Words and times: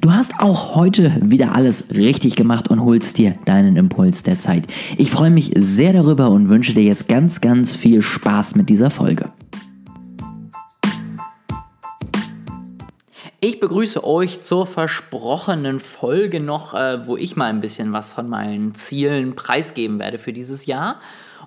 Du 0.00 0.14
hast 0.14 0.40
auch 0.40 0.76
heute 0.76 1.12
wieder 1.20 1.54
alles 1.54 1.90
richtig 1.90 2.34
gemacht 2.34 2.68
und 2.68 2.82
holst 2.82 3.18
dir 3.18 3.34
deinen 3.44 3.76
Impuls 3.76 4.22
der 4.22 4.40
Zeit. 4.40 4.64
Ich 4.96 5.10
freue 5.10 5.28
mich 5.28 5.52
sehr 5.56 5.92
darüber 5.92 6.30
und 6.30 6.48
wünsche 6.48 6.72
dir 6.72 6.84
jetzt 6.84 7.06
ganz, 7.06 7.42
ganz 7.42 7.76
viel 7.76 8.00
Spaß 8.00 8.54
mit 8.54 8.70
dieser 8.70 8.88
Folge. 8.88 9.30
Ich 13.42 13.60
begrüße 13.60 14.02
euch 14.02 14.40
zur 14.40 14.66
versprochenen 14.66 15.80
Folge 15.80 16.40
noch, 16.40 16.72
äh, 16.72 17.06
wo 17.06 17.18
ich 17.18 17.36
mal 17.36 17.50
ein 17.50 17.60
bisschen 17.60 17.92
was 17.92 18.10
von 18.10 18.26
meinen 18.26 18.74
Zielen 18.74 19.36
preisgeben 19.36 19.98
werde 19.98 20.16
für 20.16 20.32
dieses 20.32 20.64
Jahr. 20.64 20.96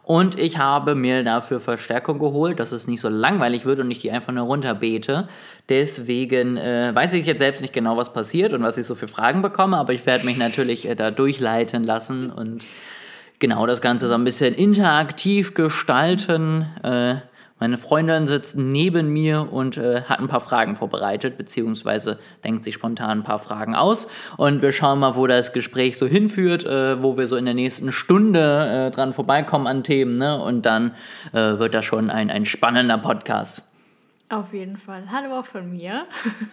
Und 0.01 0.37
ich 0.37 0.57
habe 0.57 0.95
mir 0.95 1.23
dafür 1.23 1.59
Verstärkung 1.59 2.19
geholt, 2.19 2.59
dass 2.59 2.71
es 2.71 2.87
nicht 2.87 2.99
so 2.99 3.09
langweilig 3.09 3.65
wird 3.65 3.79
und 3.79 3.91
ich 3.91 4.01
die 4.01 4.11
einfach 4.11 4.33
nur 4.33 4.45
runterbete. 4.45 5.27
Deswegen 5.69 6.57
äh, 6.57 6.91
weiß 6.93 7.13
ich 7.13 7.25
jetzt 7.25 7.39
selbst 7.39 7.61
nicht 7.61 7.73
genau, 7.73 7.95
was 7.95 8.11
passiert 8.11 8.53
und 8.53 8.63
was 8.63 8.77
ich 8.77 8.85
so 8.85 8.95
für 8.95 9.07
Fragen 9.07 9.41
bekomme, 9.41 9.77
aber 9.77 9.93
ich 9.93 10.05
werde 10.05 10.25
mich 10.25 10.37
natürlich 10.37 10.87
äh, 10.87 10.95
da 10.95 11.11
durchleiten 11.11 11.83
lassen 11.83 12.31
und 12.31 12.65
genau 13.39 13.65
das 13.65 13.81
Ganze 13.81 14.07
so 14.07 14.13
ein 14.13 14.23
bisschen 14.23 14.53
interaktiv 14.53 15.53
gestalten. 15.53 16.65
Äh, 16.83 17.15
meine 17.63 17.77
Freundin 17.77 18.27
sitzt 18.27 18.57
neben 18.57 19.13
mir 19.13 19.53
und 19.53 19.77
äh, 19.77 20.01
hat 20.01 20.19
ein 20.19 20.27
paar 20.27 20.41
Fragen 20.41 20.75
vorbereitet, 20.75 21.37
beziehungsweise 21.37 22.19
denkt 22.43 22.65
sich 22.65 22.73
spontan 22.73 23.19
ein 23.19 23.23
paar 23.23 23.39
Fragen 23.39 23.73
aus. 23.73 24.09
Und 24.35 24.61
wir 24.61 24.73
schauen 24.73 24.99
mal, 24.99 25.15
wo 25.15 25.27
das 25.27 25.53
Gespräch 25.53 25.97
so 25.97 26.05
hinführt, 26.05 26.65
äh, 26.65 27.01
wo 27.01 27.15
wir 27.15 27.25
so 27.25 27.37
in 27.37 27.45
der 27.45 27.53
nächsten 27.53 27.93
Stunde 27.93 28.89
äh, 28.89 28.93
dran 28.93 29.13
vorbeikommen 29.13 29.65
an 29.67 29.81
Themen. 29.81 30.17
Ne? 30.17 30.43
Und 30.43 30.65
dann 30.65 30.91
äh, 31.31 31.57
wird 31.57 31.73
das 31.73 31.85
schon 31.85 32.09
ein, 32.09 32.29
ein 32.29 32.45
spannender 32.45 32.97
Podcast. 32.97 33.61
Auf 34.27 34.53
jeden 34.53 34.75
Fall. 34.75 35.05
Hallo 35.09 35.39
auch 35.39 35.45
von 35.45 35.71
mir. 35.71 36.05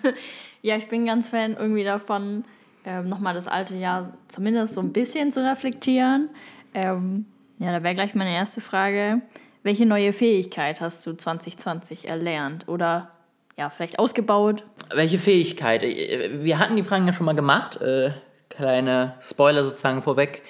ja, 0.62 0.76
ich 0.76 0.86
bin 0.86 1.06
ganz 1.06 1.30
Fan 1.30 1.56
irgendwie 1.58 1.82
davon, 1.82 2.44
ähm, 2.84 3.08
nochmal 3.08 3.34
das 3.34 3.48
alte 3.48 3.74
Jahr 3.74 4.12
zumindest 4.28 4.74
so 4.74 4.80
ein 4.80 4.92
bisschen 4.92 5.32
zu 5.32 5.44
reflektieren. 5.44 6.28
Ähm, 6.72 7.26
ja, 7.58 7.72
da 7.72 7.82
wäre 7.82 7.96
gleich 7.96 8.14
meine 8.14 8.32
erste 8.32 8.60
Frage. 8.60 9.22
Welche 9.62 9.86
neue 9.86 10.12
Fähigkeit 10.12 10.80
hast 10.80 11.06
du 11.06 11.12
2020 11.12 12.08
erlernt 12.08 12.66
oder 12.68 13.10
ja, 13.58 13.68
vielleicht 13.68 13.98
ausgebaut? 13.98 14.64
Welche 14.94 15.18
Fähigkeit? 15.18 15.82
Äh, 15.82 16.42
wir 16.42 16.58
hatten 16.58 16.76
die 16.76 16.82
Fragen 16.82 17.06
ja 17.06 17.12
schon 17.12 17.26
mal 17.26 17.34
gemacht. 17.34 17.80
Äh, 17.80 18.12
kleine 18.48 19.14
Spoiler 19.20 19.64
sozusagen 19.64 20.02
vorweg. 20.02 20.42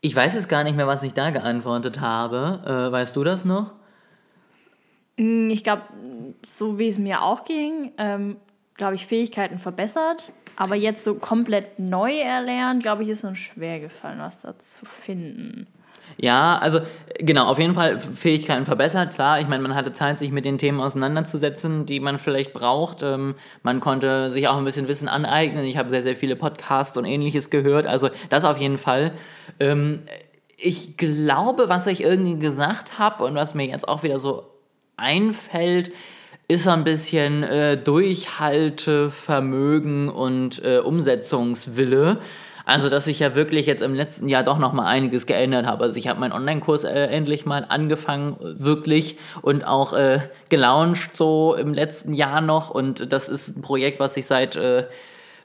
Ich 0.00 0.14
weiß 0.14 0.34
jetzt 0.34 0.48
gar 0.48 0.64
nicht 0.64 0.76
mehr, 0.76 0.86
was 0.86 1.02
ich 1.02 1.12
da 1.12 1.30
geantwortet 1.30 2.00
habe. 2.00 2.62
Äh, 2.64 2.92
weißt 2.92 3.14
du 3.16 3.24
das 3.24 3.44
noch? 3.44 3.72
Mm, 5.18 5.50
ich 5.50 5.62
glaube, 5.62 5.82
so 6.46 6.78
wie 6.78 6.88
es 6.88 6.98
mir 6.98 7.22
auch 7.22 7.44
ging, 7.44 7.92
ähm, 7.98 8.36
glaube 8.74 8.94
ich, 8.94 9.06
Fähigkeiten 9.06 9.58
verbessert. 9.58 10.32
Aber 10.56 10.74
jetzt 10.74 11.04
so 11.04 11.14
komplett 11.14 11.78
neu 11.78 12.18
erlernen, 12.18 12.80
glaube 12.80 13.02
ich, 13.02 13.10
ist 13.10 13.24
uns 13.24 13.38
schwer 13.38 13.78
gefallen, 13.78 14.18
was 14.20 14.40
da 14.40 14.58
zu 14.58 14.86
finden. 14.86 15.66
Ja, 16.16 16.58
also 16.58 16.80
genau, 17.18 17.46
auf 17.46 17.58
jeden 17.58 17.74
Fall 17.74 18.00
Fähigkeiten 18.00 18.64
verbessert. 18.64 19.14
Klar, 19.14 19.40
ich 19.40 19.46
meine, 19.46 19.62
man 19.62 19.74
hatte 19.74 19.92
Zeit, 19.92 20.18
sich 20.18 20.32
mit 20.32 20.44
den 20.44 20.58
Themen 20.58 20.80
auseinanderzusetzen, 20.80 21.86
die 21.86 22.00
man 22.00 22.18
vielleicht 22.18 22.52
braucht. 22.52 23.02
Ähm, 23.02 23.34
man 23.62 23.80
konnte 23.80 24.30
sich 24.30 24.48
auch 24.48 24.56
ein 24.56 24.64
bisschen 24.64 24.88
Wissen 24.88 25.08
aneignen. 25.08 25.64
Ich 25.64 25.76
habe 25.76 25.90
sehr, 25.90 26.02
sehr 26.02 26.16
viele 26.16 26.36
Podcasts 26.36 26.96
und 26.96 27.04
ähnliches 27.04 27.50
gehört. 27.50 27.86
Also 27.86 28.10
das 28.30 28.44
auf 28.44 28.58
jeden 28.58 28.78
Fall. 28.78 29.12
Ähm, 29.60 30.02
ich 30.56 30.96
glaube, 30.96 31.68
was 31.68 31.86
ich 31.86 32.02
irgendwie 32.02 32.38
gesagt 32.38 32.98
habe 32.98 33.24
und 33.24 33.36
was 33.36 33.54
mir 33.54 33.66
jetzt 33.66 33.86
auch 33.86 34.02
wieder 34.02 34.18
so 34.18 34.46
einfällt, 34.96 35.92
ist 36.48 36.64
so 36.64 36.70
ein 36.70 36.82
bisschen 36.82 37.42
äh, 37.42 37.76
Durchhaltevermögen 37.76 40.08
und 40.08 40.64
äh, 40.64 40.78
Umsetzungswille. 40.78 42.20
Also, 42.68 42.90
dass 42.90 43.06
ich 43.06 43.18
ja 43.18 43.34
wirklich 43.34 43.64
jetzt 43.64 43.80
im 43.80 43.94
letzten 43.94 44.28
Jahr 44.28 44.42
doch 44.42 44.58
noch 44.58 44.74
mal 44.74 44.84
einiges 44.84 45.24
geändert 45.24 45.64
habe. 45.64 45.84
Also, 45.84 45.96
ich 45.96 46.06
habe 46.06 46.20
meinen 46.20 46.32
Online-Kurs 46.32 46.84
äh, 46.84 47.06
endlich 47.06 47.46
mal 47.46 47.64
angefangen, 47.66 48.36
wirklich 48.40 49.16
und 49.40 49.66
auch 49.66 49.94
äh, 49.94 50.20
gelauncht 50.50 51.16
so 51.16 51.54
im 51.54 51.72
letzten 51.72 52.12
Jahr 52.12 52.42
noch. 52.42 52.68
Und 52.68 53.10
das 53.10 53.30
ist 53.30 53.56
ein 53.56 53.62
Projekt, 53.62 54.00
was 54.00 54.18
ich 54.18 54.26
seit 54.26 54.56
äh, 54.56 54.84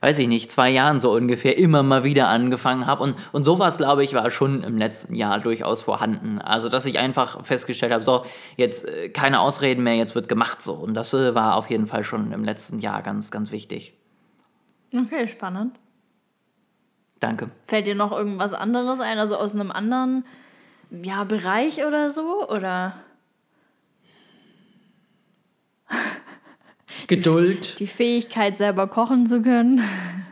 weiß 0.01 0.19
ich 0.19 0.27
nicht, 0.27 0.51
zwei 0.51 0.69
Jahren 0.69 0.99
so 0.99 1.13
ungefähr 1.13 1.57
immer 1.57 1.81
mal 1.81 2.03
wieder 2.03 2.27
angefangen 2.27 2.87
habe. 2.87 3.01
Und, 3.01 3.15
und 3.31 3.45
sowas, 3.45 3.77
glaube 3.77 4.03
ich, 4.03 4.13
war 4.13 4.29
schon 4.29 4.61
im 4.61 4.77
letzten 4.77 5.15
Jahr 5.15 5.39
durchaus 5.39 5.81
vorhanden. 5.81 6.39
Also, 6.39 6.67
dass 6.67 6.85
ich 6.85 6.99
einfach 6.99 7.45
festgestellt 7.45 7.93
habe, 7.93 8.03
so, 8.03 8.25
jetzt 8.57 8.85
äh, 8.85 9.07
keine 9.07 9.39
Ausreden 9.39 9.81
mehr, 9.81 9.95
jetzt 9.95 10.13
wird 10.13 10.27
gemacht 10.27 10.61
so. 10.61 10.73
Und 10.73 10.93
das 10.93 11.13
äh, 11.13 11.33
war 11.33 11.55
auf 11.55 11.69
jeden 11.69 11.87
Fall 11.87 12.03
schon 12.03 12.33
im 12.33 12.43
letzten 12.43 12.79
Jahr 12.79 13.01
ganz, 13.01 13.31
ganz 13.31 13.53
wichtig. 13.53 13.93
Okay, 14.93 15.29
spannend. 15.29 15.79
Danke. 17.23 17.49
Fällt 17.69 17.87
dir 17.87 17.95
noch 17.95 18.11
irgendwas 18.11 18.51
anderes 18.51 18.99
ein, 18.99 19.17
also 19.17 19.37
aus 19.37 19.55
einem 19.55 19.71
anderen 19.71 20.25
ja, 20.91 21.23
Bereich 21.23 21.85
oder 21.85 22.09
so? 22.09 22.49
Oder? 22.49 22.97
Geduld. 27.07 27.75
Die, 27.79 27.85
die 27.85 27.87
Fähigkeit, 27.87 28.57
selber 28.57 28.87
kochen 28.87 29.25
zu 29.25 29.41
können. 29.41 29.81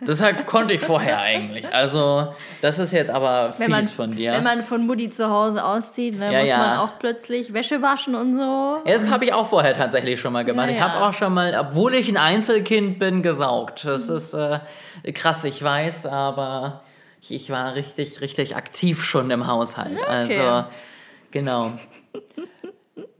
Das 0.03 0.19
halt, 0.19 0.47
konnte 0.47 0.73
ich 0.73 0.81
vorher 0.81 1.19
eigentlich. 1.21 1.71
Also, 1.71 2.33
das 2.61 2.79
ist 2.79 2.91
jetzt 2.91 3.11
aber 3.11 3.53
fies 3.53 3.67
man, 3.67 3.83
von 3.83 4.15
dir. 4.15 4.31
Wenn 4.33 4.43
man 4.43 4.63
von 4.63 4.85
Mutti 4.85 5.09
zu 5.09 5.29
Hause 5.29 5.63
auszieht, 5.63 6.17
ne, 6.17 6.33
ja, 6.33 6.39
muss 6.39 6.49
ja. 6.49 6.57
man 6.57 6.77
auch 6.79 6.97
plötzlich 6.99 7.53
Wäsche 7.53 7.81
waschen 7.81 8.15
und 8.15 8.35
so. 8.35 8.81
Ja, 8.85 8.93
das 8.93 9.07
habe 9.09 9.25
ich 9.25 9.33
auch 9.33 9.47
vorher 9.47 9.75
tatsächlich 9.75 10.19
schon 10.19 10.33
mal 10.33 10.43
gemacht. 10.43 10.69
Ich 10.71 10.81
habe 10.81 11.05
auch 11.05 11.13
schon 11.13 11.33
mal, 11.33 11.55
obwohl 11.59 11.93
ich 11.93 12.09
ein 12.09 12.17
Einzelkind 12.17 12.97
bin, 12.97 13.21
gesaugt. 13.21 13.85
Das 13.85 14.09
mhm. 14.09 14.15
ist 14.15 14.33
äh, 14.33 14.59
krass, 15.13 15.43
ich 15.43 15.61
weiß, 15.61 16.07
aber 16.07 16.81
ich, 17.21 17.31
ich, 17.33 17.49
war 17.51 17.75
richtig, 17.75 18.21
richtig 18.21 18.55
aktiv 18.55 19.03
schon 19.03 19.29
im 19.29 19.45
Haushalt. 19.45 19.99
Okay. 20.01 20.09
Also, 20.09 20.65
genau. 21.29 21.73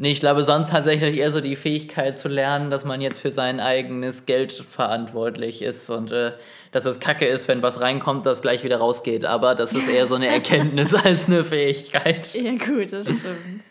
Nee, 0.01 0.09
ich 0.09 0.19
glaube 0.19 0.44
sonst 0.44 0.72
tatsächlich 0.72 1.17
eher 1.17 1.29
so 1.29 1.41
die 1.41 1.56
Fähigkeit 1.56 2.17
zu 2.17 2.28
lernen, 2.28 2.72
dass 2.72 2.85
man 2.85 3.01
jetzt 3.01 3.22
für 3.22 3.29
sein 3.29 3.59
eigenes 3.59 4.25
Geld 4.25 4.51
verantwortlich 4.51 5.62
ist 5.62 5.91
und 5.91 6.12
äh, 6.12 6.31
dass 6.72 6.85
es 6.85 7.00
kacke 7.00 7.28
ist, 7.28 7.47
wenn 7.47 7.62
was 7.62 7.81
reinkommt, 7.81 8.25
das 8.25 8.41
gleich 8.41 8.63
wieder 8.63 8.78
rausgeht. 8.78 9.25
Aber 9.25 9.53
das 9.53 9.75
ist 9.75 9.88
eher 9.88 10.07
so 10.07 10.16
eine 10.16 10.25
Erkenntnis 10.25 10.95
als 11.06 11.28
eine 11.28 11.45
Fähigkeit. 11.45 12.34
Ja, 12.34 12.53
gut, 12.53 12.91
das 12.91 13.09
stimmt. 13.09 13.63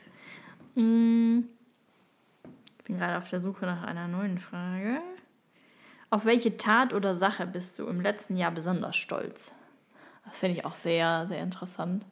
Hm. 0.76 1.48
Ich 2.78 2.84
bin 2.84 2.98
gerade 2.98 3.18
auf 3.18 3.28
der 3.28 3.40
Suche 3.40 3.66
nach 3.66 3.82
einer 3.82 4.06
neuen 4.06 4.38
Frage. 4.38 5.00
Auf 6.10 6.26
welche 6.26 6.56
Tat 6.56 6.94
oder 6.94 7.12
Sache 7.12 7.44
bist 7.44 7.76
du 7.80 7.88
im 7.88 8.00
letzten 8.00 8.36
Jahr 8.36 8.52
besonders 8.52 8.94
stolz? 8.94 9.50
Das 10.26 10.38
finde 10.38 10.60
ich 10.60 10.64
auch 10.64 10.76
sehr, 10.76 11.26
sehr 11.26 11.42
interessant. 11.42 12.04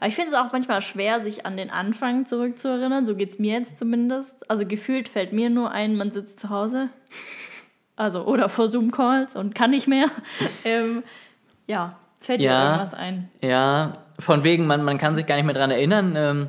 Aber 0.00 0.08
ich 0.08 0.14
finde 0.14 0.30
es 0.30 0.36
auch 0.36 0.52
manchmal 0.52 0.82
schwer, 0.82 1.20
sich 1.20 1.46
an 1.46 1.56
den 1.56 1.70
Anfang 1.70 2.26
zurückzuerinnern. 2.26 3.04
So 3.04 3.16
geht 3.16 3.30
es 3.30 3.38
mir 3.38 3.58
jetzt 3.58 3.78
zumindest. 3.78 4.48
Also 4.50 4.66
gefühlt 4.66 5.08
fällt 5.08 5.32
mir 5.32 5.50
nur 5.50 5.70
ein, 5.70 5.96
man 5.96 6.10
sitzt 6.10 6.40
zu 6.40 6.50
Hause. 6.50 6.88
Also, 7.96 8.24
oder 8.24 8.48
vor 8.48 8.68
Zoom-Calls 8.68 9.36
und 9.36 9.54
kann 9.54 9.70
nicht 9.70 9.86
mehr. 9.86 10.10
ähm, 10.64 11.04
ja, 11.66 11.98
fällt 12.20 12.42
dir 12.42 12.50
ja, 12.50 12.64
irgendwas 12.64 12.94
ein? 12.94 13.30
Ja, 13.40 13.98
von 14.18 14.44
wegen, 14.44 14.66
man, 14.66 14.82
man 14.82 14.98
kann 14.98 15.14
sich 15.14 15.26
gar 15.26 15.36
nicht 15.36 15.44
mehr 15.44 15.54
dran 15.54 15.70
erinnern. 15.70 16.14
Ähm, 16.16 16.48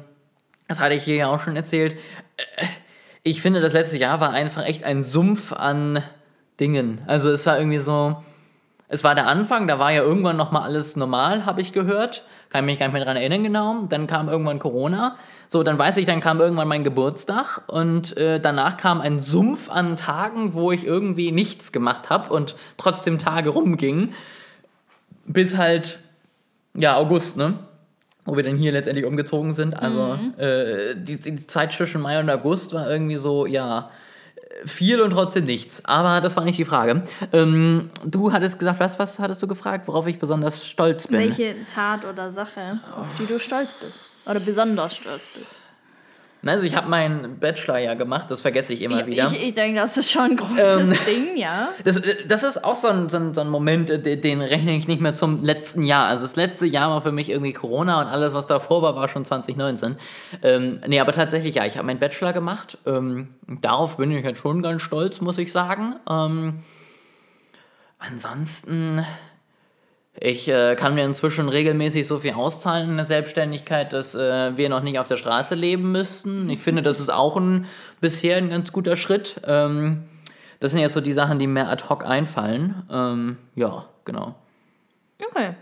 das 0.67 0.79
hatte 0.79 0.95
ich 0.95 1.03
hier 1.03 1.15
ja 1.15 1.27
auch 1.27 1.39
schon 1.39 1.55
erzählt. 1.55 1.93
Äh, 2.37 2.65
ich 3.23 3.41
finde, 3.41 3.61
das 3.61 3.73
letzte 3.73 3.97
Jahr 3.97 4.19
war 4.19 4.31
einfach 4.31 4.63
echt 4.65 4.83
ein 4.83 5.03
Sumpf 5.03 5.51
an 5.51 6.03
Dingen. 6.59 7.01
Also 7.07 7.31
es 7.31 7.45
war 7.45 7.57
irgendwie 7.57 7.79
so, 7.79 8.23
es 8.87 9.03
war 9.03 9.15
der 9.15 9.27
Anfang, 9.27 9.67
da 9.67 9.79
war 9.79 9.91
ja 9.91 10.03
irgendwann 10.03 10.37
nochmal 10.37 10.63
alles 10.63 10.95
normal, 10.95 11.45
habe 11.45 11.61
ich 11.61 11.73
gehört. 11.73 12.23
Kann 12.55 12.63
mich 12.63 12.79
gar 12.79 12.85
nicht 12.85 12.93
mehr 12.93 13.03
daran 13.03 13.17
erinnern 13.17 13.43
genau. 13.43 13.85
Dann 13.89 14.07
kam 14.07 14.29
irgendwann 14.29 14.59
Corona. 14.59 15.17
So, 15.49 15.61
dann 15.61 15.77
weiß 15.77 15.97
ich, 15.97 16.05
dann 16.05 16.21
kam 16.21 16.39
irgendwann 16.39 16.69
mein 16.69 16.85
Geburtstag 16.85 17.63
und 17.67 18.15
äh, 18.15 18.39
danach 18.39 18.77
kam 18.77 19.01
ein 19.01 19.19
Sumpf 19.19 19.69
an 19.69 19.97
Tagen, 19.97 20.53
wo 20.53 20.71
ich 20.71 20.85
irgendwie 20.85 21.33
nichts 21.33 21.73
gemacht 21.73 22.09
habe 22.09 22.33
und 22.33 22.55
trotzdem 22.77 23.17
Tage 23.17 23.49
rumgingen. 23.49 24.13
Bis 25.25 25.57
halt, 25.57 25.99
ja, 26.73 26.95
August, 26.95 27.35
ne? 27.35 27.55
Wo 28.23 28.37
wir 28.37 28.43
dann 28.43 28.55
hier 28.55 28.71
letztendlich 28.71 29.05
umgezogen 29.05 29.51
sind. 29.51 29.77
Also 29.77 30.15
mhm. 30.15 30.39
äh, 30.39 30.95
die, 30.95 31.19
die 31.19 31.47
Zeit 31.47 31.73
zwischen 31.73 31.99
Mai 31.99 32.21
und 32.21 32.29
August 32.29 32.71
war 32.71 32.89
irgendwie 32.89 33.17
so, 33.17 33.45
ja, 33.45 33.89
viel 34.63 35.01
und 35.01 35.11
trotzdem 35.11 35.45
nichts. 35.45 35.83
Aber 35.85 36.21
das 36.21 36.35
war 36.35 36.43
nicht 36.43 36.57
die 36.57 36.65
Frage. 36.65 37.03
Ähm, 37.33 37.89
du 38.05 38.31
hattest 38.31 38.59
gesagt, 38.59 38.79
was, 38.79 38.97
was 38.99 39.19
hattest 39.19 39.41
du 39.41 39.47
gefragt, 39.47 39.87
worauf 39.87 40.07
ich 40.07 40.19
besonders 40.19 40.65
stolz 40.65 41.07
bin? 41.07 41.19
Welche 41.19 41.55
Tat 41.65 42.05
oder 42.05 42.31
Sache, 42.31 42.79
auf 42.95 43.07
die 43.19 43.25
du 43.25 43.39
stolz 43.39 43.73
bist? 43.73 44.03
Oder 44.25 44.39
besonders 44.39 44.95
stolz 44.95 45.27
bist? 45.33 45.59
Also 46.45 46.63
ich 46.63 46.75
habe 46.75 46.87
meinen 46.87 47.39
Bachelor 47.39 47.79
ja 47.79 47.95
gemacht, 47.95 48.29
das 48.29 48.41
vergesse 48.41 48.73
ich 48.73 48.83
immer 48.83 48.99
ja, 48.99 49.07
wieder. 49.07 49.31
Ich, 49.31 49.47
ich 49.47 49.53
denke, 49.55 49.79
das 49.79 49.97
ist 49.97 50.11
schon 50.11 50.23
ein 50.23 50.37
großes 50.37 50.89
ähm, 50.89 50.97
Ding, 51.07 51.37
ja. 51.37 51.69
Das, 51.83 51.99
das 52.27 52.43
ist 52.43 52.63
auch 52.63 52.75
so 52.75 52.87
ein, 52.87 53.09
so, 53.09 53.17
ein, 53.17 53.33
so 53.33 53.41
ein 53.41 53.49
Moment, 53.49 53.89
den 53.89 54.41
rechne 54.41 54.75
ich 54.75 54.87
nicht 54.87 55.01
mehr 55.01 55.15
zum 55.15 55.43
letzten 55.43 55.83
Jahr. 55.83 56.07
Also 56.07 56.23
das 56.23 56.35
letzte 56.35 56.67
Jahr 56.67 56.89
war 56.91 57.01
für 57.01 57.11
mich 57.11 57.29
irgendwie 57.29 57.53
Corona 57.53 58.01
und 58.01 58.07
alles, 58.07 58.33
was 58.33 58.45
davor 58.47 58.81
war, 58.81 58.95
war 58.95 59.09
schon 59.09 59.25
2019. 59.25 59.97
Ähm, 60.43 60.81
nee, 60.87 60.99
aber 60.99 61.13
tatsächlich, 61.13 61.55
ja, 61.55 61.65
ich 61.65 61.77
habe 61.77 61.87
meinen 61.87 61.99
Bachelor 61.99 62.33
gemacht. 62.33 62.77
Ähm, 62.85 63.29
darauf 63.61 63.97
bin 63.97 64.11
ich 64.11 64.23
jetzt 64.23 64.39
schon 64.39 64.61
ganz 64.61 64.81
stolz, 64.83 65.21
muss 65.21 65.37
ich 65.37 65.51
sagen. 65.51 65.95
Ähm, 66.09 66.59
ansonsten, 67.97 69.03
ich 70.19 70.47
äh, 70.47 70.75
kann 70.75 70.95
mir 70.95 71.03
inzwischen 71.05 71.49
regelmäßig 71.49 72.07
so 72.07 72.19
viel 72.19 72.33
auszahlen 72.33 72.89
in 72.89 72.95
der 72.95 73.05
Selbstständigkeit, 73.05 73.91
dass 73.93 74.15
äh, 74.15 74.55
wir 74.57 74.69
noch 74.69 74.81
nicht 74.81 74.99
auf 74.99 75.07
der 75.07 75.17
Straße 75.17 75.55
leben 75.55 75.91
müssten. 75.91 76.49
Ich 76.49 76.59
finde, 76.61 76.81
das 76.81 76.99
ist 76.99 77.09
auch 77.09 77.35
ein, 77.35 77.65
bisher 78.01 78.37
ein 78.37 78.49
ganz 78.49 78.71
guter 78.71 78.95
Schritt. 78.95 79.41
Ähm, 79.45 80.03
das 80.59 80.71
sind 80.71 80.79
jetzt 80.79 80.93
so 80.93 81.01
die 81.01 81.11
Sachen, 81.13 81.37
die 81.39 81.47
mir 81.47 81.67
ad 81.67 81.83
hoc 81.89 82.05
einfallen. 82.05 82.83
Ähm, 82.89 83.37
ja, 83.55 83.89
genau. 84.05 84.35
Okay. 85.31 85.55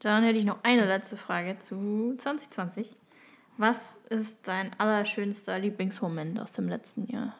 Dann 0.00 0.24
hätte 0.24 0.38
ich 0.38 0.44
noch 0.44 0.58
eine 0.62 0.86
letzte 0.86 1.16
Frage 1.16 1.58
zu 1.58 2.14
2020. 2.18 2.96
Was 3.58 3.78
ist 4.10 4.38
dein 4.48 4.70
allerschönster 4.78 5.58
Lieblingsmoment 5.58 6.40
aus 6.40 6.52
dem 6.52 6.68
letzten 6.68 7.06
Jahr? 7.06 7.34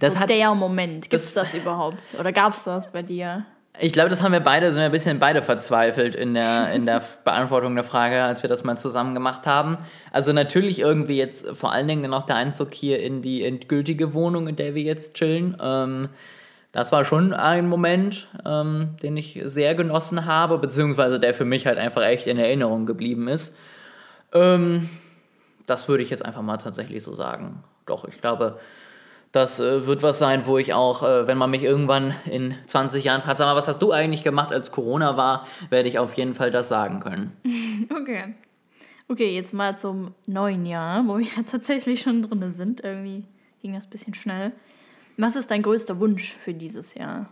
Das 0.00 0.14
so 0.14 0.20
hat, 0.20 0.30
der 0.30 0.54
Moment. 0.54 1.04
Gibt 1.04 1.14
es 1.14 1.32
das- 1.32 1.52
das 1.52 1.60
überhaupt? 1.60 2.02
Oder 2.18 2.32
gab 2.32 2.52
es 2.52 2.64
das 2.64 2.90
bei 2.92 3.02
dir? 3.02 3.46
Ich 3.78 3.92
glaube, 3.92 4.10
das 4.10 4.22
haben 4.22 4.32
wir 4.32 4.40
beide, 4.40 4.72
sind 4.72 4.80
wir 4.80 4.86
ein 4.86 4.92
bisschen 4.92 5.20
beide 5.20 5.42
verzweifelt 5.42 6.14
in 6.14 6.34
der, 6.34 6.72
in 6.72 6.86
der 6.86 7.02
Beantwortung 7.24 7.74
der 7.74 7.84
Frage, 7.84 8.22
als 8.22 8.42
wir 8.42 8.50
das 8.50 8.64
mal 8.64 8.76
zusammen 8.76 9.14
gemacht 9.14 9.46
haben. 9.46 9.78
Also 10.12 10.32
natürlich 10.32 10.80
irgendwie 10.80 11.16
jetzt 11.16 11.48
vor 11.56 11.72
allen 11.72 11.88
Dingen 11.88 12.10
noch 12.10 12.26
der 12.26 12.36
Einzug 12.36 12.74
hier 12.74 13.00
in 13.00 13.22
die 13.22 13.44
endgültige 13.44 14.12
Wohnung, 14.12 14.48
in 14.48 14.56
der 14.56 14.74
wir 14.74 14.82
jetzt 14.82 15.14
chillen. 15.14 15.56
Ähm, 15.62 16.08
das 16.72 16.92
war 16.92 17.04
schon 17.04 17.32
ein 17.32 17.68
Moment, 17.68 18.28
ähm, 18.46 18.96
den 19.02 19.16
ich 19.16 19.40
sehr 19.44 19.74
genossen 19.74 20.26
habe, 20.26 20.58
beziehungsweise 20.58 21.18
der 21.18 21.34
für 21.34 21.44
mich 21.44 21.66
halt 21.66 21.78
einfach 21.78 22.02
echt 22.02 22.26
in 22.26 22.38
Erinnerung 22.38 22.86
geblieben 22.86 23.28
ist. 23.28 23.56
Ähm, 24.32 24.88
das 25.66 25.88
würde 25.88 26.02
ich 26.02 26.10
jetzt 26.10 26.24
einfach 26.24 26.42
mal 26.42 26.58
tatsächlich 26.58 27.02
so 27.02 27.14
sagen. 27.14 27.64
Doch, 27.86 28.06
ich 28.06 28.20
glaube, 28.20 28.60
das 29.32 29.60
äh, 29.60 29.86
wird 29.86 30.02
was 30.02 30.18
sein, 30.18 30.46
wo 30.46 30.58
ich 30.58 30.74
auch, 30.74 31.02
äh, 31.02 31.26
wenn 31.26 31.38
man 31.38 31.50
mich 31.50 31.62
irgendwann 31.62 32.14
in 32.28 32.54
20 32.66 33.04
Jahren 33.04 33.22
fragt, 33.22 33.38
sag 33.38 33.46
mal, 33.46 33.56
was 33.56 33.68
hast 33.68 33.80
du 33.80 33.92
eigentlich 33.92 34.24
gemacht, 34.24 34.52
als 34.52 34.72
Corona 34.72 35.16
war, 35.16 35.46
werde 35.68 35.88
ich 35.88 35.98
auf 35.98 36.14
jeden 36.14 36.34
Fall 36.34 36.50
das 36.50 36.68
sagen 36.68 37.00
können. 37.00 37.36
Okay. 37.90 38.34
Okay, 39.08 39.34
jetzt 39.34 39.52
mal 39.52 39.76
zum 39.76 40.14
neuen 40.26 40.66
Jahr, 40.66 41.02
wo 41.06 41.18
wir 41.18 41.26
ja 41.36 41.42
tatsächlich 41.42 42.02
schon 42.02 42.22
drin 42.22 42.50
sind. 42.50 42.82
Irgendwie 42.84 43.24
ging 43.62 43.74
das 43.74 43.86
ein 43.86 43.90
bisschen 43.90 44.14
schnell. 44.14 44.52
Was 45.16 45.34
ist 45.34 45.50
dein 45.50 45.62
größter 45.62 45.98
Wunsch 45.98 46.34
für 46.34 46.54
dieses 46.54 46.94
Jahr? 46.94 47.28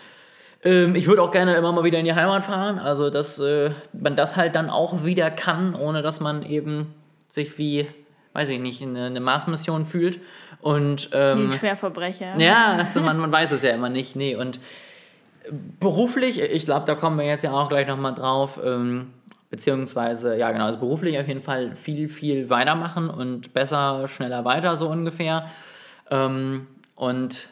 Ähm, 0.63 0.95
ich 0.95 1.07
würde 1.07 1.23
auch 1.23 1.31
gerne 1.31 1.55
immer 1.55 1.71
mal 1.71 1.83
wieder 1.83 1.97
in 1.97 2.05
die 2.05 2.13
Heimat 2.13 2.43
fahren, 2.43 2.77
also 2.77 3.09
dass 3.09 3.39
äh, 3.39 3.71
man 3.93 4.15
das 4.15 4.35
halt 4.35 4.53
dann 4.53 4.69
auch 4.69 5.03
wieder 5.03 5.31
kann, 5.31 5.73
ohne 5.73 6.03
dass 6.03 6.19
man 6.19 6.43
eben 6.43 6.93
sich 7.27 7.57
wie, 7.57 7.87
weiß 8.33 8.49
ich 8.49 8.59
nicht, 8.59 8.83
eine, 8.83 9.05
eine 9.05 9.19
Mars-Mission 9.19 9.85
fühlt. 9.85 10.19
Und 10.61 11.09
ähm, 11.13 11.49
Den 11.49 11.51
Schwerverbrecher. 11.51 12.37
ja, 12.37 12.73
also 12.77 12.99
man, 13.01 13.17
man 13.17 13.31
weiß 13.31 13.51
es 13.51 13.61
ja 13.61 13.71
immer 13.71 13.89
nicht. 13.89 14.15
Nee, 14.15 14.35
und 14.35 14.59
beruflich, 15.79 16.41
ich 16.41 16.65
glaube, 16.65 16.85
da 16.85 16.95
kommen 16.95 17.17
wir 17.17 17.25
jetzt 17.25 17.43
ja 17.43 17.51
auch 17.51 17.69
gleich 17.69 17.87
nochmal 17.87 18.13
drauf, 18.13 18.59
ähm, 18.63 19.13
beziehungsweise, 19.49 20.37
ja 20.37 20.51
genau, 20.51 20.65
also 20.65 20.79
beruflich 20.79 21.17
auf 21.19 21.27
jeden 21.27 21.41
Fall 21.41 21.75
viel, 21.75 22.09
viel 22.09 22.49
weitermachen 22.49 23.09
und 23.09 23.53
besser, 23.53 24.07
schneller 24.07 24.43
weiter, 24.45 24.75
so 24.75 24.89
ungefähr. 24.89 25.49
Ähm, 26.09 26.67
und 26.95 27.49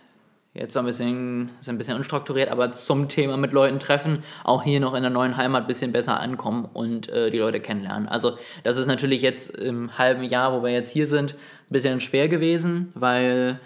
jetzt 0.56 0.74
so 0.74 0.80
ein 0.80 0.86
bisschen, 0.86 1.52
ist 1.60 1.70
ein 1.70 1.78
bisschen 1.78 1.98
unstrukturiert, 1.98 2.50
aber 2.50 2.72
zum 2.72 3.08
Thema 3.10 3.38
mit 3.38 3.52
Leuten 3.52 3.78
treffen, 3.78 4.24
auch 4.44 4.64
hier 4.64 4.80
noch 4.80 4.94
in 4.96 5.04
der 5.04 5.12
neuen 5.12 5.38
Heimat 5.38 5.64
ein 5.66 5.68
bisschen 5.68 5.92
besser 5.92 6.20
ankommen 6.20 6.66
und 6.74 7.10
äh, 7.10 7.30
die 7.30 7.38
Leute 7.38 7.60
kennenlernen. 7.60 8.08
Also 8.08 8.38
das 8.64 8.78
ist 8.78 8.88
natürlich 8.88 9.22
jetzt 9.22 9.56
im 9.56 9.98
halben 9.98 10.24
Jahr, 10.24 10.54
wo 10.54 10.64
wir 10.64 10.72
jetzt 10.72 10.92
hier 10.92 11.08
sind, 11.08 11.34
ein 11.34 11.74
bisschen 11.74 12.00
schwer 12.00 12.30
gewesen, 12.30 12.92
weil 12.96 13.60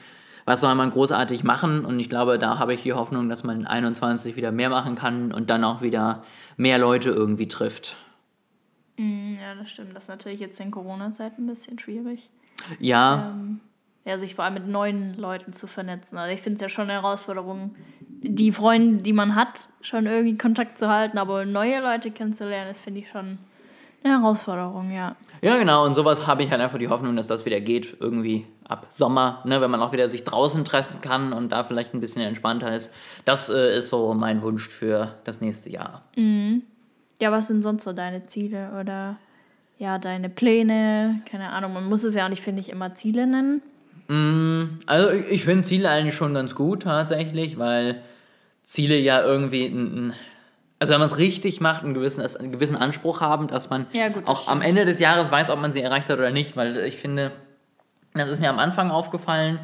was 0.46 0.62
soll 0.62 0.74
man 0.74 0.90
großartig 0.90 1.44
machen? 1.44 1.86
Und 1.86 2.00
ich 2.00 2.10
glaube, 2.10 2.40
da 2.40 2.58
habe 2.58 2.74
ich 2.74 2.82
die 2.82 2.94
Hoffnung, 2.94 3.30
dass 3.30 3.44
man 3.44 3.60
in 3.62 3.68
21 3.68 4.36
wieder 4.36 4.52
mehr 4.52 4.70
machen 4.72 4.96
kann 4.96 5.32
und 5.32 5.52
dann 5.52 5.64
auch 5.64 5.84
wieder 5.84 6.24
mehr 6.58 6.80
Leute 6.80 7.12
irgendwie 7.12 7.48
trifft. 7.48 7.98
Mm, 8.98 9.34
Ja, 9.34 9.54
das 9.54 9.70
stimmt. 9.70 9.96
Das 9.96 10.06
ist 10.06 10.10
natürlich 10.10 10.40
jetzt 10.40 10.60
in 10.60 10.72
Corona-Zeiten 10.72 11.44
ein 11.44 11.48
bisschen 11.48 11.78
schwierig. 11.78 12.32
Ja, 12.80 13.30
Ähm, 13.36 13.60
ja, 14.10 14.18
sich 14.18 14.34
vor 14.34 14.44
allem 14.44 14.56
mit 14.56 14.68
neuen 14.68 15.14
Leuten 15.14 15.54
zu 15.54 15.68
vernetzen. 15.68 16.18
Also 16.18 16.34
ich 16.34 16.42
finde 16.42 16.56
es 16.56 16.62
ja 16.62 16.70
schon 16.70 16.90
eine 16.90 16.94
Herausforderung, 16.94 17.76
die 18.10 18.52
Freunde, 18.52 19.04
die 19.04 19.14
man 19.14 19.36
hat, 19.36 19.70
schon 19.82 20.08
irgendwie 20.08 20.36
Kontakt 20.36 20.80
zu 20.80 20.90
halten, 20.90 21.20
aber 21.20 21.46
neue 21.46 21.80
Leute 21.80 22.10
kennenzulernen, 22.10 22.70
das 22.70 22.82
finde 22.82 23.02
ich 23.02 23.10
schon 23.10 23.38
eine 24.04 24.20
Herausforderung, 24.20 24.92
ja. 24.92 25.16
Ja, 25.42 25.58
genau. 25.58 25.86
Und 25.86 25.94
sowas 25.94 26.26
habe 26.26 26.42
ich 26.42 26.50
halt 26.50 26.60
einfach 26.60 26.80
die 26.80 26.88
Hoffnung, 26.88 27.16
dass 27.16 27.28
das 27.28 27.46
wieder 27.46 27.62
geht, 27.62 27.98
irgendwie 28.00 28.48
ab 28.68 28.88
Sommer, 28.90 29.44
ne, 29.46 29.62
wenn 29.62 29.70
man 29.70 29.82
auch 29.82 29.92
wieder 29.92 30.10
sich 30.10 30.24
draußen 30.24 30.66
treffen 30.66 31.02
kann 31.02 31.32
und 31.32 31.52
da 31.52 31.64
vielleicht 31.64 31.94
ein 31.94 32.00
bisschen 32.00 32.24
entspannter 32.24 32.76
ist. 32.76 32.92
Das 33.26 33.48
äh, 33.50 33.78
ist 33.78 33.90
so 33.90 34.16
mein 34.16 34.42
Wunsch 34.42 34.68
für 34.68 35.16
das 35.24 35.40
nächste 35.40 35.70
Jahr. 35.70 36.02
Ja, 37.22 37.32
was 37.32 37.48
sind 37.48 37.62
sonst 37.62 37.84
so 37.84 37.94
deine 37.94 38.24
Ziele 38.24 38.72
oder 38.80 39.18
ja, 39.78 40.00
deine 40.00 40.30
Pläne? 40.30 41.22
Keine 41.30 41.52
Ahnung, 41.52 41.74
man 41.74 41.88
muss 41.88 42.04
es 42.04 42.16
ja 42.16 42.26
auch 42.26 42.30
nicht, 42.30 42.42
finde 42.42 42.62
ich, 42.62 42.70
immer 42.70 42.96
Ziele 42.96 43.28
nennen. 43.28 43.62
Mm, 44.10 44.80
Also 44.88 45.12
ich, 45.12 45.44
finde 45.46 45.64
Ziele 45.64 45.90
eigentlich 45.90 46.16
schon 46.16 46.34
ganz 46.34 46.56
gut 46.56 46.84
tatsächlich, 46.84 47.58
weil 47.60 48.02
Ziele 48.66 48.98
ja 48.98 49.22
irgendwie 49.22 49.68
ein, 49.68 50.14
also 50.80 50.94
wenn 50.94 51.00
man 51.00 51.10
es 51.10 51.18
richtig 51.18 51.62
macht, 51.62 51.84
einen 51.84 51.94
gewissen, 51.94 52.26
einen 52.38 52.52
gewissen 52.52 52.76
Anspruch 52.76 53.22
haben, 53.22 53.48
dass 53.48 53.70
man 53.70 53.86
Ja, 53.94 54.10
gut, 54.10 54.24
das 54.28 54.30
auch 54.30 54.48
am 54.48 54.60
stimmt. 54.62 54.70
Ende 54.70 54.86
des 54.86 55.00
Jahres 55.00 55.32
weiß, 55.32 55.50
ob 55.52 55.60
man 55.60 55.72
sie 55.72 55.82
erreicht 55.82 56.10
hat 56.10 56.18
oder 56.18 56.32
nicht, 56.32 56.58
weil 56.58 56.78
ich 56.78 56.98
finde, 56.98 57.32
das 58.16 58.30
ist 58.30 58.42
mir 58.42 58.50
am 58.50 58.58
Anfang 58.60 58.90
aufgefallen, 58.90 59.60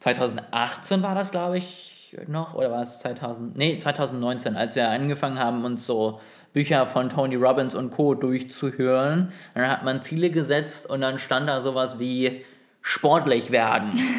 2018 0.00 1.02
war 1.02 1.14
das, 1.14 1.30
glaube 1.30 1.58
ich, 1.58 2.16
noch, 2.26 2.54
oder 2.54 2.70
war 2.70 2.82
es 2.82 2.98
2000, 2.98 3.56
nee, 3.56 3.78
2019, 3.78 4.56
als 4.56 4.74
wir 4.74 4.88
angefangen 4.90 5.38
haben, 5.38 5.64
uns 5.64 5.86
so 5.86 6.20
Bücher 6.52 6.86
von 6.86 7.08
Tony 7.08 7.36
Robbins 7.36 7.74
und 7.74 7.90
Co. 7.90 8.14
durchzuhören. 8.14 9.32
Dann 9.54 9.68
hat 9.68 9.82
man 9.84 10.00
Ziele 10.00 10.30
gesetzt 10.30 10.88
und 10.88 11.00
dann 11.00 11.18
stand 11.18 11.48
da 11.48 11.60
sowas 11.60 11.98
wie 11.98 12.44
sportlich 12.84 13.50
werden. 13.50 13.98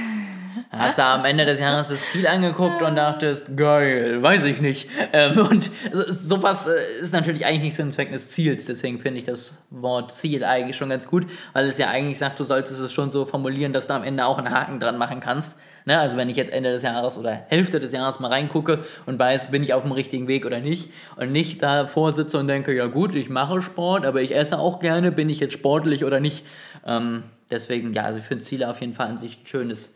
Hast 0.72 0.98
du 0.98 1.04
am 1.04 1.24
Ende 1.24 1.46
des 1.46 1.60
Jahres 1.62 1.88
das 1.88 2.02
Ziel 2.12 2.28
angeguckt 2.28 2.82
und 2.82 2.96
dachtest, 2.98 3.56
geil, 3.56 4.22
weiß 4.22 4.44
ich 4.46 4.60
nicht. 4.60 4.90
Ähm, 5.14 5.38
und 5.38 5.70
so- 5.94 6.12
sowas 6.12 6.68
äh, 6.68 6.72
ist 7.02 7.14
natürlich 7.14 7.46
eigentlich 7.46 7.62
nicht 7.62 7.76
Sinn 7.76 7.86
und 7.88 7.92
Zweck 7.94 8.12
des 8.12 8.30
Ziels. 8.32 8.66
Deswegen 8.66 9.00
finde 9.00 9.20
ich 9.20 9.26
das 9.26 9.54
Wort 9.70 10.14
Ziel 10.14 10.44
eigentlich 10.44 10.76
schon 10.76 10.90
ganz 10.90 11.08
gut, 11.08 11.28
weil 11.54 11.68
es 11.68 11.78
ja 11.78 11.88
eigentlich 11.90 12.18
sagt, 12.18 12.40
du 12.42 12.44
solltest 12.44 12.82
es 12.82 12.92
schon 12.92 13.10
so 13.12 13.26
formulieren, 13.26 13.72
dass 13.72 13.88
du 13.88 13.94
am 13.94 14.04
Ende 14.04 14.26
auch 14.26 14.38
einen 14.38 14.50
Haken 14.50 14.80
dran 14.82 14.98
machen 14.98 15.22
kannst. 15.22 15.58
Ne? 15.86 15.98
Also 15.98 16.18
wenn 16.18 16.30
ich 16.30 16.36
jetzt 16.36 16.52
Ende 16.52 16.72
des 16.72 16.82
Jahres 16.82 17.18
oder 17.18 17.32
Hälfte 17.48 17.80
des 17.80 17.94
Jahres 17.94 18.20
mal 18.20 18.30
reingucke 18.32 18.80
und 19.06 19.18
weiß, 19.18 19.52
bin 19.52 19.64
ich 19.64 19.74
auf 19.74 19.84
dem 19.84 19.92
richtigen 19.94 20.28
Weg 20.28 20.46
oder 20.46 20.60
nicht 20.60 20.92
und 21.16 21.32
nicht 21.32 21.62
davor 21.64 22.12
sitze 22.12 22.38
und 22.38 22.48
denke, 22.48 22.76
ja 22.76 22.88
gut, 22.88 23.16
ich 23.16 23.30
mache 23.30 23.62
Sport, 23.62 24.06
aber 24.06 24.22
ich 24.22 24.36
esse 24.36 24.58
auch 24.60 24.80
gerne, 24.80 25.12
bin 25.12 25.30
ich 25.30 25.40
jetzt 25.40 25.54
sportlich 25.54 26.04
oder 26.04 26.20
nicht. 26.20 26.46
Ähm, 26.86 27.24
deswegen, 27.52 27.94
ja, 27.94 28.04
also 28.04 28.20
ich 28.20 28.26
finde 28.26 28.44
Ziele 28.44 28.70
auf 28.70 28.82
jeden 28.82 28.94
Fall 28.94 29.08
an 29.08 29.18
sich 29.18 29.42
ein 29.44 29.48
schönes 29.48 29.96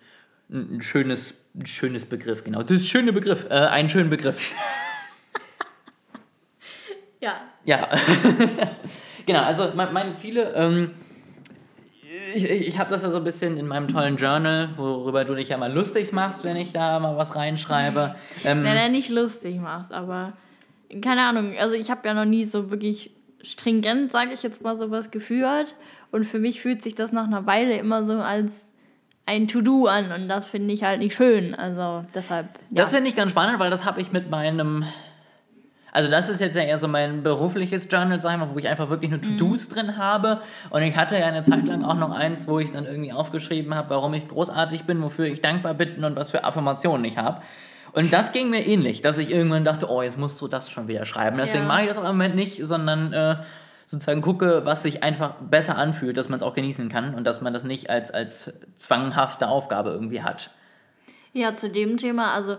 ein 0.52 0.78
ein 0.78 0.82
schönes, 0.82 1.36
ein 1.56 1.66
schönes 1.68 2.06
Begriff, 2.06 2.44
genau. 2.44 2.62
Das 2.64 2.72
ist 2.72 2.84
ein 2.84 2.88
schöner 2.88 3.12
Begriff, 3.12 3.46
äh, 3.50 3.54
einen 3.54 3.90
schönen 3.90 4.10
Begriff. 4.10 4.40
Ja. 7.22 7.34
Ja, 7.66 7.90
genau, 9.26 9.42
also 9.44 9.72
me- 9.76 9.90
meine 9.92 10.16
Ziele, 10.16 10.54
ähm, 10.56 10.92
ich, 12.34 12.46
ich, 12.46 12.68
ich 12.68 12.80
habe 12.80 12.90
das 12.90 13.04
ja 13.04 13.12
so 13.12 13.18
ein 13.18 13.26
bisschen 13.26 13.58
in 13.58 13.68
meinem 13.68 13.90
tollen 13.90 14.16
Journal, 14.16 14.70
worüber 14.78 15.26
du 15.26 15.36
dich 15.36 15.50
ja 15.50 15.58
mal 15.58 15.72
lustig 15.72 16.14
machst, 16.14 16.46
wenn 16.46 16.56
ich 16.56 16.72
da 16.72 16.98
mal 17.00 17.18
was 17.18 17.36
reinschreibe. 17.36 18.16
Ähm, 18.46 18.64
Nein, 18.64 18.76
nein, 18.76 18.92
nicht 18.94 19.10
lustig 19.10 19.58
machst, 19.60 19.92
aber 19.92 20.32
keine 21.02 21.24
Ahnung. 21.24 21.56
Also 21.60 21.76
ich 21.76 21.92
habe 21.92 22.08
ja 22.08 22.14
noch 22.14 22.24
nie 22.26 22.46
so 22.46 22.72
wirklich 22.72 23.12
stringent, 23.44 24.14
sage 24.14 24.32
ich 24.34 24.42
jetzt 24.42 24.62
mal, 24.62 24.78
sowas 24.78 25.12
geführt. 25.12 25.76
Und 26.12 26.26
für 26.26 26.40
mich 26.40 26.62
fühlt 26.62 26.82
sich 26.82 26.96
das 26.96 27.12
nach 27.12 27.26
einer 27.26 27.46
Weile 27.46 27.76
immer 27.78 28.04
so 28.06 28.14
als 28.14 28.68
ein 29.26 29.48
To-Do 29.48 29.86
an. 29.86 30.12
Und 30.12 30.28
das 30.28 30.48
finde 30.48 30.74
ich 30.74 30.84
halt 30.84 31.00
nicht 31.00 31.14
schön. 31.16 31.54
Also 31.54 32.02
deshalb. 32.16 32.48
Ja. 32.72 32.84
Das 32.84 32.92
finde 32.92 33.10
ich 33.10 33.16
ganz 33.16 33.32
spannend, 33.32 33.60
weil 33.60 33.70
das 33.70 33.86
habe 33.86 34.02
ich 34.02 34.12
mit 34.12 34.30
meinem. 34.30 34.84
Also, 35.92 36.12
das 36.12 36.30
ist 36.30 36.40
jetzt 36.40 36.56
ja 36.56 36.62
eher 36.62 36.78
so 36.78 36.88
mein 36.88 37.24
berufliches 37.24 37.88
Journal, 37.90 38.20
sag 38.20 38.34
ich 38.34 38.38
mal, 38.40 38.54
wo 38.54 38.60
ich 38.60 38.68
einfach 38.68 38.92
wirklich 38.92 39.10
nur 39.10 39.22
To-Dos 39.22 39.70
drin 39.70 39.98
habe. 39.98 40.40
Und 40.70 40.84
ich 40.84 40.96
hatte 40.96 41.18
ja 41.18 41.26
eine 41.26 41.42
Zeit 41.42 41.66
lang 41.66 41.84
auch 41.84 41.96
noch 41.96 42.12
eins, 42.12 42.48
wo 42.48 42.60
ich 42.60 42.72
dann 42.72 42.86
irgendwie 42.86 43.12
aufgeschrieben 43.12 43.74
habe, 43.74 43.90
warum 43.90 44.14
ich 44.14 44.28
großartig 44.28 44.84
bin, 44.84 45.02
wofür 45.02 45.26
ich 45.26 45.42
dankbar 45.42 45.74
bin 45.74 46.04
und 46.04 46.16
was 46.16 46.30
für 46.30 46.44
Affirmationen 46.44 47.04
ich 47.06 47.18
habe. 47.18 47.42
Und 47.92 48.14
das 48.14 48.32
ging 48.32 48.52
mir 48.52 48.68
ähnlich, 48.68 49.02
dass 49.02 49.18
ich 49.18 49.32
irgendwann 49.32 49.66
dachte, 49.66 49.90
oh, 49.90 50.04
jetzt 50.04 50.16
musst 50.20 50.40
du 50.42 50.48
das 50.48 50.70
schon 50.70 50.88
wieder 50.88 51.06
schreiben. 51.06 51.38
Deswegen 51.38 51.64
Ja. 51.64 51.68
mache 51.68 51.82
ich 51.82 51.88
das 51.88 51.98
auch 51.98 52.04
im 52.04 52.10
Moment 52.10 52.36
nicht, 52.36 52.64
sondern 52.64 53.12
äh, 53.12 53.36
sozusagen 53.90 54.22
gucke, 54.22 54.62
was 54.66 54.84
sich 54.84 55.02
einfach 55.02 55.34
besser 55.42 55.76
anfühlt, 55.76 56.16
dass 56.16 56.30
man 56.30 56.38
es 56.38 56.44
auch 56.44 56.54
genießen 56.54 56.90
kann 56.90 57.16
und 57.16 57.24
dass 57.26 57.42
man 57.42 57.54
das 57.54 57.64
nicht 57.64 57.90
als, 57.90 58.12
als 58.12 58.54
zwanghafte 58.76 59.48
Aufgabe 59.48 59.90
irgendwie 59.90 60.22
hat. 60.22 60.52
Ja, 61.34 61.56
zu 61.56 61.72
dem 61.72 61.98
Thema, 61.98 62.34
also 62.36 62.58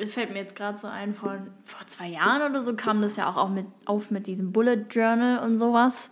äh, 0.00 0.06
fällt 0.06 0.32
mir 0.32 0.40
jetzt 0.40 0.54
gerade 0.54 0.76
so 0.76 0.86
ein, 0.86 1.14
vor, 1.14 1.38
vor 1.64 1.86
zwei 1.86 2.08
Jahren 2.08 2.42
oder 2.42 2.60
so 2.60 2.76
kam 2.76 3.00
das 3.00 3.16
ja 3.16 3.30
auch, 3.30 3.38
auch 3.38 3.48
mit, 3.48 3.64
auf 3.86 4.10
mit 4.10 4.26
diesem 4.26 4.52
Bullet 4.52 4.84
Journal 4.90 5.38
und 5.38 5.56
sowas. 5.56 6.10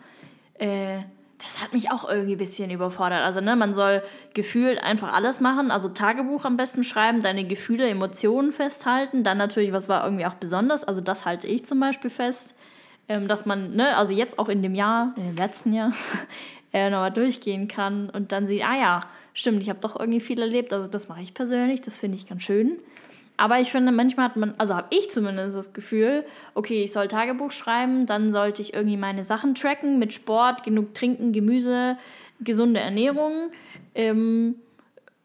Äh, 0.54 1.00
das 1.36 1.62
hat 1.62 1.74
mich 1.74 1.92
auch 1.92 2.08
irgendwie 2.08 2.32
ein 2.32 2.38
bisschen 2.38 2.70
überfordert. 2.70 3.22
Also, 3.22 3.42
ne, 3.42 3.54
man 3.54 3.74
soll 3.74 4.02
gefühlt 4.32 4.82
einfach 4.82 5.12
alles 5.12 5.40
machen. 5.40 5.70
Also 5.70 5.90
Tagebuch 5.90 6.46
am 6.46 6.56
besten 6.56 6.84
schreiben, 6.84 7.20
deine 7.20 7.44
Gefühle, 7.44 7.86
Emotionen 7.86 8.52
festhalten. 8.52 9.24
Dann 9.24 9.36
natürlich, 9.36 9.72
was 9.72 9.90
war 9.90 10.04
irgendwie 10.04 10.24
auch 10.24 10.34
besonders, 10.34 10.84
also 10.84 11.02
das 11.02 11.26
halte 11.26 11.46
ich 11.46 11.66
zum 11.66 11.78
Beispiel 11.80 12.10
fest, 12.10 12.54
ähm, 13.08 13.28
dass 13.28 13.46
man, 13.46 13.74
ne, 13.74 13.96
also 13.96 14.12
jetzt 14.12 14.38
auch 14.38 14.48
in 14.48 14.62
dem 14.62 14.74
Jahr, 14.74 15.14
in 15.16 15.26
dem 15.26 15.36
letzten 15.36 15.72
Jahr, 15.72 15.92
äh, 16.72 16.90
nochmal 16.90 17.12
durchgehen 17.12 17.68
kann 17.68 18.10
und 18.10 18.32
dann 18.32 18.46
sieht, 18.46 18.64
ah 18.64 18.76
ja, 18.76 19.04
stimmt, 19.32 19.62
ich 19.62 19.70
habe 19.70 19.78
doch 19.80 19.98
irgendwie 19.98 20.20
viel 20.20 20.40
erlebt. 20.40 20.72
Also 20.72 20.88
das 20.88 21.08
mache 21.08 21.22
ich 21.22 21.34
persönlich, 21.34 21.80
das 21.80 21.98
finde 21.98 22.16
ich 22.16 22.26
ganz 22.28 22.42
schön. 22.42 22.78
Aber 23.36 23.60
ich 23.60 23.70
finde, 23.70 23.92
manchmal 23.92 24.26
hat 24.26 24.36
man, 24.36 24.54
also 24.58 24.74
habe 24.74 24.88
ich 24.90 25.10
zumindest 25.10 25.56
das 25.56 25.72
Gefühl, 25.72 26.24
okay, 26.54 26.82
ich 26.82 26.92
soll 26.92 27.06
Tagebuch 27.06 27.52
schreiben, 27.52 28.04
dann 28.04 28.32
sollte 28.32 28.60
ich 28.60 28.74
irgendwie 28.74 28.96
meine 28.96 29.22
Sachen 29.22 29.54
tracken 29.54 30.00
mit 30.00 30.12
Sport, 30.12 30.64
genug 30.64 30.92
Trinken, 30.92 31.32
Gemüse, 31.32 31.96
gesunde 32.40 32.80
Ernährung. 32.80 33.50
Ähm, 33.94 34.56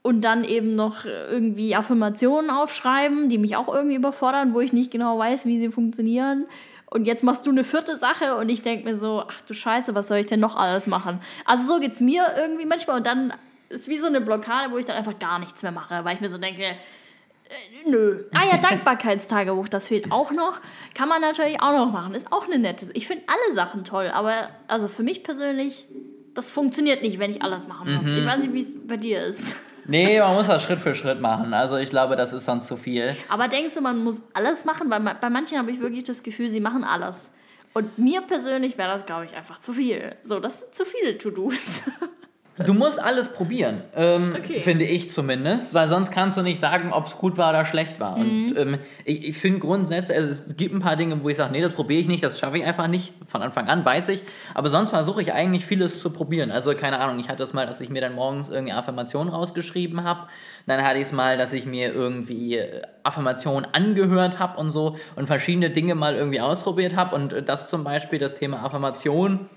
und 0.04 0.22
dann 0.26 0.44
eben 0.44 0.76
noch 0.76 1.06
irgendwie 1.06 1.76
Affirmationen 1.76 2.52
aufschreiben, 2.52 3.30
die 3.30 3.38
mich 3.38 3.56
auch 3.56 3.74
irgendwie 3.74 3.96
überfordern, 3.96 4.54
wo 4.54 4.60
ich 4.60 4.74
nicht 4.74 4.92
genau 4.92 5.18
weiß, 5.18 5.46
wie 5.46 5.60
sie 5.60 5.72
funktionieren. 5.72 6.46
Und 6.94 7.06
jetzt 7.06 7.24
machst 7.24 7.48
du 7.48 7.50
eine 7.50 7.64
vierte 7.64 7.98
Sache 7.98 8.36
und 8.36 8.50
ich 8.50 8.62
denke 8.62 8.86
mir 8.86 8.96
so, 8.96 9.24
ach 9.28 9.42
du 9.48 9.56
Scheiße, 9.56 9.96
was 9.96 10.10
soll 10.10 10.20
ich 10.20 10.28
denn 10.28 10.40
noch 10.40 10.56
alles 10.56 10.86
machen? 10.86 11.22
Also 11.44 11.66
so 11.66 11.80
geht 11.80 11.94
es 11.94 12.02
mir 12.02 12.24
irgendwie 12.38 12.68
manchmal 12.68 12.98
und 12.98 13.08
dann 13.08 13.34
ist 13.70 13.88
wie 13.88 13.98
so 13.98 14.06
eine 14.06 14.22
Blockade, 14.22 14.72
wo 14.72 14.78
ich 14.78 14.86
dann 14.86 14.96
einfach 14.96 15.18
gar 15.18 15.40
nichts 15.40 15.64
mehr 15.64 15.72
mache, 15.72 16.06
weil 16.06 16.14
ich 16.14 16.22
mir 16.22 16.30
so 16.30 16.38
denke, 16.38 16.62
äh, 16.62 17.90
nö. 17.90 18.26
Ah 18.36 18.46
ja, 18.46 18.58
Dankbarkeitstagebuch, 18.62 19.70
das 19.70 19.88
fehlt 19.88 20.12
auch 20.12 20.30
noch. 20.30 20.62
Kann 20.94 21.10
man 21.10 21.20
natürlich 21.20 21.60
auch 21.64 21.74
noch 21.74 21.92
machen, 21.92 22.14
ist 22.14 22.32
auch 22.32 22.46
eine 22.46 22.60
nette. 22.60 22.86
Ich 22.94 23.08
finde 23.08 23.24
alle 23.26 23.56
Sachen 23.56 23.86
toll, 23.86 24.12
aber 24.14 24.50
also 24.68 24.88
für 24.88 25.02
mich 25.02 25.24
persönlich, 25.24 25.88
das 26.36 26.52
funktioniert 26.52 27.02
nicht, 27.02 27.18
wenn 27.18 27.32
ich 27.32 27.42
alles 27.42 27.68
machen 27.68 27.96
muss. 27.96 28.06
Ich 28.06 28.24
weiß 28.24 28.42
nicht, 28.44 28.54
wie 28.54 28.60
es 28.60 28.72
bei 28.88 28.98
dir 28.98 29.24
ist. 29.24 29.56
Nee, 29.86 30.20
man 30.20 30.36
muss 30.36 30.48
das 30.48 30.64
Schritt 30.64 30.80
für 30.80 30.96
Schritt 30.96 31.20
machen. 31.20 31.54
Also 31.54 31.78
ich 31.78 31.90
glaube, 31.90 32.16
das 32.16 32.34
ist 32.34 32.46
sonst 32.46 32.68
zu 32.68 32.78
viel. 32.78 33.16
Aber 33.30 33.48
denkst 33.48 33.74
du, 33.74 33.82
man 33.82 34.04
muss 34.04 34.22
alles 34.34 34.66
machen? 34.66 34.90
Weil 34.90 35.02
bei 35.02 35.30
manchen 35.30 35.58
habe 35.58 35.72
ich 35.72 35.80
wirklich 35.80 36.04
das 36.04 36.24
Gefühl, 36.24 36.48
sie 36.48 36.60
machen 36.60 36.84
alles. 36.84 37.30
Und 37.74 37.98
mir 37.98 38.22
persönlich 38.22 38.78
wäre 38.78 38.90
das, 38.94 39.06
glaube 39.06 39.26
ich, 39.26 39.36
einfach 39.36 39.60
zu 39.60 39.74
viel. 39.74 40.16
So, 40.24 40.40
das 40.40 40.60
sind 40.60 40.76
zu 40.76 40.86
viele 40.86 41.18
To-Dos. 41.18 41.84
Du 42.66 42.76
musst 42.76 43.02
alles 43.02 43.30
probieren, 43.30 43.82
ähm, 43.96 44.36
Okay. 44.38 44.60
finde 44.60 44.86
ich 44.86 45.10
zumindest, 45.10 45.74
weil 45.74 45.88
sonst 45.88 46.12
kannst 46.12 46.38
du 46.38 46.44
nicht 46.44 46.60
sagen, 46.60 46.94
ob 46.94 47.08
es 47.08 47.18
gut 47.18 47.36
war 47.38 47.50
oder 47.50 47.66
schlecht 47.66 48.00
war. 48.00 48.16
Und 48.16 48.54
ähm, 48.56 48.78
ich, 49.06 49.28
ich 49.30 49.38
finde 49.40 49.58
grundsätzlich, 49.60 50.16
also 50.16 50.30
es 50.30 50.56
gibt 50.56 50.72
ein 50.76 50.80
paar 50.80 50.96
Dinge, 50.96 51.24
wo 51.24 51.30
ich 51.30 51.38
sage, 51.38 51.52
nee, 51.52 51.62
das 51.62 51.74
probiere 51.74 52.00
ich 52.00 52.08
nicht, 52.08 52.24
das 52.24 52.38
schaffe 52.38 52.60
ich 52.60 52.64
einfach 52.64 52.88
nicht, 52.88 53.14
von 53.28 53.42
Anfang 53.42 53.68
an, 53.70 53.84
weiß 53.84 54.10
ich. 54.10 54.24
Aber 54.54 54.70
sonst 54.70 54.92
versuche 54.92 55.20
ich 55.24 55.34
eigentlich 55.34 55.66
vieles 55.66 56.00
zu 56.00 56.12
probieren. 56.12 56.52
Also 56.52 56.76
keine 56.76 57.00
Ahnung, 57.00 57.18
ich 57.20 57.28
hatte 57.28 57.42
es 57.42 57.54
mal, 57.54 57.66
dass 57.66 57.82
ich 57.82 57.90
mir 57.90 58.02
dann 58.02 58.14
morgens 58.14 58.50
irgendwie 58.50 58.74
Affirmationen 58.74 59.34
rausgeschrieben 59.34 60.04
habe. 60.04 60.28
Dann 60.68 60.84
hatte 60.86 60.98
ich 60.98 61.06
es 61.06 61.12
mal, 61.12 61.38
dass 61.40 61.54
ich 61.54 61.66
mir 61.66 61.92
irgendwie 61.92 62.58
äh, 62.58 62.84
Affirmationen 63.02 63.68
angehört 63.74 64.38
habe 64.38 64.60
und 64.60 64.70
so 64.70 64.98
und 65.16 65.26
verschiedene 65.26 65.72
Dinge 65.72 65.96
mal 65.96 66.14
irgendwie 66.16 66.40
ausprobiert 66.40 66.96
habe. 66.96 67.16
Und 67.16 67.34
äh, 67.34 67.42
das 67.42 67.68
zum 67.68 67.84
Beispiel, 67.84 68.20
das 68.20 68.36
Thema 68.36 68.64
Affirmation, 68.64 69.50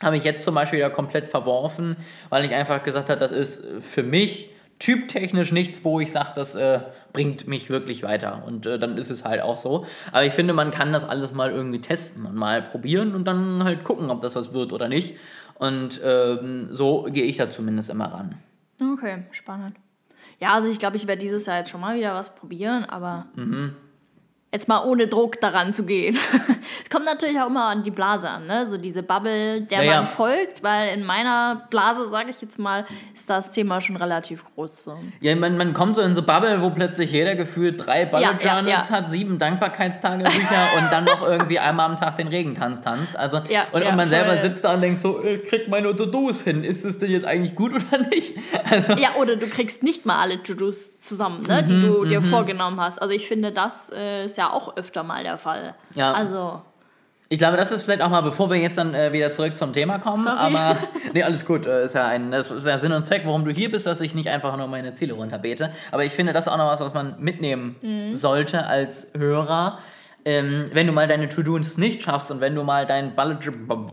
habe 0.00 0.16
ich 0.16 0.24
jetzt 0.24 0.44
zum 0.44 0.54
Beispiel 0.54 0.78
wieder 0.78 0.90
komplett 0.90 1.28
verworfen, 1.28 1.96
weil 2.28 2.44
ich 2.44 2.54
einfach 2.54 2.82
gesagt 2.82 3.10
habe, 3.10 3.20
das 3.20 3.30
ist 3.30 3.64
für 3.80 4.02
mich 4.02 4.50
typtechnisch 4.78 5.52
nichts, 5.52 5.84
wo 5.84 6.00
ich 6.00 6.10
sage, 6.10 6.30
das 6.34 6.54
äh, 6.54 6.80
bringt 7.12 7.46
mich 7.46 7.68
wirklich 7.70 8.02
weiter. 8.02 8.42
Und 8.46 8.66
äh, 8.66 8.78
dann 8.78 8.96
ist 8.96 9.10
es 9.10 9.24
halt 9.24 9.42
auch 9.42 9.58
so. 9.58 9.86
Aber 10.10 10.24
ich 10.24 10.32
finde, 10.32 10.54
man 10.54 10.70
kann 10.70 10.92
das 10.92 11.04
alles 11.04 11.32
mal 11.32 11.50
irgendwie 11.50 11.80
testen 11.80 12.24
und 12.24 12.34
mal 12.34 12.62
probieren 12.62 13.14
und 13.14 13.26
dann 13.26 13.62
halt 13.62 13.84
gucken, 13.84 14.10
ob 14.10 14.22
das 14.22 14.34
was 14.34 14.54
wird 14.54 14.72
oder 14.72 14.88
nicht. 14.88 15.16
Und 15.54 16.00
ähm, 16.02 16.68
so 16.70 17.02
gehe 17.10 17.24
ich 17.24 17.36
da 17.36 17.50
zumindest 17.50 17.90
immer 17.90 18.06
ran. 18.06 18.34
Okay, 18.80 19.24
spannend. 19.32 19.76
Ja, 20.40 20.54
also 20.54 20.70
ich 20.70 20.78
glaube, 20.78 20.96
ich 20.96 21.06
werde 21.06 21.20
dieses 21.20 21.44
Jahr 21.44 21.58
jetzt 21.58 21.70
schon 21.70 21.82
mal 21.82 21.98
wieder 21.98 22.14
was 22.14 22.34
probieren, 22.34 22.86
aber 22.86 23.26
jetzt 24.52 24.66
mal 24.66 24.84
ohne 24.84 25.06
Druck 25.06 25.40
daran 25.40 25.74
zu 25.74 25.84
gehen. 25.84 26.18
es 26.84 26.90
kommt 26.90 27.04
natürlich 27.04 27.38
auch 27.40 27.46
immer 27.46 27.66
an 27.66 27.82
die 27.84 27.90
Blase 27.92 28.28
an, 28.28 28.46
ne? 28.46 28.66
So 28.66 28.76
diese 28.78 29.02
Bubble, 29.02 29.60
der 29.62 29.78
Ja, 29.78 29.84
ja. 29.84 29.96
man 30.02 30.06
folgt, 30.08 30.62
weil 30.64 30.92
in 30.94 31.04
meiner 31.04 31.66
Blase, 31.70 32.08
sage 32.08 32.30
ich 32.30 32.40
jetzt 32.42 32.58
mal, 32.58 32.84
ist 33.14 33.30
das 33.30 33.52
Thema 33.52 33.80
schon 33.80 33.96
relativ 33.96 34.44
groß. 34.54 34.84
So. 34.84 34.98
Ja, 35.20 35.36
man, 35.36 35.56
man 35.56 35.72
kommt 35.72 35.94
so 35.96 36.02
in 36.02 36.14
so 36.16 36.22
Bubble, 36.22 36.60
wo 36.62 36.70
plötzlich 36.70 37.12
jeder 37.12 37.36
gefühlt 37.36 37.86
drei 37.86 38.06
Bullet 38.06 38.22
Ja, 38.22 38.32
ja, 38.40 38.54
Journals 38.56 38.88
ja. 38.88 38.96
hat, 38.96 39.08
sieben 39.08 39.38
Dankbarkeitstagebücher 39.38 40.68
und 40.78 40.90
dann 40.90 41.04
noch 41.04 41.22
irgendwie 41.26 41.58
einmal 41.58 41.86
am 41.90 41.96
Tag 41.96 42.16
den 42.16 42.28
Regentanz 42.28 42.80
tanzt. 42.80 43.16
Also, 43.16 43.38
und, 43.72 43.84
und 43.84 43.96
man 43.96 44.08
selber 44.08 44.36
voll. 44.36 44.48
sitzt 44.48 44.64
da 44.64 44.74
und 44.74 44.80
denkt 44.80 45.00
so, 45.00 45.22
ich 45.22 45.44
krieg 45.44 45.68
meine 45.68 45.94
To-Dos 45.94 46.42
hin. 46.42 46.64
Ist 46.64 46.84
es 46.84 46.98
denn 46.98 47.10
jetzt 47.10 47.24
eigentlich 47.24 47.54
gut 47.54 47.72
oder 47.74 47.98
nicht? 48.08 48.36
Also, 48.70 48.92
Ja, 48.92 49.10
oder 49.18 49.34
du 49.36 49.46
kriegst 49.48 49.82
nicht 49.82 50.06
mal 50.06 50.18
alle 50.20 50.42
To-Dos 50.42 50.98
zusammen, 51.00 51.42
ne, 51.46 51.62
Mhm, 51.62 51.66
die 51.66 51.80
du 51.80 52.04
dir 52.04 52.22
vorgenommen 52.22 52.80
hast. 52.80 53.00
Also 53.02 53.12
ich 53.14 53.26
finde, 53.26 53.50
das 53.52 53.90
äh, 53.94 54.24
ist 54.26 54.36
ja 54.36 54.39
auch 54.48 54.76
öfter 54.76 55.02
mal 55.02 55.22
der 55.22 55.36
Fall. 55.36 55.74
Ja. 55.94 56.12
Also, 56.12 56.62
Ich 57.28 57.38
glaube, 57.38 57.56
das 57.56 57.70
ist 57.70 57.84
vielleicht 57.84 58.02
auch 58.02 58.08
mal, 58.08 58.22
bevor 58.22 58.50
wir 58.50 58.56
jetzt 58.56 58.78
dann 58.78 58.94
äh, 58.94 59.12
wieder 59.12 59.30
zurück 59.30 59.56
zum 59.56 59.72
Thema 59.72 59.98
kommen, 59.98 60.24
Sorry. 60.24 60.36
aber 60.38 60.76
nee, 61.12 61.22
alles 61.22 61.44
gut, 61.44 61.66
äh, 61.66 61.84
ist 61.84 61.94
ja 61.94 62.06
ein 62.08 62.32
das 62.32 62.50
ist 62.50 62.66
ja 62.66 62.76
Sinn 62.78 62.92
und 62.92 63.04
Zweck, 63.06 63.22
warum 63.24 63.44
du 63.44 63.52
hier 63.52 63.70
bist, 63.70 63.86
dass 63.86 64.00
ich 64.00 64.14
nicht 64.14 64.28
einfach 64.28 64.56
nur 64.56 64.66
meine 64.66 64.94
Ziele 64.94 65.12
runterbete. 65.12 65.70
Aber 65.92 66.04
ich 66.04 66.12
finde, 66.12 66.32
das 66.32 66.46
ist 66.46 66.52
auch 66.52 66.56
noch 66.58 66.66
was, 66.68 66.80
was 66.80 66.94
man 66.94 67.20
mitnehmen 67.20 67.76
Mhm. 67.82 68.16
sollte 68.16 68.66
als 68.66 69.12
Hörer. 69.16 69.78
Ähm, 70.24 70.68
wenn 70.74 70.86
du 70.86 70.92
mal 70.92 71.08
deine 71.08 71.30
To-Dos 71.30 71.78
nicht 71.78 72.02
schaffst 72.02 72.30
und 72.30 72.42
wenn 72.42 72.54
du 72.54 72.62
mal 72.62 72.84
dein 72.84 73.14
Bullet, 73.14 73.38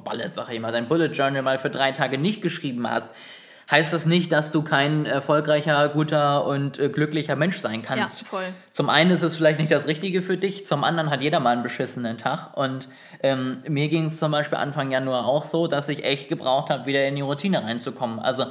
Bullet, 0.03 0.29
sag 0.33 0.51
ich 0.51 0.59
mal, 0.59 0.73
dein 0.73 0.87
Bullet 0.89 1.07
Journal 1.13 1.41
mal 1.41 1.57
für 1.57 1.69
drei 1.69 1.93
Tage 1.93 2.17
nicht 2.17 2.41
geschrieben 2.41 2.89
hast, 2.89 3.09
heißt 3.69 3.91
das 3.93 4.05
nicht, 4.05 4.31
dass 4.31 4.51
du 4.51 4.62
kein 4.62 5.05
erfolgreicher, 5.05 5.89
guter 5.89 6.45
und 6.45 6.79
äh, 6.79 6.89
glücklicher 6.89 7.36
Mensch 7.36 7.57
sein 7.57 7.81
kannst. 7.81 8.21
Ja, 8.21 8.27
voll. 8.27 8.53
Zum 8.71 8.89
einen 8.89 9.12
ist 9.12 9.24
es 9.24 9.36
vielleicht 9.36 9.59
nicht 9.59 9.71
das 9.71 9.88
Richtige 9.88 10.21
für 10.21 10.38
dich, 10.38 10.65
zum 10.65 10.83
anderen 10.83 11.09
hat 11.09 11.21
jeder 11.21 11.39
mal 11.39 11.51
einen 11.51 11.63
beschissenen 11.63 12.17
Tag. 12.17 12.55
Und 12.55 12.88
ähm, 13.21 13.62
mir 13.67 13.89
ging 13.89 14.05
es 14.05 14.17
zum 14.17 14.31
Beispiel 14.31 14.57
Anfang 14.57 14.91
Januar 14.91 15.25
auch 15.25 15.43
so, 15.43 15.67
dass 15.67 15.89
ich 15.89 16.05
echt 16.05 16.29
gebraucht 16.29 16.69
habe, 16.69 16.86
wieder 16.86 17.05
in 17.07 17.15
die 17.15 17.21
Routine 17.21 17.63
reinzukommen. 17.63 18.19
Also 18.19 18.45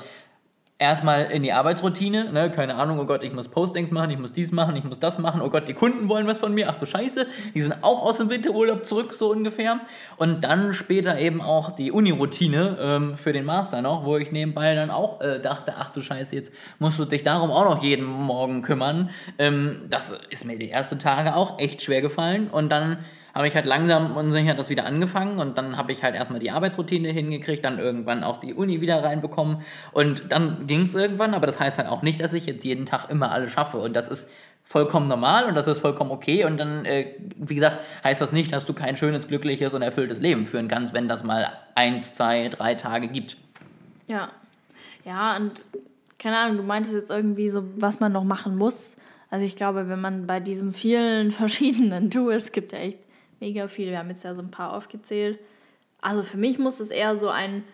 erstmal 0.79 1.31
in 1.31 1.43
die 1.43 1.53
Arbeitsroutine, 1.53 2.33
ne, 2.33 2.51
keine 2.51 2.75
Ahnung, 2.75 2.99
oh 2.99 3.07
Gott, 3.07 3.25
ich 3.25 3.33
muss 3.33 3.49
Postings 3.49 3.91
machen, 3.91 4.11
ich 4.11 4.19
muss 4.19 4.33
dies 4.33 4.53
machen, 4.53 4.77
ich 4.77 4.85
muss 4.85 4.99
das 4.99 5.19
machen, 5.19 5.41
oh 5.41 5.49
Gott, 5.49 5.69
die 5.69 5.75
Kunden 5.75 6.09
wollen 6.11 6.27
was 6.27 6.41
von 6.41 6.53
mir, 6.53 6.69
ach 6.69 6.77
du 6.79 6.85
Scheiße, 6.85 7.27
die 7.55 7.61
sind 7.63 7.77
auch 7.83 8.03
aus 8.03 8.19
dem 8.19 8.29
Winterurlaub 8.29 8.85
zurück, 8.85 9.15
so 9.15 9.31
ungefähr. 9.31 9.81
Und 10.19 10.45
dann 10.45 10.75
später 10.75 11.19
eben 11.19 11.41
auch 11.41 11.71
die 11.71 11.93
Uni-Routine 11.93 12.77
ähm, 12.79 13.17
für 13.17 13.33
den 13.33 13.47
Master 13.47 13.81
noch, 13.81 14.05
wo 14.05 14.19
ich 14.19 14.33
nebenbei 14.33 14.75
dann 14.75 14.91
auch 14.91 15.21
äh, 15.23 15.41
dachte, 15.41 15.75
ach 15.79 15.91
du 15.91 16.03
Scheiße, 16.03 16.35
jetzt 16.37 16.53
musst 16.79 16.99
du 16.99 17.07
dich 17.07 17.23
darum 17.23 17.51
auch 17.51 17.65
noch 17.65 17.83
jeden 17.83 18.05
Morgen 18.05 18.61
kümmern. 18.61 19.09
Ähm, 19.39 19.87
das 19.89 20.13
ist 20.29 20.45
mir 20.45 20.59
die 20.59 20.71
ersten 20.71 20.99
Tage 20.99 21.37
auch 21.37 21.59
echt 21.59 21.81
schwer 21.81 22.03
gefallen 22.03 22.49
und 22.49 22.71
dann 22.71 22.99
habe 23.37 23.49
ich 23.49 23.55
halt 23.55 23.67
langsam 23.67 24.17
und 24.17 24.31
sicher 24.31 24.55
das 24.55 24.71
wieder 24.71 24.87
angefangen 24.87 25.39
und 25.39 25.59
dann 25.59 25.77
habe 25.77 25.93
ich 25.93 26.03
halt 26.03 26.15
erstmal 26.15 26.41
die 26.41 26.51
Arbeitsroutine 26.51 27.11
hingekriegt, 27.11 27.63
dann 27.67 27.79
irgendwann 27.79 28.25
auch 28.25 28.41
die 28.41 28.55
Uni 28.55 28.81
wieder 28.81 29.05
reinbekommen 29.05 29.59
und 29.93 30.33
dann 30.33 30.67
ging 30.67 30.83
es 30.83 30.95
irgendwann, 30.95 31.35
aber 31.35 31.47
das 31.47 31.61
heißt 31.61 31.77
halt 31.77 31.87
auch 31.87 32.01
nicht, 32.01 32.19
dass 32.19 32.33
ich 32.33 32.47
jetzt 32.47 32.65
jeden 32.65 32.87
Tag 32.87 33.11
immer 33.11 33.31
alles 33.31 33.53
schaffe 33.53 33.77
und 33.77 33.95
das 33.95 34.09
ist 34.09 34.31
vollkommen 34.63 35.07
normal 35.07 35.45
und 35.45 35.55
das 35.55 35.67
ist 35.67 35.81
vollkommen 35.81 36.13
okay 36.13 36.47
und 36.47 36.57
dann, 36.57 36.87
äh, 36.87 37.09
wie 37.37 37.55
gesagt, 37.55 37.79
heißt 38.03 38.23
das 38.23 38.33
nicht, 38.33 38.55
dass 38.55 38.65
du 38.65 38.73
kein 38.73 38.97
schönes, 38.97 39.29
glückliches 39.29 39.75
und 39.75 39.83
erfülltes 39.83 40.23
Leben 40.23 40.47
führen 40.47 40.69
kannst, 40.69 40.95
wenn 40.95 41.07
das 41.07 41.23
mal 41.23 41.47
eins, 41.75 42.15
zwei, 42.15 42.49
drei 42.49 42.75
Tage 42.75 43.09
gibt. 43.09 43.37
Ja. 44.07 44.31
Ja, 45.05 45.37
und 45.37 45.63
keine 46.19 46.39
Ahnung, 46.39 46.57
du 46.57 46.63
meintest 46.63 46.95
jetzt 46.95 47.11
irgendwie 47.11 47.51
so, 47.51 47.65
was 47.77 48.01
man 48.01 48.13
noch 48.13 48.25
machen 48.25 48.57
muss. 48.57 48.97
Also 49.29 49.45
ich 49.45 49.57
glaube, 49.57 49.91
wenn 49.91 50.01
man 50.01 50.27
bei 50.27 50.41
diesen 50.41 50.73
vielen 50.73 51.31
verschiedenen 51.33 52.11
Tools, 52.11 52.51
gibt 52.51 52.73
ja 52.73 52.79
echt 52.79 53.06
mega 53.41 53.69
viele, 53.69 53.91
wir 53.91 53.99
haben 53.99 54.11
jetzt 54.11 54.25
ja 54.25 54.35
so 54.35 54.43
ein 54.43 54.51
paar 54.51 54.73
aufgezählt. 54.73 55.39
Also 56.01 56.23
für 56.23 56.37
mich 56.37 56.59
muss 56.59 56.81
es 56.81 56.91
eher 56.91 57.17
so 57.17 57.29
ein, 57.29 57.65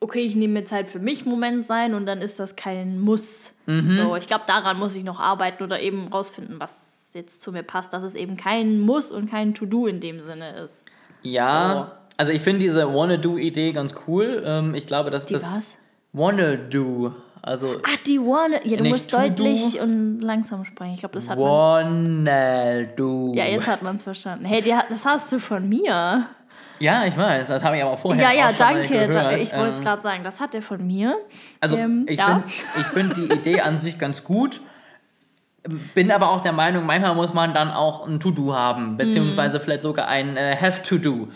okay, 0.00 0.20
ich 0.20 0.36
nehme 0.36 0.60
mir 0.60 0.64
Zeit 0.64 0.88
für 0.88 0.98
mich 0.98 1.26
Moment 1.26 1.66
sein 1.66 1.94
und 1.94 2.06
dann 2.06 2.22
ist 2.22 2.38
das 2.38 2.56
kein 2.56 3.00
Muss. 3.00 3.52
So, 3.66 4.16
ich 4.16 4.26
glaube, 4.26 4.44
daran 4.46 4.78
muss 4.78 4.94
ich 4.94 5.04
noch 5.04 5.18
arbeiten 5.18 5.62
oder 5.62 5.80
eben 5.80 6.08
rausfinden, 6.08 6.60
was 6.60 7.10
jetzt 7.14 7.40
zu 7.40 7.50
mir 7.50 7.62
passt, 7.62 7.92
dass 7.92 8.02
es 8.02 8.14
eben 8.14 8.36
kein 8.36 8.80
Muss 8.80 9.10
und 9.10 9.30
kein 9.30 9.54
To-Do 9.54 9.86
in 9.86 10.00
dem 10.00 10.20
Sinne 10.20 10.56
ist. 10.56 10.84
Ja, 11.22 12.00
also 12.16 12.32
ich 12.32 12.42
finde 12.42 12.60
diese 12.60 12.92
Wanna-Do-Idee 12.92 13.72
ganz 13.72 13.94
cool. 14.06 14.42
Ähm, 14.44 14.74
ich 14.74 14.86
glaube, 14.86 15.10
dass 15.10 15.26
Die 15.26 15.34
das... 15.34 15.50
was? 15.50 15.76
Wanna-Do. 16.12 17.14
Also 17.46 17.76
Ach, 17.86 17.98
die 18.06 18.18
Wanna. 18.18 18.64
Ja, 18.64 18.78
du 18.78 18.84
musst 18.84 19.12
deutlich 19.12 19.78
und 19.78 20.20
langsam 20.22 20.64
sprechen. 20.64 20.94
Ich 20.94 21.00
glaube, 21.00 21.14
das 21.14 21.28
hat 21.28 21.38
man. 21.38 22.24
Do. 22.96 23.32
Ja, 23.34 23.44
jetzt 23.44 23.66
hat 23.66 23.82
man 23.82 23.96
es 23.96 24.02
verstanden. 24.02 24.46
Hey, 24.46 24.62
die, 24.62 24.74
das 24.88 25.04
hast 25.04 25.30
du 25.30 25.38
von 25.38 25.68
mir. 25.68 26.26
Ja, 26.80 27.04
ich 27.04 27.16
weiß, 27.16 27.48
das 27.48 27.62
habe 27.62 27.76
ich 27.76 27.82
aber 27.82 27.96
vorher 27.98 28.22
Ja, 28.22 28.32
ja, 28.32 28.48
auch 28.48 28.56
danke. 28.56 29.08
Da, 29.08 29.32
ich 29.32 29.54
wollte 29.54 29.72
es 29.72 29.78
Ähm, 29.78 29.84
gerade 29.84 30.02
sagen. 30.02 30.24
Das 30.24 30.40
hat 30.40 30.54
er 30.54 30.62
von 30.62 30.86
mir. 30.86 31.16
Also 31.60 31.76
Ähm, 31.76 32.06
ich 32.08 32.18
ja. 32.18 32.42
finde 32.92 33.14
find 33.14 33.16
die 33.16 33.34
Idee 33.34 33.60
an 33.60 33.78
sich 33.78 33.98
ganz 33.98 34.24
gut. 34.24 34.60
Bin 35.94 36.10
aber 36.12 36.30
auch 36.30 36.42
der 36.42 36.52
Meinung, 36.52 36.84
manchmal 36.84 37.14
muss 37.14 37.32
man 37.32 37.54
dann 37.54 37.70
auch 37.70 38.06
ein 38.06 38.20
To-Do 38.20 38.54
haben, 38.54 38.98
beziehungsweise 38.98 39.60
vielleicht 39.60 39.82
sogar 39.82 40.08
ein 40.08 40.36
äh, 40.36 40.56
Have-to-Do. 40.60 41.28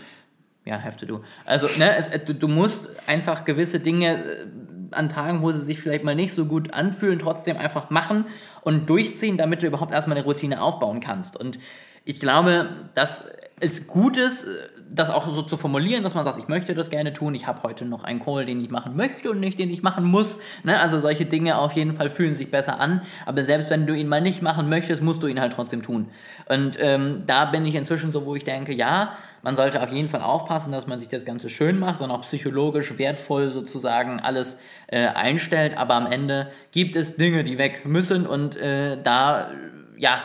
Ja, 0.66 0.82
Have-to-Do. 0.82 1.22
Also, 1.46 1.66
ne, 1.78 1.96
es, 1.96 2.10
du, 2.24 2.34
du 2.34 2.46
musst 2.46 2.90
einfach 3.06 3.44
gewisse 3.44 3.80
Dinge 3.80 4.22
äh, 4.22 4.46
an 4.92 5.08
Tagen, 5.08 5.42
wo 5.42 5.52
sie 5.52 5.62
sich 5.62 5.80
vielleicht 5.80 6.04
mal 6.04 6.14
nicht 6.14 6.32
so 6.32 6.46
gut 6.46 6.72
anfühlen, 6.74 7.18
trotzdem 7.18 7.56
einfach 7.56 7.90
machen 7.90 8.24
und 8.62 8.88
durchziehen, 8.88 9.36
damit 9.36 9.62
du 9.62 9.66
überhaupt 9.66 9.92
erstmal 9.92 10.16
eine 10.16 10.26
Routine 10.26 10.62
aufbauen 10.62 11.00
kannst. 11.00 11.38
Und 11.38 11.58
ich 12.04 12.20
glaube, 12.20 12.70
dass 12.94 13.24
es 13.60 13.86
gut 13.86 14.16
ist, 14.16 14.46
das 14.90 15.10
auch 15.10 15.28
so 15.28 15.42
zu 15.42 15.56
formulieren, 15.56 16.02
dass 16.02 16.14
man 16.14 16.24
sagt, 16.24 16.38
ich 16.38 16.48
möchte 16.48 16.74
das 16.74 16.90
gerne 16.90 17.12
tun, 17.12 17.34
ich 17.34 17.46
habe 17.46 17.62
heute 17.62 17.84
noch 17.84 18.04
einen 18.04 18.20
Call, 18.20 18.46
den 18.46 18.60
ich 18.60 18.70
machen 18.70 18.96
möchte 18.96 19.30
und 19.30 19.40
nicht 19.40 19.58
den 19.58 19.70
ich 19.70 19.82
machen 19.82 20.04
muss. 20.04 20.38
Ne? 20.64 20.78
Also 20.78 21.00
solche 21.00 21.26
Dinge 21.26 21.58
auf 21.58 21.72
jeden 21.72 21.92
Fall 21.92 22.10
fühlen 22.10 22.34
sich 22.34 22.50
besser 22.50 22.80
an, 22.80 23.02
aber 23.26 23.44
selbst 23.44 23.70
wenn 23.70 23.86
du 23.86 23.94
ihn 23.94 24.08
mal 24.08 24.20
nicht 24.20 24.42
machen 24.42 24.68
möchtest, 24.68 25.02
musst 25.02 25.22
du 25.22 25.26
ihn 25.26 25.40
halt 25.40 25.52
trotzdem 25.52 25.82
tun. 25.82 26.08
Und 26.48 26.78
ähm, 26.80 27.24
da 27.26 27.44
bin 27.46 27.66
ich 27.66 27.74
inzwischen 27.74 28.12
so, 28.12 28.24
wo 28.24 28.34
ich 28.34 28.44
denke, 28.44 28.72
ja, 28.72 29.16
man 29.42 29.56
sollte 29.56 29.82
auf 29.82 29.92
jeden 29.92 30.08
Fall 30.08 30.22
aufpassen, 30.22 30.72
dass 30.72 30.86
man 30.86 30.98
sich 30.98 31.08
das 31.08 31.24
Ganze 31.24 31.48
schön 31.48 31.78
macht 31.78 32.00
und 32.00 32.10
auch 32.10 32.22
psychologisch 32.22 32.98
wertvoll 32.98 33.50
sozusagen 33.52 34.20
alles 34.20 34.58
äh, 34.88 35.06
einstellt, 35.06 35.76
aber 35.76 35.94
am 35.94 36.06
Ende 36.06 36.50
gibt 36.72 36.96
es 36.96 37.16
Dinge, 37.16 37.44
die 37.44 37.58
weg 37.58 37.84
müssen 37.84 38.26
und 38.26 38.56
äh, 38.56 39.00
da, 39.02 39.52
ja, 39.96 40.22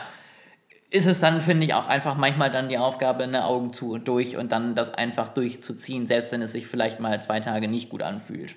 ist 0.90 1.06
es 1.06 1.18
dann, 1.18 1.40
finde 1.40 1.66
ich, 1.66 1.74
auch 1.74 1.88
einfach 1.88 2.16
manchmal 2.16 2.52
dann 2.52 2.68
die 2.68 2.78
Aufgabe, 2.78 3.24
eine 3.24 3.46
Augen 3.46 3.72
zu 3.72 3.92
und 3.92 4.06
durch 4.06 4.36
und 4.36 4.52
dann 4.52 4.76
das 4.76 4.94
einfach 4.94 5.28
durchzuziehen, 5.28 6.06
selbst 6.06 6.30
wenn 6.30 6.40
es 6.40 6.52
sich 6.52 6.68
vielleicht 6.68 7.00
mal 7.00 7.20
zwei 7.20 7.40
Tage 7.40 7.66
nicht 7.66 7.90
gut 7.90 8.02
anfühlt. 8.02 8.54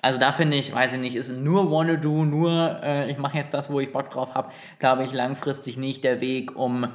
Also 0.00 0.18
da 0.18 0.32
finde 0.32 0.56
ich, 0.56 0.74
weiß 0.74 0.94
ich 0.94 1.00
nicht, 1.00 1.14
ist 1.14 1.30
nur 1.30 1.70
wanna 1.70 1.94
do, 1.94 2.24
nur 2.24 2.80
äh, 2.82 3.08
ich 3.08 3.18
mache 3.18 3.38
jetzt 3.38 3.54
das, 3.54 3.70
wo 3.70 3.78
ich 3.78 3.92
Bock 3.92 4.10
drauf 4.10 4.34
habe, 4.34 4.50
glaube 4.80 5.04
ich, 5.04 5.12
langfristig 5.12 5.76
nicht 5.76 6.02
der 6.02 6.20
Weg, 6.20 6.56
um 6.56 6.88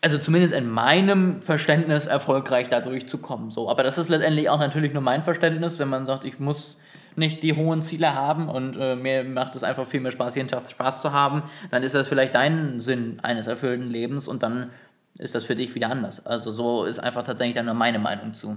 also 0.00 0.18
zumindest 0.18 0.54
in 0.54 0.68
meinem 0.68 1.42
Verständnis 1.42 2.06
erfolgreich 2.06 2.68
da 2.68 2.80
durchzukommen. 2.80 3.50
So. 3.50 3.68
Aber 3.68 3.82
das 3.82 3.98
ist 3.98 4.08
letztendlich 4.08 4.48
auch 4.48 4.58
natürlich 4.58 4.92
nur 4.92 5.02
mein 5.02 5.22
Verständnis, 5.22 5.78
wenn 5.78 5.88
man 5.88 6.06
sagt, 6.06 6.24
ich 6.24 6.38
muss 6.38 6.78
nicht 7.16 7.42
die 7.42 7.54
hohen 7.54 7.82
Ziele 7.82 8.14
haben 8.14 8.48
und 8.48 8.76
äh, 8.78 8.96
mir 8.96 9.24
macht 9.24 9.56
es 9.56 9.64
einfach 9.64 9.86
viel 9.86 10.00
mehr 10.00 10.12
Spaß, 10.12 10.36
jeden 10.36 10.48
Tag 10.48 10.66
Spaß 10.68 11.02
zu 11.02 11.12
haben, 11.12 11.42
dann 11.70 11.82
ist 11.82 11.94
das 11.94 12.08
vielleicht 12.08 12.34
dein 12.34 12.80
Sinn 12.80 13.18
eines 13.22 13.46
erfüllten 13.46 13.88
Lebens 13.88 14.28
und 14.28 14.42
dann 14.42 14.70
ist 15.18 15.34
das 15.34 15.44
für 15.44 15.56
dich 15.56 15.74
wieder 15.74 15.90
anders. 15.90 16.24
Also 16.24 16.50
so 16.50 16.84
ist 16.84 16.98
einfach 16.98 17.24
tatsächlich 17.24 17.56
dann 17.56 17.66
nur 17.66 17.74
meine 17.74 17.98
Meinung 17.98 18.32
zu. 18.34 18.56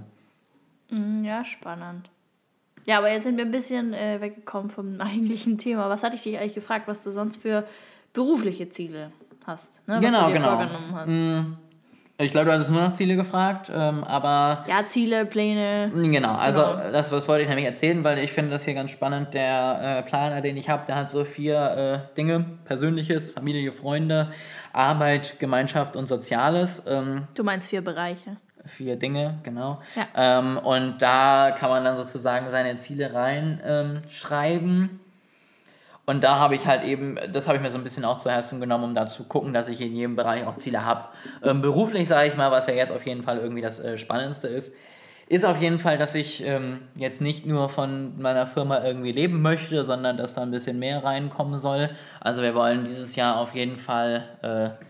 Hm, 0.88 1.24
Ja, 1.24 1.44
spannend. 1.44 2.08
Ja, 2.86 2.98
aber 2.98 3.10
jetzt 3.10 3.24
sind 3.24 3.36
wir 3.38 3.44
ein 3.44 3.50
bisschen 3.50 3.92
äh, 3.92 4.20
weggekommen 4.20 4.70
vom 4.70 4.98
eigentlichen 5.00 5.58
Thema. 5.58 5.88
Was 5.90 6.02
hatte 6.02 6.16
ich 6.16 6.22
dich 6.22 6.38
eigentlich 6.38 6.54
gefragt, 6.54 6.86
was 6.86 7.02
du 7.02 7.10
sonst 7.10 7.36
für 7.36 7.66
berufliche 8.12 8.70
Ziele 8.70 9.10
hast? 9.46 9.86
Ne? 9.88 9.94
Was 9.96 10.00
Genau, 10.04 10.20
du 10.22 10.26
dir 10.28 10.32
genau. 10.34 10.48
vorgenommen 10.56 10.94
hast. 10.94 11.08
Mm, 11.08 11.56
Ich 12.16 12.30
glaube, 12.30 12.46
du 12.46 12.52
hattest 12.52 12.70
nur 12.70 12.80
nach 12.80 12.92
Ziele 12.92 13.16
gefragt, 13.16 13.70
ähm, 13.74 14.04
aber 14.04 14.64
Ja, 14.68 14.86
Ziele, 14.86 15.26
Pläne. 15.26 15.90
Genau, 15.92 16.34
also 16.36 16.60
Genau. 16.60 16.92
das 16.92 17.10
was 17.10 17.26
wollte 17.26 17.42
ich 17.42 17.48
nämlich 17.48 17.66
erzählen, 17.66 18.04
weil 18.04 18.18
ich 18.20 18.30
finde 18.32 18.52
das 18.52 18.64
hier 18.64 18.74
ganz 18.74 18.92
spannend. 18.92 19.34
Der 19.34 19.98
äh, 19.98 20.02
Planer, 20.08 20.40
den 20.40 20.56
ich 20.56 20.68
habe, 20.70 20.84
der 20.86 20.94
hat 20.94 21.10
so 21.10 21.24
vier 21.24 21.56
äh, 22.12 22.14
Dinge: 22.16 22.44
Persönliches, 22.66 23.30
Familie, 23.32 23.72
Freunde, 23.72 24.28
Arbeit, 24.72 25.40
Gemeinschaft 25.40 25.96
und 25.96 26.06
Soziales. 26.06 26.84
Ähm, 26.86 27.26
Du 27.34 27.42
meinst 27.42 27.66
vier 27.68 27.82
Bereiche. 27.82 28.36
vier 28.64 28.94
Dinge, 28.96 29.38
genau. 29.42 29.82
Ja. 29.96 30.06
Ähm, 30.14 30.56
und 30.58 30.98
da 31.02 31.50
kann 31.58 31.68
man 31.68 31.82
dann 31.84 31.96
sozusagen 31.96 32.48
seine 32.48 32.78
Ziele 32.78 33.12
reinschreiben. 33.12 35.00
Und 36.06 36.22
da 36.22 36.38
habe 36.38 36.54
ich 36.54 36.66
halt 36.66 36.84
eben, 36.84 37.18
das 37.32 37.46
habe 37.46 37.56
ich 37.56 37.62
mir 37.62 37.70
so 37.70 37.78
ein 37.78 37.84
bisschen 37.84 38.04
auch 38.04 38.18
zu 38.18 38.30
Herzen 38.30 38.60
genommen, 38.60 38.84
um 38.84 38.94
da 38.94 39.06
zu 39.06 39.24
gucken, 39.24 39.54
dass 39.54 39.68
ich 39.68 39.80
in 39.80 39.94
jedem 39.94 40.16
Bereich 40.16 40.46
auch 40.46 40.56
Ziele 40.56 40.84
habe. 40.84 41.08
Ähm, 41.42 41.62
beruflich 41.62 42.08
sage 42.08 42.28
ich 42.28 42.36
mal, 42.36 42.50
was 42.50 42.66
ja 42.66 42.74
jetzt 42.74 42.92
auf 42.92 43.06
jeden 43.06 43.22
Fall 43.22 43.38
irgendwie 43.38 43.62
das 43.62 43.78
äh, 43.78 43.96
Spannendste 43.96 44.48
ist, 44.48 44.74
ist 45.26 45.46
auf 45.46 45.60
jeden 45.60 45.78
Fall, 45.78 45.96
dass 45.96 46.14
ich 46.14 46.44
ähm, 46.44 46.82
jetzt 46.96 47.22
nicht 47.22 47.46
nur 47.46 47.70
von 47.70 48.20
meiner 48.20 48.46
Firma 48.46 48.84
irgendwie 48.84 49.12
leben 49.12 49.40
möchte, 49.40 49.82
sondern 49.82 50.18
dass 50.18 50.34
da 50.34 50.42
ein 50.42 50.50
bisschen 50.50 50.78
mehr 50.78 51.02
reinkommen 51.02 51.58
soll. 51.58 51.88
Also 52.20 52.42
wir 52.42 52.54
wollen 52.54 52.84
dieses 52.84 53.16
Jahr 53.16 53.38
auf 53.38 53.54
jeden 53.54 53.78
Fall 53.78 54.24
äh, 54.42 54.84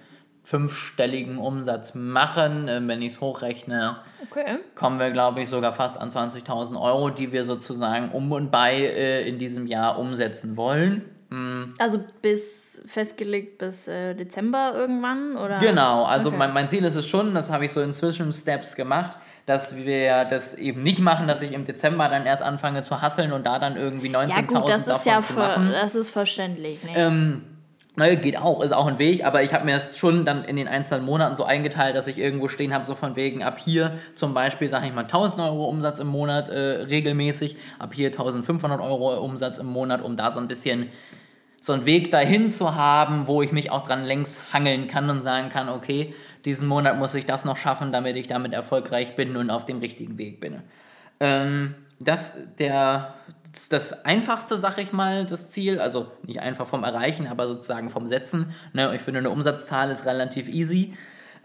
fünfstelligen 0.44 1.38
Umsatz 1.38 1.94
machen. 1.94 2.68
Ähm, 2.68 2.87
wenn 2.88 3.02
ich 3.02 3.14
es 3.14 3.20
hochrechne, 3.20 3.96
Okay. 4.30 4.59
kommen 4.74 4.98
wir, 5.00 5.11
glaube 5.11 5.40
ich, 5.42 5.48
sogar 5.48 5.72
fast 5.72 6.00
an 6.00 6.11
20.000 6.11 6.80
Euro, 6.80 7.11
die 7.11 7.33
wir 7.33 7.44
sozusagen 7.44 8.11
um 8.11 8.30
und 8.33 8.50
bei 8.50 8.74
äh, 8.76 9.28
in 9.28 9.38
diesem 9.38 9.66
Jahr 9.66 9.98
umsetzen 9.98 10.57
wollen. 10.57 11.02
Mm, 11.30 11.72
Also 11.78 11.98
bis 12.22 12.80
festgelegt 12.87 13.59
bis 13.59 13.88
äh, 13.88 14.14
Dezember 14.14 14.72
irgendwann? 14.74 15.37
Oder? 15.37 15.59
Genau, 15.59 16.04
also 16.04 16.28
Okay. 16.28 16.38
mein, 16.38 16.52
mein 16.54 16.68
Ziel 16.68 16.85
ist 16.85 16.96
es 16.96 17.07
schon, 17.07 17.35
das 17.35 17.50
habe 17.50 17.64
ich 17.64 17.72
so 17.72 17.80
in 17.80 17.92
Zwischensteps 17.92 18.76
gemacht, 18.76 19.16
dass 19.46 19.76
wir 19.76 20.24
das 20.26 20.54
eben 20.54 20.83
nicht 20.83 21.00
machen, 21.00 21.26
dass 21.28 21.42
ich 21.42 21.52
im 21.52 21.64
Dezember 21.64 22.09
dann 22.09 22.24
erst 22.26 22.42
anfange 22.42 22.83
zu 22.83 23.00
hasseln 23.02 23.33
und 23.33 23.44
da 23.46 23.59
dann 23.59 23.76
irgendwie 23.76 24.09
19.000 24.09 24.28
Ja, 24.30 24.40
gut, 24.61 24.68
das 24.68 24.78
ist 24.78 24.88
davon 24.88 25.12
ja 25.12 25.20
zu 25.20 25.33
machen. 25.35 25.70
das 25.72 25.94
ist 25.94 26.11
verständlich. 26.11 26.83
Ne? 26.83 26.90
Ähm, 26.94 27.42
naja, 27.96 28.16
geht 28.16 28.37
auch, 28.37 28.61
ist 28.61 28.72
auch 28.72 28.87
ein 28.87 28.98
Weg, 28.98 29.24
aber 29.24 29.44
ich 29.44 29.54
habe 29.54 29.64
mir 29.64 29.72
das 29.72 29.96
schon 29.96 30.24
dann 30.24 30.44
in 30.44 30.57
den 30.57 30.66
einzelnen 30.66 31.04
Monaten 31.04 31.37
so 31.37 31.44
eingeteilt, 31.44 31.94
dass 31.94 32.09
ich 32.09 32.18
irgendwo 32.18 32.48
stehen 32.48 32.74
habe, 32.74 32.85
so 32.85 32.96
von 32.96 33.14
wegen 33.14 33.44
ab 33.44 33.59
hier 33.59 33.98
zum 34.16 34.35
Beispiel, 34.35 34.68
sage 34.68 34.87
ich 34.88 34.92
mal, 34.92 35.02
1000 35.02 35.40
Euro 35.42 35.66
Umsatz 35.66 36.00
im 36.00 36.09
Monat 36.09 36.48
äh, 36.48 36.59
regelmäßig, 36.59 37.57
ab 37.78 37.94
hier 37.94 38.09
1500 38.09 38.80
Euro 38.80 39.16
Umsatz 39.24 39.59
im 39.59 39.66
Monat, 39.66 40.02
um 40.02 40.16
da 40.16 40.33
so 40.33 40.40
ein 40.40 40.48
bisschen 40.48 40.88
so 41.61 41.72
einen 41.72 41.87
Weg 41.87 42.11
dahin 42.11 42.50
zu 42.50 42.74
haben, 42.74 43.26
wo 43.28 43.42
ich 43.42 43.52
mich 43.52 43.70
auch 43.70 43.87
dran 43.87 44.04
längs 44.04 44.52
hangeln 44.52 44.88
kann 44.88 45.09
und 45.09 45.22
sagen 45.22 45.48
kann, 45.48 45.68
okay, 45.68 46.14
diesen 46.44 46.66
Monat 46.66 46.98
muss 46.98 47.14
ich 47.14 47.26
das 47.26 47.44
noch 47.44 47.57
schaffen, 47.57 47.92
damit 47.92 48.16
ich 48.16 48.26
damit 48.26 48.52
erfolgreich 48.52 49.14
bin 49.14 49.37
und 49.37 49.50
auf 49.50 49.64
dem 49.66 49.78
richtigen 49.78 50.18
Weg 50.18 50.40
bin. 50.40 50.62
Ähm, 51.20 51.74
das 52.00 52.33
der 52.59 53.14
das 53.69 54.05
einfachste, 54.05 54.57
sag 54.57 54.79
ich 54.79 54.93
mal, 54.93 55.27
das 55.27 55.51
Ziel, 55.51 55.81
also 55.81 56.09
nicht 56.27 56.40
einfach 56.40 56.67
vom 56.67 56.85
Erreichen, 56.85 57.27
aber 57.27 57.47
sozusagen 57.47 57.90
vom 57.90 58.09
Setzen. 58.09 58.55
Ne? 58.73 58.95
Ich 58.95 59.01
finde, 59.01 59.19
eine 59.19 59.31
Umsatzzahl 59.31 59.90
ist 59.90 60.07
relativ 60.07 60.49
easy. 60.49 60.95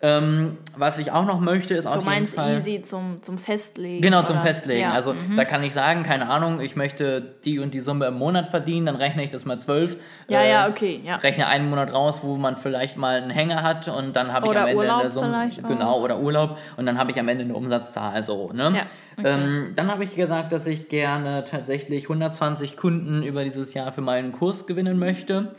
Ähm, 0.01 0.57
was 0.77 0.97
ich 0.97 1.11
auch 1.11 1.25
noch 1.25 1.41
möchte, 1.41 1.73
ist 1.73 1.83
du 1.83 1.89
auf 1.89 1.95
jeden 1.97 2.05
meinst 2.05 2.35
Fall... 2.35 2.55
easy 2.55 2.81
zum, 2.81 3.21
zum 3.21 3.37
Festlegen? 3.37 4.01
Genau, 4.01 4.23
zum 4.23 4.37
oder? 4.37 4.45
Festlegen. 4.45 4.81
Ja. 4.81 4.93
Also 4.93 5.13
mhm. 5.13 5.35
da 5.35 5.43
kann 5.43 5.61
ich 5.63 5.73
sagen, 5.73 6.03
keine 6.03 6.29
Ahnung, 6.29 6.61
ich 6.61 6.77
möchte 6.77 7.21
die 7.43 7.59
und 7.59 7.73
die 7.73 7.81
Summe 7.81 8.07
im 8.07 8.13
Monat 8.13 8.47
verdienen, 8.47 8.85
dann 8.85 8.95
rechne 8.95 9.23
ich 9.23 9.29
das 9.29 9.43
mal 9.43 9.59
zwölf. 9.59 9.97
Ja, 10.29 10.41
äh, 10.41 10.49
ja, 10.49 10.69
okay. 10.69 11.01
Ja. 11.03 11.17
Rechne 11.17 11.47
einen 11.47 11.69
Monat 11.69 11.93
raus, 11.93 12.21
wo 12.23 12.37
man 12.37 12.55
vielleicht 12.55 12.95
mal 12.95 13.21
einen 13.21 13.29
Hänger 13.29 13.61
hat 13.61 13.89
und 13.89 14.15
dann 14.15 14.31
habe 14.31 14.47
ich 14.47 14.57
am 14.57 14.67
Ende 14.67 14.77
Urlaub 14.77 15.01
eine 15.01 15.09
Summe. 15.09 15.49
Genau, 15.67 15.99
oder 15.99 16.19
Urlaub 16.19 16.57
und 16.77 16.85
dann 16.85 16.97
habe 16.97 17.11
ich 17.11 17.19
am 17.19 17.27
Ende 17.27 17.43
eine 17.43 17.55
Umsatzzahl. 17.55 18.23
So, 18.23 18.51
ne? 18.53 18.73
Ja, 18.75 18.83
okay. 19.17 19.33
ähm, 19.33 19.73
dann 19.75 19.91
habe 19.91 20.05
ich 20.05 20.15
gesagt, 20.15 20.53
dass 20.53 20.65
ich 20.65 20.87
gerne 20.87 21.43
tatsächlich 21.43 22.03
120 22.03 22.77
Kunden 22.77 23.21
über 23.21 23.43
dieses 23.43 23.73
Jahr 23.73 23.91
für 23.91 24.01
meinen 24.01 24.31
Kurs 24.31 24.65
gewinnen 24.65 24.97
möchte. 24.97 25.55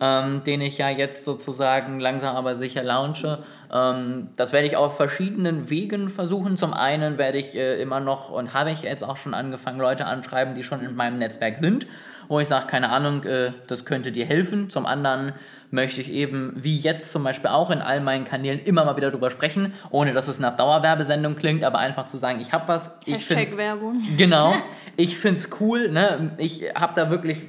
Ähm, 0.00 0.42
den 0.44 0.60
ich 0.60 0.78
ja 0.78 0.88
jetzt 0.90 1.24
sozusagen 1.24 2.00
langsam 2.00 2.34
aber 2.34 2.56
sicher 2.56 2.82
launche. 2.82 3.44
Ähm, 3.72 4.28
das 4.36 4.52
werde 4.52 4.66
ich 4.66 4.76
auf 4.76 4.96
verschiedenen 4.96 5.70
Wegen 5.70 6.10
versuchen. 6.10 6.56
Zum 6.56 6.74
einen 6.74 7.16
werde 7.16 7.38
ich 7.38 7.54
äh, 7.54 7.80
immer 7.80 8.00
noch 8.00 8.30
und 8.30 8.54
habe 8.54 8.72
ich 8.72 8.82
jetzt 8.82 9.04
auch 9.04 9.16
schon 9.16 9.34
angefangen, 9.34 9.78
Leute 9.78 10.06
anschreiben, 10.06 10.54
die 10.54 10.64
schon 10.64 10.84
in 10.84 10.96
meinem 10.96 11.16
Netzwerk 11.16 11.58
sind, 11.58 11.86
wo 12.28 12.40
ich 12.40 12.48
sage, 12.48 12.66
keine 12.66 12.90
Ahnung, 12.90 13.22
äh, 13.24 13.52
das 13.68 13.84
könnte 13.84 14.10
dir 14.10 14.26
helfen. 14.26 14.68
Zum 14.68 14.84
anderen 14.84 15.32
möchte 15.70 16.00
ich 16.00 16.10
eben, 16.10 16.54
wie 16.56 16.76
jetzt 16.76 17.10
zum 17.10 17.24
Beispiel 17.24 17.50
auch 17.50 17.70
in 17.70 17.80
all 17.80 18.00
meinen 18.00 18.24
Kanälen, 18.24 18.60
immer 18.60 18.84
mal 18.84 18.96
wieder 18.96 19.10
drüber 19.10 19.30
sprechen, 19.30 19.74
ohne 19.90 20.12
dass 20.12 20.28
es 20.28 20.38
nach 20.38 20.56
Dauerwerbesendung 20.56 21.36
klingt, 21.36 21.64
aber 21.64 21.78
einfach 21.78 22.06
zu 22.06 22.16
sagen, 22.16 22.40
ich 22.40 22.52
habe 22.52 22.68
was. 22.68 22.98
Ich 23.04 23.28
Hashtag 23.28 23.56
Werbung. 23.56 24.02
Genau. 24.16 24.54
Ich 24.96 25.18
finde 25.18 25.40
es 25.40 25.50
cool. 25.58 25.88
Ne? 25.88 26.36
Ich 26.38 26.72
habe 26.72 26.92
da 26.94 27.10
wirklich 27.10 27.42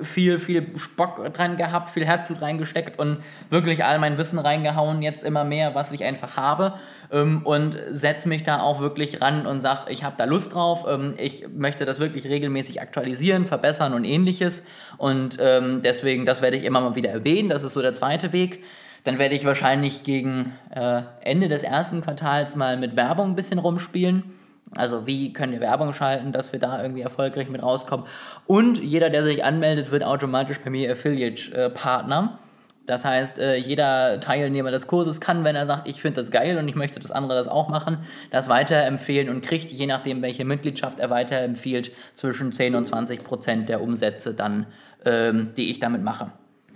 viel, 0.00 0.38
viel 0.38 0.78
Spock 0.78 1.32
dran 1.34 1.56
gehabt, 1.56 1.90
viel 1.90 2.06
Herzblut 2.06 2.40
reingesteckt 2.40 2.98
und 2.98 3.18
wirklich 3.50 3.84
all 3.84 3.98
mein 3.98 4.16
Wissen 4.18 4.38
reingehauen, 4.38 5.02
jetzt 5.02 5.22
immer 5.22 5.44
mehr, 5.44 5.74
was 5.74 5.92
ich 5.92 6.04
einfach 6.04 6.36
habe. 6.36 6.74
Ähm, 7.10 7.42
und 7.44 7.76
setze 7.90 8.28
mich 8.28 8.42
da 8.42 8.60
auch 8.60 8.80
wirklich 8.80 9.20
ran 9.20 9.46
und 9.46 9.60
sage, 9.60 9.90
ich 9.92 10.02
habe 10.04 10.16
da 10.16 10.24
Lust 10.24 10.54
drauf. 10.54 10.86
Ähm, 10.88 11.14
ich 11.18 11.46
möchte 11.54 11.84
das 11.84 12.00
wirklich 12.00 12.26
regelmäßig 12.26 12.80
aktualisieren, 12.80 13.46
verbessern 13.46 13.92
und 13.92 14.04
ähnliches. 14.04 14.64
Und 14.96 15.36
ähm, 15.40 15.82
deswegen, 15.82 16.24
das 16.24 16.40
werde 16.40 16.56
ich 16.56 16.64
immer 16.64 16.80
mal 16.80 16.94
wieder 16.94 17.10
erwähnen. 17.10 17.50
Das 17.50 17.62
ist 17.62 17.74
so 17.74 17.82
der 17.82 17.94
zweite 17.94 18.32
Weg. 18.32 18.64
Dann 19.04 19.18
werde 19.18 19.34
ich 19.34 19.44
wahrscheinlich 19.44 20.04
gegen 20.04 20.52
äh, 20.74 21.02
Ende 21.20 21.48
des 21.48 21.64
ersten 21.64 22.02
Quartals 22.02 22.56
mal 22.56 22.76
mit 22.76 22.96
Werbung 22.96 23.30
ein 23.30 23.36
bisschen 23.36 23.58
rumspielen 23.58 24.41
Also 24.74 25.06
wie 25.06 25.32
können 25.32 25.52
wir 25.52 25.60
Werbung 25.60 25.92
schalten, 25.92 26.32
dass 26.32 26.52
wir 26.52 26.60
da 26.60 26.82
irgendwie 26.82 27.02
erfolgreich 27.02 27.48
mit 27.50 27.62
rauskommen. 27.62 28.06
Und 28.46 28.82
jeder, 28.82 29.10
der 29.10 29.22
sich 29.22 29.44
anmeldet, 29.44 29.90
wird 29.90 30.02
automatisch 30.02 30.60
bei 30.60 30.70
mir 30.70 30.92
Affiliate-Partner. 30.92 32.38
Das 32.86 33.04
heißt, 33.04 33.38
äh, 33.38 33.56
jeder 33.56 34.18
Teilnehmer 34.18 34.70
des 34.70 34.86
Kurses 34.86 35.20
kann, 35.20 35.44
wenn 35.44 35.54
er 35.54 35.66
sagt, 35.66 35.86
ich 35.86 36.00
finde 36.00 36.20
das 36.20 36.30
geil 36.30 36.58
und 36.58 36.66
ich 36.68 36.74
möchte, 36.74 36.98
dass 36.98 37.12
andere 37.12 37.38
das 37.38 37.46
auch 37.46 37.68
machen, 37.68 37.98
das 38.30 38.48
weiterempfehlen 38.48 39.28
und 39.28 39.40
kriegt, 39.42 39.70
je 39.70 39.86
nachdem, 39.86 40.20
welche 40.20 40.44
Mitgliedschaft 40.44 40.98
er 40.98 41.08
weiterempfiehlt, 41.10 41.92
zwischen 42.14 42.50
10 42.50 42.74
und 42.74 42.86
20 42.86 43.22
Prozent 43.22 43.68
der 43.68 43.82
Umsätze 43.82 44.34
dann, 44.34 44.66
ähm, 45.04 45.52
die 45.56 45.70
ich 45.70 45.78
damit 45.78 46.02
mache. 46.02 46.32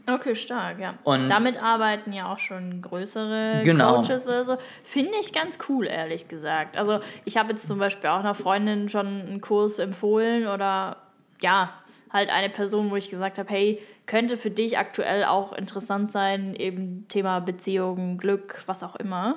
Okay, 0.08 0.36
stark, 0.36 0.78
ja. 0.78 0.94
Und- 1.04 1.28
Damit 1.28 1.60
arbeiten 1.60 2.12
ja 2.12 2.32
auch 2.32 2.38
schon 2.38 2.80
größere 2.80 3.62
Genau. 3.64 3.96
Coaches 4.02 4.26
oder 4.28 4.44
so. 4.44 4.56
Finde 4.84 5.12
ich 5.20 5.32
ganz 5.32 5.58
cool, 5.68 5.86
ehrlich 5.86 6.28
gesagt. 6.28 6.76
Also 6.76 7.00
ich 7.24 7.36
habe 7.36 7.50
jetzt 7.50 7.66
zum 7.66 7.78
Beispiel 7.78 8.08
auch 8.10 8.20
einer 8.20 8.34
Freundin 8.34 8.88
schon 8.88 9.06
einen 9.06 9.40
Kurs 9.40 9.78
empfohlen 9.80 10.46
oder 10.46 10.98
ja, 11.40 11.72
halt 12.12 12.30
eine 12.30 12.48
Person, 12.50 12.90
wo 12.90 12.96
ich 12.96 13.10
gesagt 13.10 13.38
habe, 13.38 13.50
hey, 13.52 13.80
könnte 14.06 14.36
für 14.36 14.50
dich 14.50 14.78
aktuell 14.78 15.24
auch 15.24 15.52
interessant 15.52 16.12
sein, 16.12 16.54
eben 16.54 17.06
Thema 17.08 17.40
Beziehung, 17.40 18.18
Glück, 18.18 18.62
was 18.66 18.84
auch 18.84 18.94
immer. 18.96 19.36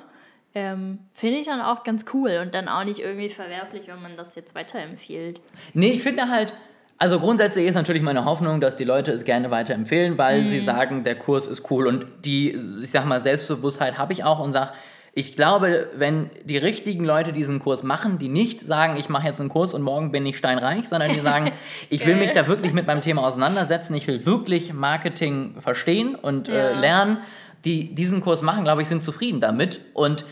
Ähm, 0.54 0.98
Finde 1.14 1.38
ich 1.38 1.46
dann 1.46 1.60
auch 1.60 1.82
ganz 1.84 2.04
cool 2.14 2.40
und 2.42 2.54
dann 2.54 2.68
auch 2.68 2.84
nicht 2.84 3.00
irgendwie 3.00 3.28
verwerflich, 3.28 3.88
wenn 3.88 4.00
man 4.02 4.16
das 4.16 4.34
jetzt 4.36 4.54
weiterempfiehlt. 4.54 5.40
Nee, 5.74 5.90
ich 5.90 6.02
finde 6.02 6.28
halt, 6.28 6.54
also 7.00 7.18
grundsätzlich 7.18 7.66
ist 7.66 7.74
natürlich 7.74 8.02
meine 8.02 8.24
Hoffnung, 8.26 8.60
dass 8.60 8.76
die 8.76 8.84
Leute 8.84 9.10
es 9.10 9.24
gerne 9.24 9.50
weiterempfehlen, 9.50 10.18
weil 10.18 10.44
sie 10.44 10.60
sagen, 10.60 11.02
der 11.02 11.16
Kurs 11.16 11.46
ist 11.46 11.68
cool. 11.70 11.86
Und 11.86 12.04
die, 12.26 12.50
ich 12.82 12.90
sag 12.90 13.06
mal, 13.06 13.20
Selbstbewusstheit 13.22 13.96
habe 13.98 14.12
ich 14.12 14.22
auch 14.22 14.38
und 14.38 14.52
sage, 14.52 14.70
ich 15.14 15.34
glaube, 15.34 15.88
wenn 15.96 16.30
die 16.44 16.58
richtigen 16.58 17.04
Leute 17.04 17.32
diesen 17.32 17.58
Kurs 17.58 17.82
machen, 17.82 18.18
die 18.18 18.28
nicht 18.28 18.60
sagen, 18.60 18.96
ich 18.96 19.08
mache 19.08 19.26
jetzt 19.26 19.40
einen 19.40 19.48
Kurs 19.48 19.72
und 19.74 19.82
morgen 19.82 20.12
bin 20.12 20.24
ich 20.26 20.36
steinreich, 20.36 20.88
sondern 20.88 21.12
die 21.12 21.20
sagen, 21.20 21.50
ich 21.88 22.04
will 22.06 22.16
mich 22.16 22.32
da 22.32 22.46
wirklich 22.46 22.72
mit 22.74 22.86
meinem 22.86 23.00
Thema 23.00 23.26
auseinandersetzen, 23.26 23.94
ich 23.94 24.06
will 24.06 24.24
wirklich 24.26 24.72
Marketing 24.72 25.54
verstehen 25.58 26.14
und 26.14 26.48
äh, 26.48 26.74
Ja. 26.74 26.78
lernen, 26.78 27.18
die 27.64 27.94
diesen 27.94 28.20
Kurs 28.20 28.42
machen, 28.42 28.62
glaube 28.64 28.82
ich, 28.82 28.88
sind 28.88 29.02
zufrieden 29.02 29.40
damit. 29.40 29.80
Und 29.94 30.24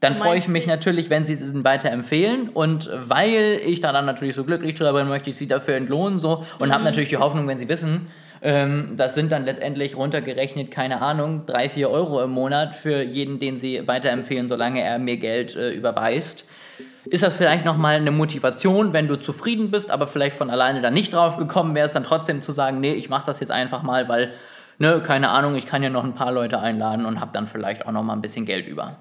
dann 0.00 0.14
freue 0.14 0.36
ich 0.36 0.48
mich 0.48 0.64
sie- 0.64 0.68
natürlich, 0.68 1.08
wenn 1.10 1.24
Sie 1.26 1.36
diesen 1.36 1.64
weiterempfehlen. 1.64 2.48
Und 2.50 2.90
weil 2.94 3.60
ich 3.64 3.80
da 3.80 3.92
dann 3.92 4.04
natürlich 4.06 4.34
so 4.34 4.44
glücklich 4.44 4.74
drüber 4.74 4.92
bin, 4.92 5.08
möchte 5.08 5.30
ich 5.30 5.36
Sie 5.36 5.48
dafür 5.48 5.74
entlohnen. 5.76 6.18
So. 6.18 6.44
Und 6.58 6.68
Mhm. 6.68 6.72
habe 6.74 6.84
natürlich 6.84 7.08
die 7.08 7.16
Hoffnung, 7.16 7.48
wenn 7.48 7.58
Sie 7.58 7.68
wissen, 7.68 8.08
ähm, 8.42 8.94
das 8.96 9.14
sind 9.14 9.32
dann 9.32 9.44
letztendlich 9.46 9.96
runtergerechnet, 9.96 10.70
keine 10.70 11.00
Ahnung, 11.00 11.44
drei, 11.46 11.68
vier 11.70 11.88
Euro 11.90 12.22
im 12.22 12.30
Monat 12.30 12.74
für 12.74 13.02
jeden, 13.02 13.38
den 13.38 13.58
Sie 13.58 13.86
weiterempfehlen, 13.88 14.46
solange 14.48 14.82
er 14.82 14.98
mir 14.98 15.16
Geld 15.16 15.56
äh, 15.56 15.70
überweist. 15.70 16.46
Ist 17.06 17.22
das 17.22 17.34
vielleicht 17.36 17.64
nochmal 17.64 17.96
eine 17.96 18.10
Motivation, 18.10 18.92
wenn 18.92 19.08
du 19.08 19.16
zufrieden 19.16 19.70
bist, 19.70 19.90
aber 19.90 20.06
vielleicht 20.06 20.36
von 20.36 20.50
alleine 20.50 20.82
dann 20.82 20.92
nicht 20.92 21.14
drauf 21.14 21.36
gekommen 21.38 21.74
wärst, 21.74 21.94
dann 21.96 22.04
trotzdem 22.04 22.42
zu 22.42 22.52
sagen, 22.52 22.80
nee, 22.80 22.92
ich 22.92 23.08
mache 23.08 23.24
das 23.26 23.40
jetzt 23.40 23.50
einfach 23.52 23.82
mal, 23.82 24.08
weil, 24.08 24.32
ne, 24.78 25.00
keine 25.00 25.30
Ahnung, 25.30 25.54
ich 25.54 25.66
kann 25.66 25.82
ja 25.82 25.88
noch 25.88 26.04
ein 26.04 26.14
paar 26.14 26.32
Leute 26.32 26.58
einladen 26.60 27.06
und 27.06 27.20
habe 27.20 27.30
dann 27.32 27.46
vielleicht 27.46 27.86
auch 27.86 27.92
nochmal 27.92 28.16
ein 28.16 28.22
bisschen 28.22 28.44
Geld 28.44 28.66
über. 28.66 28.96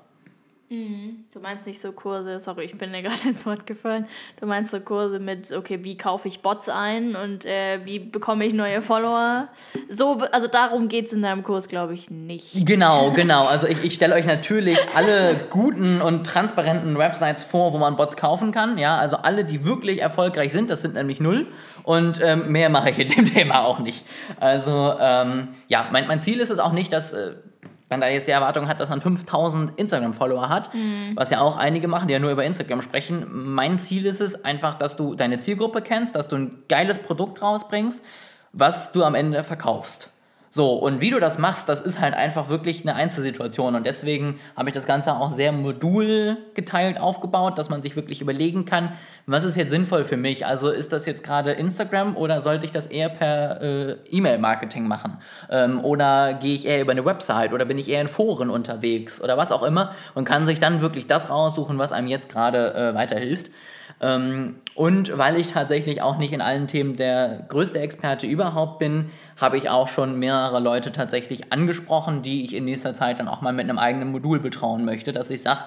Du 0.68 1.40
meinst 1.40 1.68
nicht 1.68 1.80
so 1.80 1.92
Kurse, 1.92 2.40
sorry, 2.40 2.64
ich 2.66 2.76
bin 2.76 2.92
dir 2.92 3.02
gerade 3.04 3.30
ins 3.30 3.46
Wort 3.46 3.68
gefallen. 3.68 4.08
Du 4.40 4.48
meinst 4.48 4.72
so 4.72 4.80
Kurse 4.80 5.20
mit, 5.20 5.52
okay, 5.52 5.84
wie 5.84 5.96
kaufe 5.96 6.28
ich 6.28 6.42
Bots 6.42 6.70
ein 6.70 7.16
und 7.16 7.46
äh, 7.46 7.82
wie 7.84 8.00
bekomme 8.00 8.46
ich 8.46 8.54
neue 8.54 8.82
Follower? 8.82 9.48
So, 9.90 10.22
also 10.32 10.48
darum 10.48 10.88
geht 10.88 11.06
es 11.06 11.14
in 11.14 11.22
deinem 11.22 11.44
Kurs, 11.44 11.68
glaube 11.68 11.94
ich, 11.94 12.10
nicht. 12.10 12.66
Genau, 12.66 13.12
genau. 13.16 13.46
Also 13.46 13.68
ich, 13.68 13.84
ich 13.84 13.94
stelle 13.94 14.16
euch 14.16 14.26
natürlich 14.26 14.80
alle 14.96 15.36
guten 15.52 16.02
und 16.02 16.26
transparenten 16.26 16.98
Websites 16.98 17.44
vor, 17.44 17.72
wo 17.72 17.78
man 17.78 17.96
Bots 17.96 18.18
kaufen 18.18 18.52
kann. 18.52 18.80
Ja, 18.80 18.98
also 18.98 19.18
alle, 19.18 19.46
die 19.46 19.66
wirklich 19.66 20.02
erfolgreich 20.02 20.52
sind, 20.52 20.72
das 20.72 20.82
sind 20.82 20.96
nämlich 20.96 21.20
null. 21.20 21.46
Und 21.84 22.20
ähm, 22.24 22.52
mehr 22.52 22.70
mache 22.70 22.90
ich 22.90 22.98
in 22.98 23.08
dem 23.08 23.26
Thema 23.34 23.66
auch 23.66 23.78
nicht. 23.78 24.04
Also 24.40 24.96
ähm, 25.00 25.50
ja, 25.68 25.90
mein, 25.92 26.08
mein 26.08 26.22
Ziel 26.22 26.40
ist 26.40 26.50
es 26.50 26.58
auch 26.58 26.72
nicht, 26.72 26.92
dass 26.92 27.14
äh, 27.14 27.36
man 27.90 28.02
da 28.02 28.08
jetzt 28.08 28.28
die 28.28 28.32
Erwartung 28.32 28.68
hat, 28.68 28.80
dass 28.80 28.90
man 28.90 29.02
5000 29.02 29.78
Instagram-Follower 29.78 30.50
hat, 30.50 30.70
was 31.16 31.30
ja 31.30 31.42
auch 31.42 31.56
einige 31.58 31.88
machen, 31.88 32.08
die 32.08 32.14
ja 32.14 32.20
nur 32.20 32.32
über 32.32 32.44
Instagram 32.44 32.82
sprechen. 32.82 33.26
Mein 33.30 33.78
Ziel 33.78 34.06
ist 34.06 34.22
es 34.22 34.44
einfach, 34.44 34.76
dass 34.76 34.98
du 34.98 35.16
deine 35.16 35.38
Zielgruppe 35.40 35.82
kennst, 35.82 36.16
dass 36.16 36.28
du 36.28 36.36
ein 36.36 36.64
geiles 36.68 36.98
Produkt 36.98 37.42
rausbringst, 37.42 38.04
was 38.54 38.92
du 38.92 39.04
am 39.04 39.14
Ende 39.16 39.44
verkaufst. 39.44 40.10
So, 40.56 40.72
und 40.72 41.02
wie 41.02 41.10
du 41.10 41.20
das 41.20 41.38
machst, 41.38 41.68
das 41.68 41.82
ist 41.82 42.00
halt 42.00 42.14
einfach 42.14 42.48
wirklich 42.48 42.84
eine 42.84 42.96
Einzelsituation. 42.96 43.76
Und 43.76 43.86
deswegen 43.86 44.40
habe 44.56 44.70
ich 44.70 44.74
das 44.74 44.88
Ganze 44.88 45.14
auch 45.18 45.32
sehr 45.32 45.52
modulgeteilt 45.52 46.98
aufgebaut, 46.98 47.60
dass 47.60 47.70
man 47.70 47.82
sich 47.82 47.98
wirklich 47.98 48.22
überlegen 48.22 48.64
kann, 48.64 48.94
was 49.26 49.44
ist 49.44 49.58
jetzt 49.58 49.72
sinnvoll 49.72 50.06
für 50.06 50.16
mich? 50.16 50.46
Also 50.46 50.70
ist 50.70 50.94
das 50.94 51.06
jetzt 51.06 51.26
gerade 51.26 51.52
Instagram 51.52 52.16
oder 52.16 52.40
sollte 52.40 52.64
ich 52.66 52.72
das 52.72 52.88
eher 52.88 53.10
per 53.10 53.62
äh, 53.62 53.98
E-Mail-Marketing 54.10 54.88
machen? 54.88 55.18
Ähm, 55.50 55.84
oder 55.84 56.36
gehe 56.36 56.56
ich 56.56 56.66
eher 56.66 56.80
über 56.80 56.94
eine 56.94 57.04
Website 57.04 57.52
oder 57.52 57.66
bin 57.66 57.78
ich 57.78 57.90
eher 57.90 58.00
in 58.00 58.08
Foren 58.08 58.50
unterwegs 58.50 59.22
oder 59.22 59.36
was 59.36 59.52
auch 59.52 59.64
immer 59.64 59.92
und 60.14 60.24
kann 60.24 60.46
sich 60.46 60.60
dann 60.60 60.80
wirklich 60.80 61.06
das 61.06 61.30
raussuchen, 61.30 61.78
was 61.80 61.92
einem 61.92 62.08
jetzt 62.08 62.30
gerade 62.30 62.74
äh, 62.74 62.96
weiterhilft. 62.96 63.52
Ähm, 64.02 64.56
und 64.74 65.18
weil 65.18 65.38
ich 65.38 65.48
tatsächlich 65.48 66.02
auch 66.02 66.18
nicht 66.18 66.34
in 66.34 66.42
allen 66.42 66.68
Themen 66.68 66.98
der 66.98 67.46
größte 67.48 67.80
Experte 67.80 68.28
überhaupt 68.28 68.80
bin, 68.80 69.10
habe 69.40 69.58
ich 69.58 69.70
auch 69.70 69.88
schon 69.88 70.20
mehrere 70.20 70.60
Leute 70.60 70.92
tatsächlich 70.92 71.54
angesprochen, 71.54 72.22
die 72.22 72.44
ich 72.44 72.54
in 72.54 72.66
nächster 72.66 72.94
Zeit 72.94 73.20
dann 73.20 73.30
auch 73.30 73.42
mal 73.42 73.54
mit 73.54 73.70
einem 73.70 73.80
eigenen 73.80 74.12
Modul 74.12 74.40
betrauen 74.40 74.84
möchte, 74.84 75.14
dass 75.14 75.30
ich 75.30 75.42
sage, 75.42 75.62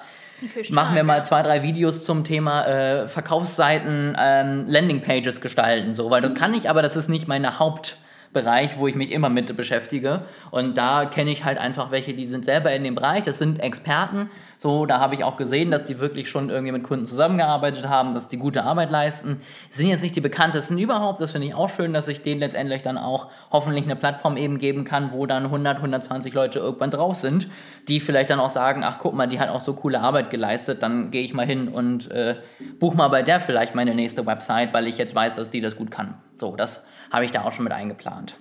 machen 0.69 0.95
wir 0.95 1.03
mal 1.03 1.25
zwei, 1.25 1.41
drei 1.41 1.63
Videos 1.63 2.03
zum 2.03 2.23
Thema 2.23 2.65
äh, 2.65 3.07
Verkaufsseiten, 3.07 4.15
ähm, 4.19 4.65
Landingpages 4.67 5.41
gestalten, 5.41 5.93
so, 5.93 6.11
weil 6.11 6.21
das 6.21 6.35
kann 6.35 6.53
ich, 6.53 6.69
aber 6.69 6.83
das 6.83 6.95
ist 6.95 7.09
nicht 7.09 7.27
meine 7.27 7.57
Hauptbereich, 7.57 8.77
wo 8.77 8.87
ich 8.87 8.95
mich 8.95 9.11
immer 9.11 9.29
mit 9.29 9.55
beschäftige. 9.57 10.21
Und 10.51 10.77
da 10.77 11.05
kenne 11.05 11.31
ich 11.31 11.43
halt 11.43 11.57
einfach 11.57 11.89
welche, 11.89 12.13
die 12.13 12.25
sind 12.25 12.45
selber 12.45 12.71
in 12.71 12.83
dem 12.83 12.95
Bereich, 12.95 13.23
das 13.23 13.39
sind 13.39 13.59
Experten. 13.59 14.29
So, 14.61 14.85
da 14.85 14.99
habe 14.99 15.15
ich 15.15 15.23
auch 15.23 15.37
gesehen, 15.37 15.71
dass 15.71 15.85
die 15.85 15.99
wirklich 15.99 16.29
schon 16.29 16.49
irgendwie 16.49 16.73
mit 16.73 16.83
Kunden 16.83 17.05
zusammengearbeitet 17.05 17.87
haben, 17.87 18.13
dass 18.13 18.27
die 18.27 18.35
gute 18.35 18.63
Arbeit 18.63 18.91
leisten. 18.91 19.39
Sind 19.69 19.87
jetzt 19.87 20.03
nicht 20.03 20.17
die 20.17 20.21
bekanntesten 20.21 20.77
überhaupt, 20.77 21.21
das 21.21 21.31
finde 21.31 21.47
ich 21.47 21.53
auch 21.53 21.69
schön, 21.69 21.93
dass 21.93 22.09
ich 22.09 22.23
denen 22.23 22.41
letztendlich 22.41 22.83
dann 22.83 22.97
auch 22.97 23.27
hoffentlich 23.51 23.85
eine 23.85 23.95
Plattform 23.95 24.35
eben 24.35 24.59
geben 24.59 24.83
kann, 24.83 25.13
wo 25.13 25.25
dann 25.25 25.45
100, 25.45 25.77
120 25.77 26.33
Leute 26.33 26.59
irgendwann 26.59 26.91
drauf 26.91 27.15
sind, 27.15 27.47
die 27.87 28.01
vielleicht 28.01 28.31
dann 28.31 28.41
auch 28.41 28.49
sagen, 28.49 28.83
ach 28.83 28.99
guck 28.99 29.13
mal, 29.13 29.27
die 29.27 29.39
hat 29.39 29.47
auch 29.47 29.61
so 29.61 29.73
coole 29.75 30.01
Arbeit 30.01 30.29
geleistet, 30.29 30.83
dann 30.83 31.09
gehe 31.09 31.23
ich 31.23 31.33
mal 31.33 31.45
hin 31.45 31.69
und 31.69 32.11
äh, 32.11 32.35
buch 32.79 32.95
mal 32.95 33.07
bei 33.07 33.23
der 33.23 33.39
vielleicht 33.39 33.75
meine 33.75 33.95
nächste 33.95 34.25
Website, 34.25 34.73
weil 34.73 34.87
ich 34.87 34.97
jetzt 34.97 35.15
weiß, 35.15 35.37
dass 35.37 35.49
die 35.49 35.61
das 35.61 35.77
gut 35.77 35.89
kann. 35.89 36.17
So, 36.35 36.57
das 36.57 36.85
habe 37.11 37.23
ich 37.23 37.31
da 37.31 37.45
auch 37.45 37.53
schon 37.53 37.63
mit 37.63 37.71
eingeplant. 37.71 38.35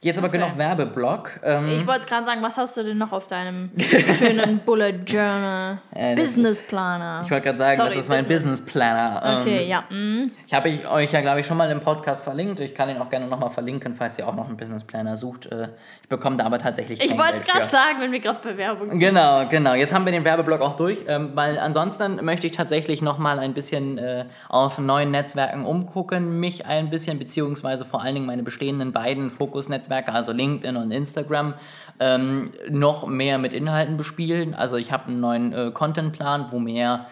Jetzt 0.00 0.16
aber 0.18 0.28
genug 0.28 0.56
Werbeblock. 0.56 1.40
Ähm, 1.42 1.68
Ich 1.76 1.84
wollte 1.86 2.06
gerade 2.06 2.24
sagen, 2.24 2.40
was 2.40 2.56
hast 2.56 2.76
du 2.76 2.84
denn 2.84 2.98
noch 2.98 3.10
auf 3.12 3.26
deinem 3.26 3.70
schönen 4.16 4.60
Bullet 4.60 4.94
Journal? 5.06 5.78
Äh, 5.94 6.14
Business 6.14 6.62
Planner. 6.62 7.22
ich 7.24 7.30
wollte 7.30 7.46
gerade 7.46 7.58
sagen, 7.58 7.76
Sorry, 7.78 7.88
das 7.88 7.98
ist 7.98 8.08
mein 8.08 8.24
Business 8.26 8.64
Planner. 8.64 9.20
Ähm, 9.24 9.38
Okay, 9.40 9.66
ja. 9.68 9.80
mm. 9.90 10.30
Ich 10.46 10.54
habe 10.54 10.68
euch 10.92 11.10
ja, 11.12 11.20
glaube 11.20 11.40
ich, 11.40 11.46
schon 11.46 11.56
mal 11.56 11.68
im 11.70 11.80
Podcast 11.80 12.22
verlinkt. 12.22 12.60
Ich 12.60 12.72
kann 12.74 12.88
ihn 12.88 12.98
auch 12.98 13.10
gerne 13.10 13.26
nochmal 13.26 13.50
verlinken, 13.50 13.96
falls 13.96 14.16
ihr 14.18 14.28
auch 14.28 14.34
noch 14.36 14.46
einen 14.46 14.56
Business 14.56 14.84
Planner 14.84 15.16
sucht. 15.16 15.46
Äh, 15.46 15.70
Ich 16.02 16.08
bekomme 16.08 16.36
da 16.36 16.44
aber 16.46 16.58
tatsächlich 16.60 17.02
Ich 17.02 17.18
wollte 17.18 17.36
es 17.36 17.44
gerade 17.44 17.66
sagen, 17.66 17.98
wenn 18.00 18.12
wir 18.12 18.20
gerade 18.20 18.38
Bewerbung 18.40 18.90
sind. 18.90 19.00
Genau, 19.00 19.46
genau. 19.48 19.74
Jetzt 19.74 19.92
haben 19.92 20.04
wir 20.04 20.12
den 20.12 20.24
Werbeblock 20.24 20.60
auch 20.60 20.76
durch, 20.76 21.04
ähm, 21.08 21.32
weil 21.34 21.58
ansonsten 21.58 22.24
möchte 22.24 22.46
ich 22.46 22.52
tatsächlich 22.52 23.02
noch 23.02 23.18
mal 23.18 23.40
ein 23.40 23.54
bisschen 23.54 23.98
äh, 23.98 24.26
auf 24.48 24.78
neuen 24.78 25.10
Netzwerken 25.10 25.64
umgucken, 25.66 26.38
mich 26.38 26.64
ein 26.66 26.90
bisschen, 26.90 27.18
beziehungsweise 27.18 27.84
vor 27.84 28.02
allen 28.02 28.14
Dingen 28.14 28.26
meine 28.26 28.44
bestehenden 28.44 28.92
beiden 28.92 29.30
Fokusnetzwerke, 29.30 29.87
also 29.90 30.32
LinkedIn 30.32 30.76
und 30.76 30.90
Instagram, 30.90 31.54
ähm, 32.00 32.52
noch 32.70 33.06
mehr 33.06 33.38
mit 33.38 33.52
Inhalten 33.52 33.96
bespielen. 33.96 34.54
Also 34.54 34.76
ich 34.76 34.92
habe 34.92 35.08
einen 35.08 35.20
neuen 35.20 35.52
äh, 35.52 35.70
Contentplan, 35.72 36.46
wo 36.50 36.58
mehr 36.58 37.06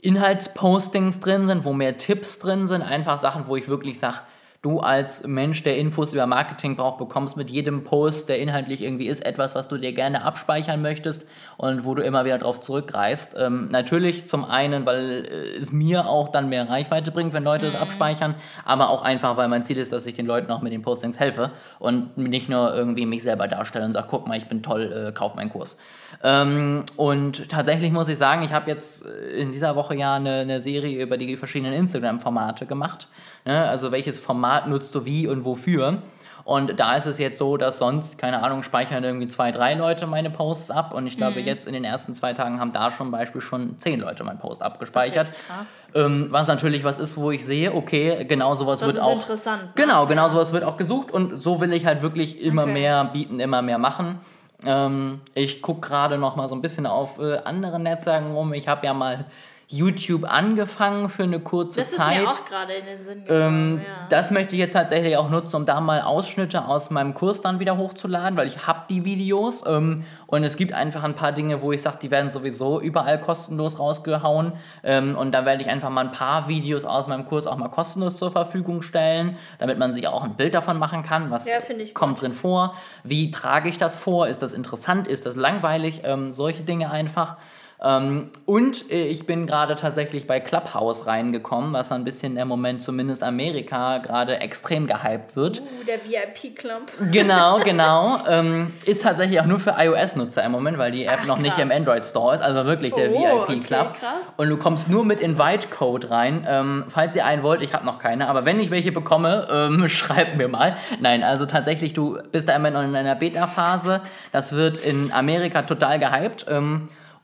Inhaltspostings 0.00 1.20
drin 1.20 1.46
sind, 1.46 1.64
wo 1.64 1.72
mehr 1.72 1.98
Tipps 1.98 2.38
drin 2.38 2.66
sind, 2.66 2.82
einfach 2.82 3.18
Sachen, 3.18 3.48
wo 3.48 3.56
ich 3.56 3.68
wirklich 3.68 3.98
sage, 3.98 4.18
du 4.66 4.80
als 4.80 5.24
Mensch, 5.24 5.62
der 5.62 5.78
Infos 5.78 6.12
über 6.12 6.26
Marketing 6.26 6.74
braucht, 6.74 6.98
bekommst 6.98 7.36
mit 7.36 7.50
jedem 7.50 7.84
Post, 7.84 8.28
der 8.28 8.40
inhaltlich 8.40 8.82
irgendwie 8.82 9.06
ist, 9.06 9.24
etwas, 9.24 9.54
was 9.54 9.68
du 9.68 9.78
dir 9.78 9.92
gerne 9.92 10.24
abspeichern 10.24 10.82
möchtest 10.82 11.24
und 11.56 11.84
wo 11.84 11.94
du 11.94 12.02
immer 12.02 12.24
wieder 12.24 12.38
darauf 12.38 12.60
zurückgreifst. 12.60 13.36
Ähm, 13.38 13.68
natürlich 13.70 14.26
zum 14.26 14.44
einen, 14.44 14.84
weil 14.84 15.24
äh, 15.24 15.56
es 15.56 15.70
mir 15.70 16.08
auch 16.08 16.30
dann 16.30 16.48
mehr 16.48 16.68
Reichweite 16.68 17.12
bringt, 17.12 17.32
wenn 17.32 17.44
Leute 17.44 17.66
es 17.66 17.76
abspeichern, 17.76 18.34
aber 18.64 18.90
auch 18.90 19.02
einfach, 19.02 19.36
weil 19.36 19.46
mein 19.46 19.62
Ziel 19.62 19.78
ist, 19.78 19.92
dass 19.92 20.04
ich 20.04 20.14
den 20.14 20.26
Leuten 20.26 20.50
auch 20.50 20.62
mit 20.62 20.72
den 20.72 20.82
Postings 20.82 21.20
helfe 21.20 21.52
und 21.78 22.18
nicht 22.18 22.48
nur 22.48 22.74
irgendwie 22.74 23.06
mich 23.06 23.22
selber 23.22 23.46
darstelle 23.46 23.84
und 23.84 23.92
sage, 23.92 24.08
guck 24.10 24.26
mal, 24.26 24.36
ich 24.36 24.48
bin 24.48 24.64
toll, 24.64 25.10
äh, 25.10 25.12
kauf 25.12 25.36
meinen 25.36 25.50
Kurs. 25.50 25.76
Ähm, 26.24 26.84
und 26.96 27.48
tatsächlich 27.48 27.92
muss 27.92 28.08
ich 28.08 28.18
sagen, 28.18 28.42
ich 28.42 28.52
habe 28.52 28.68
jetzt 28.68 29.06
äh, 29.06 29.40
in 29.40 29.52
dieser 29.52 29.76
Woche 29.76 29.94
ja 29.94 30.14
eine, 30.14 30.40
eine 30.40 30.60
Serie 30.60 31.00
über 31.00 31.18
die 31.18 31.36
verschiedenen 31.36 31.72
Instagram-Formate 31.74 32.66
gemacht. 32.66 33.06
Ne? 33.44 33.68
Also 33.68 33.92
welches 33.92 34.18
Format 34.18 34.55
nutzt 34.64 34.94
du 34.94 35.04
wie 35.04 35.26
und 35.28 35.44
wofür. 35.44 35.98
Und 36.44 36.78
da 36.78 36.94
ist 36.94 37.06
es 37.06 37.18
jetzt 37.18 37.38
so, 37.38 37.56
dass 37.56 37.78
sonst, 37.80 38.18
keine 38.18 38.40
Ahnung, 38.44 38.62
speichern 38.62 39.02
irgendwie 39.02 39.26
zwei, 39.26 39.50
drei 39.50 39.74
Leute 39.74 40.06
meine 40.06 40.30
Posts 40.30 40.70
ab. 40.70 40.94
Und 40.94 41.08
ich 41.08 41.16
glaube, 41.16 41.40
jetzt 41.40 41.66
in 41.66 41.72
den 41.72 41.82
ersten 41.82 42.14
zwei 42.14 42.34
Tagen 42.34 42.60
haben 42.60 42.72
da 42.72 42.92
schon 42.92 43.10
Beispiel 43.10 43.40
schon 43.40 43.80
zehn 43.80 43.98
Leute 43.98 44.22
meinen 44.22 44.38
Post 44.38 44.62
abgespeichert. 44.62 45.26
Okay. 45.28 46.04
Ähm, 46.04 46.28
was 46.30 46.46
natürlich 46.46 46.84
was 46.84 47.00
ist, 47.00 47.16
wo 47.16 47.32
ich 47.32 47.44
sehe, 47.44 47.74
okay, 47.74 48.24
genau 48.26 48.54
sowas 48.54 48.78
Das 48.78 48.86
wird 48.86 48.96
ist 48.98 49.02
auch. 49.02 49.14
interessant, 49.14 49.62
ne? 49.64 49.68
Genau, 49.74 50.06
genau 50.06 50.28
sowas 50.28 50.52
wird 50.52 50.62
auch 50.62 50.76
gesucht. 50.76 51.10
Und 51.10 51.42
so 51.42 51.60
will 51.60 51.72
ich 51.72 51.84
halt 51.84 52.02
wirklich 52.02 52.40
immer 52.40 52.62
Okay. 52.62 52.72
mehr 52.74 53.04
bieten, 53.06 53.40
immer 53.40 53.60
mehr 53.60 53.78
machen. 53.78 54.20
Ähm, 54.64 55.22
ich 55.34 55.62
gucke 55.62 55.80
gerade 55.88 56.16
noch 56.16 56.36
mal 56.36 56.46
so 56.46 56.54
ein 56.54 56.62
bisschen 56.62 56.86
auf 56.86 57.18
äh, 57.18 57.38
andere 57.38 57.80
Netzwerken 57.80 58.30
rum. 58.36 58.52
Ich 58.54 58.68
habe 58.68 58.86
ja 58.86 58.94
mal 58.94 59.24
YouTube 59.68 60.24
angefangen 60.30 61.08
für 61.08 61.24
eine 61.24 61.40
kurze 61.40 61.80
Das 61.80 61.90
ist 61.90 61.96
Zeit. 61.98 62.22
mir 62.22 62.28
auch 62.28 62.44
gerade 62.44 62.72
in 62.74 62.86
den 62.86 63.04
Sinn 63.04 63.18
Ähm, 63.18 63.24
gekommen. 63.26 63.78
ja. 63.84 64.06
Das 64.08 64.30
möchte 64.30 64.54
ich 64.54 64.60
jetzt 64.60 64.74
tatsächlich 64.74 65.16
auch 65.16 65.28
nutzen, 65.28 65.56
um 65.56 65.66
da 65.66 65.80
mal 65.80 66.02
Ausschnitte 66.02 66.66
aus 66.66 66.90
meinem 66.90 67.14
Kurs 67.14 67.40
dann 67.40 67.58
wieder 67.58 67.76
hochzuladen, 67.76 68.36
weil 68.38 68.46
ich 68.46 68.66
habe 68.68 68.82
die 68.88 69.04
Videos 69.04 69.64
ähm, 69.66 70.04
und 70.28 70.44
es 70.44 70.56
gibt 70.56 70.72
einfach 70.72 71.02
ein 71.02 71.14
paar 71.14 71.32
Dinge, 71.32 71.62
wo 71.62 71.72
ich 71.72 71.82
sage, 71.82 71.98
die 72.00 72.12
werden 72.12 72.30
sowieso 72.30 72.80
überall 72.80 73.20
kostenlos 73.20 73.80
rausgehauen 73.80 74.52
ähm, 74.84 75.16
und 75.16 75.32
da 75.32 75.44
werde 75.44 75.62
ich 75.62 75.68
einfach 75.68 75.90
mal 75.90 76.02
ein 76.04 76.12
paar 76.12 76.46
Videos 76.46 76.84
aus 76.84 77.08
meinem 77.08 77.26
Kurs 77.26 77.48
auch 77.48 77.56
mal 77.56 77.68
kostenlos 77.68 78.16
zur 78.18 78.30
Verfügung 78.30 78.82
stellen, 78.82 79.36
damit 79.58 79.78
man 79.78 79.92
sich 79.92 80.06
auch 80.06 80.22
ein 80.22 80.34
Bild 80.36 80.54
davon 80.54 80.78
machen 80.78 81.02
kann, 81.02 81.32
was 81.32 81.48
Ja, 81.48 81.56
kommt 81.92 82.22
drin 82.22 82.32
vor, 82.34 82.74
wie 83.02 83.32
trage 83.32 83.68
ich 83.68 83.78
das 83.78 83.96
vor, 83.96 84.28
ist 84.28 84.42
das 84.42 84.52
interessant, 84.52 85.08
ist 85.08 85.26
das 85.26 85.34
langweilig, 85.34 86.02
ähm, 86.04 86.32
solche 86.32 86.62
Dinge 86.62 86.90
einfach. 86.92 87.36
Ähm, 87.82 88.30
und 88.46 88.90
äh, 88.90 89.06
ich 89.06 89.26
bin 89.26 89.46
gerade 89.46 89.76
tatsächlich 89.76 90.26
bei 90.26 90.40
Clubhouse 90.40 91.06
reingekommen, 91.06 91.72
was 91.74 91.92
ein 91.92 92.04
bisschen 92.04 92.36
im 92.38 92.48
Moment 92.48 92.80
zumindest 92.80 93.22
Amerika 93.22 93.98
gerade 93.98 94.40
extrem 94.40 94.86
gehypt 94.86 95.36
wird. 95.36 95.60
Uh, 95.60 95.84
der 95.86 95.96
VIP-Club. 96.04 96.82
Genau, 97.12 97.60
genau. 97.60 98.18
ähm, 98.28 98.72
ist 98.84 99.02
tatsächlich 99.02 99.40
auch 99.40 99.46
nur 99.46 99.58
für 99.58 99.74
iOS-Nutzer 99.78 100.42
im 100.44 100.52
Moment, 100.52 100.78
weil 100.78 100.90
die 100.90 101.04
App 101.04 101.20
Ach, 101.22 101.26
noch 101.26 101.38
nicht 101.38 101.58
im. 101.58 101.70
Android 101.70 102.06
Store 102.06 102.34
ist. 102.34 102.40
Also 102.40 102.64
wirklich 102.64 102.94
der 102.94 103.10
Oh, 103.10 103.42
okay, 103.42 103.56
VIP-Club. 103.56 103.98
krass. 103.98 104.34
Und 104.36 104.48
du 104.48 104.56
kommst 104.56 104.88
nur 104.88 105.04
mit 105.04 105.20
Invite-Code 105.20 106.10
rein. 106.10 106.46
Ähm, 106.48 106.84
falls 106.88 107.14
ihr 107.16 107.26
einen 107.26 107.42
wollt, 107.42 107.60
ich 107.62 107.74
habe 107.74 107.84
noch 107.84 107.98
keine, 107.98 108.28
aber 108.28 108.44
wenn 108.44 108.58
ich 108.60 108.70
welche 108.70 108.92
bekomme, 108.92 109.46
ähm, 109.50 109.88
schreibt 109.88 110.36
mir 110.36 110.48
mal. 110.48 110.76
Nein, 111.00 111.22
also 111.22 111.44
tatsächlich, 111.46 111.92
du 111.92 112.18
bist 112.32 112.48
da 112.48 112.56
immer 112.56 112.70
noch 112.70 112.82
in 112.82 112.94
einer 112.96 113.14
Beta-Phase. 113.14 114.00
Das 114.32 114.54
wird 114.54 114.78
in 114.78 115.12
Amerika 115.12 115.62
total 115.62 115.98
gehypt. 115.98 116.46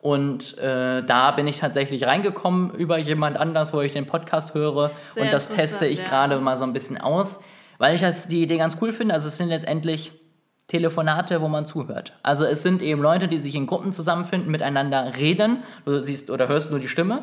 Und 0.03 0.59
äh, 0.59 1.05
da 1.05 1.31
bin 1.31 1.47
ich 1.47 1.61
tatsächlich 1.61 2.05
reingekommen 2.05 2.73
über 2.73 2.99
jemand 2.99 3.37
anders, 3.37 3.73
wo 3.73 3.81
ich 3.81 3.93
den 3.93 4.07
Podcast 4.07 4.53
höre. 4.53 4.91
Sehr 5.15 5.23
und 5.23 5.33
das 5.33 5.49
teste 5.49 5.87
ich 5.87 6.01
ja. 6.01 6.05
gerade 6.05 6.41
mal 6.41 6.59
so 6.59 6.65
ein 6.65 6.73
bisschen 6.73 7.01
aus, 7.01 7.41
weil 7.79 7.95
ich 7.95 8.01
das, 8.01 8.27
die 8.27 8.43
Idee 8.43 8.59
ganz 8.59 8.77
cool 8.81 8.93
finde. 8.93 9.15
Also 9.15 9.29
es 9.29 9.37
sind 9.37 9.49
letztendlich 9.49 10.11
Telefonate, 10.67 11.41
wo 11.41 11.47
man 11.47 11.67
zuhört. 11.67 12.15
Also 12.25 12.45
es 12.45 12.65
sind 12.65 12.83
eben 12.83 13.01
Leute, 13.01 13.29
die 13.29 13.38
sich 13.38 13.55
in 13.55 13.67
Gruppen 13.67 13.93
zusammenfinden, 13.93 14.51
miteinander 14.51 15.12
reden. 15.17 15.62
Du 15.85 16.03
siehst 16.03 16.31
oder 16.31 16.49
hörst 16.49 16.73
nur 16.73 16.81
die 16.81 16.88
Stimme. 16.88 17.23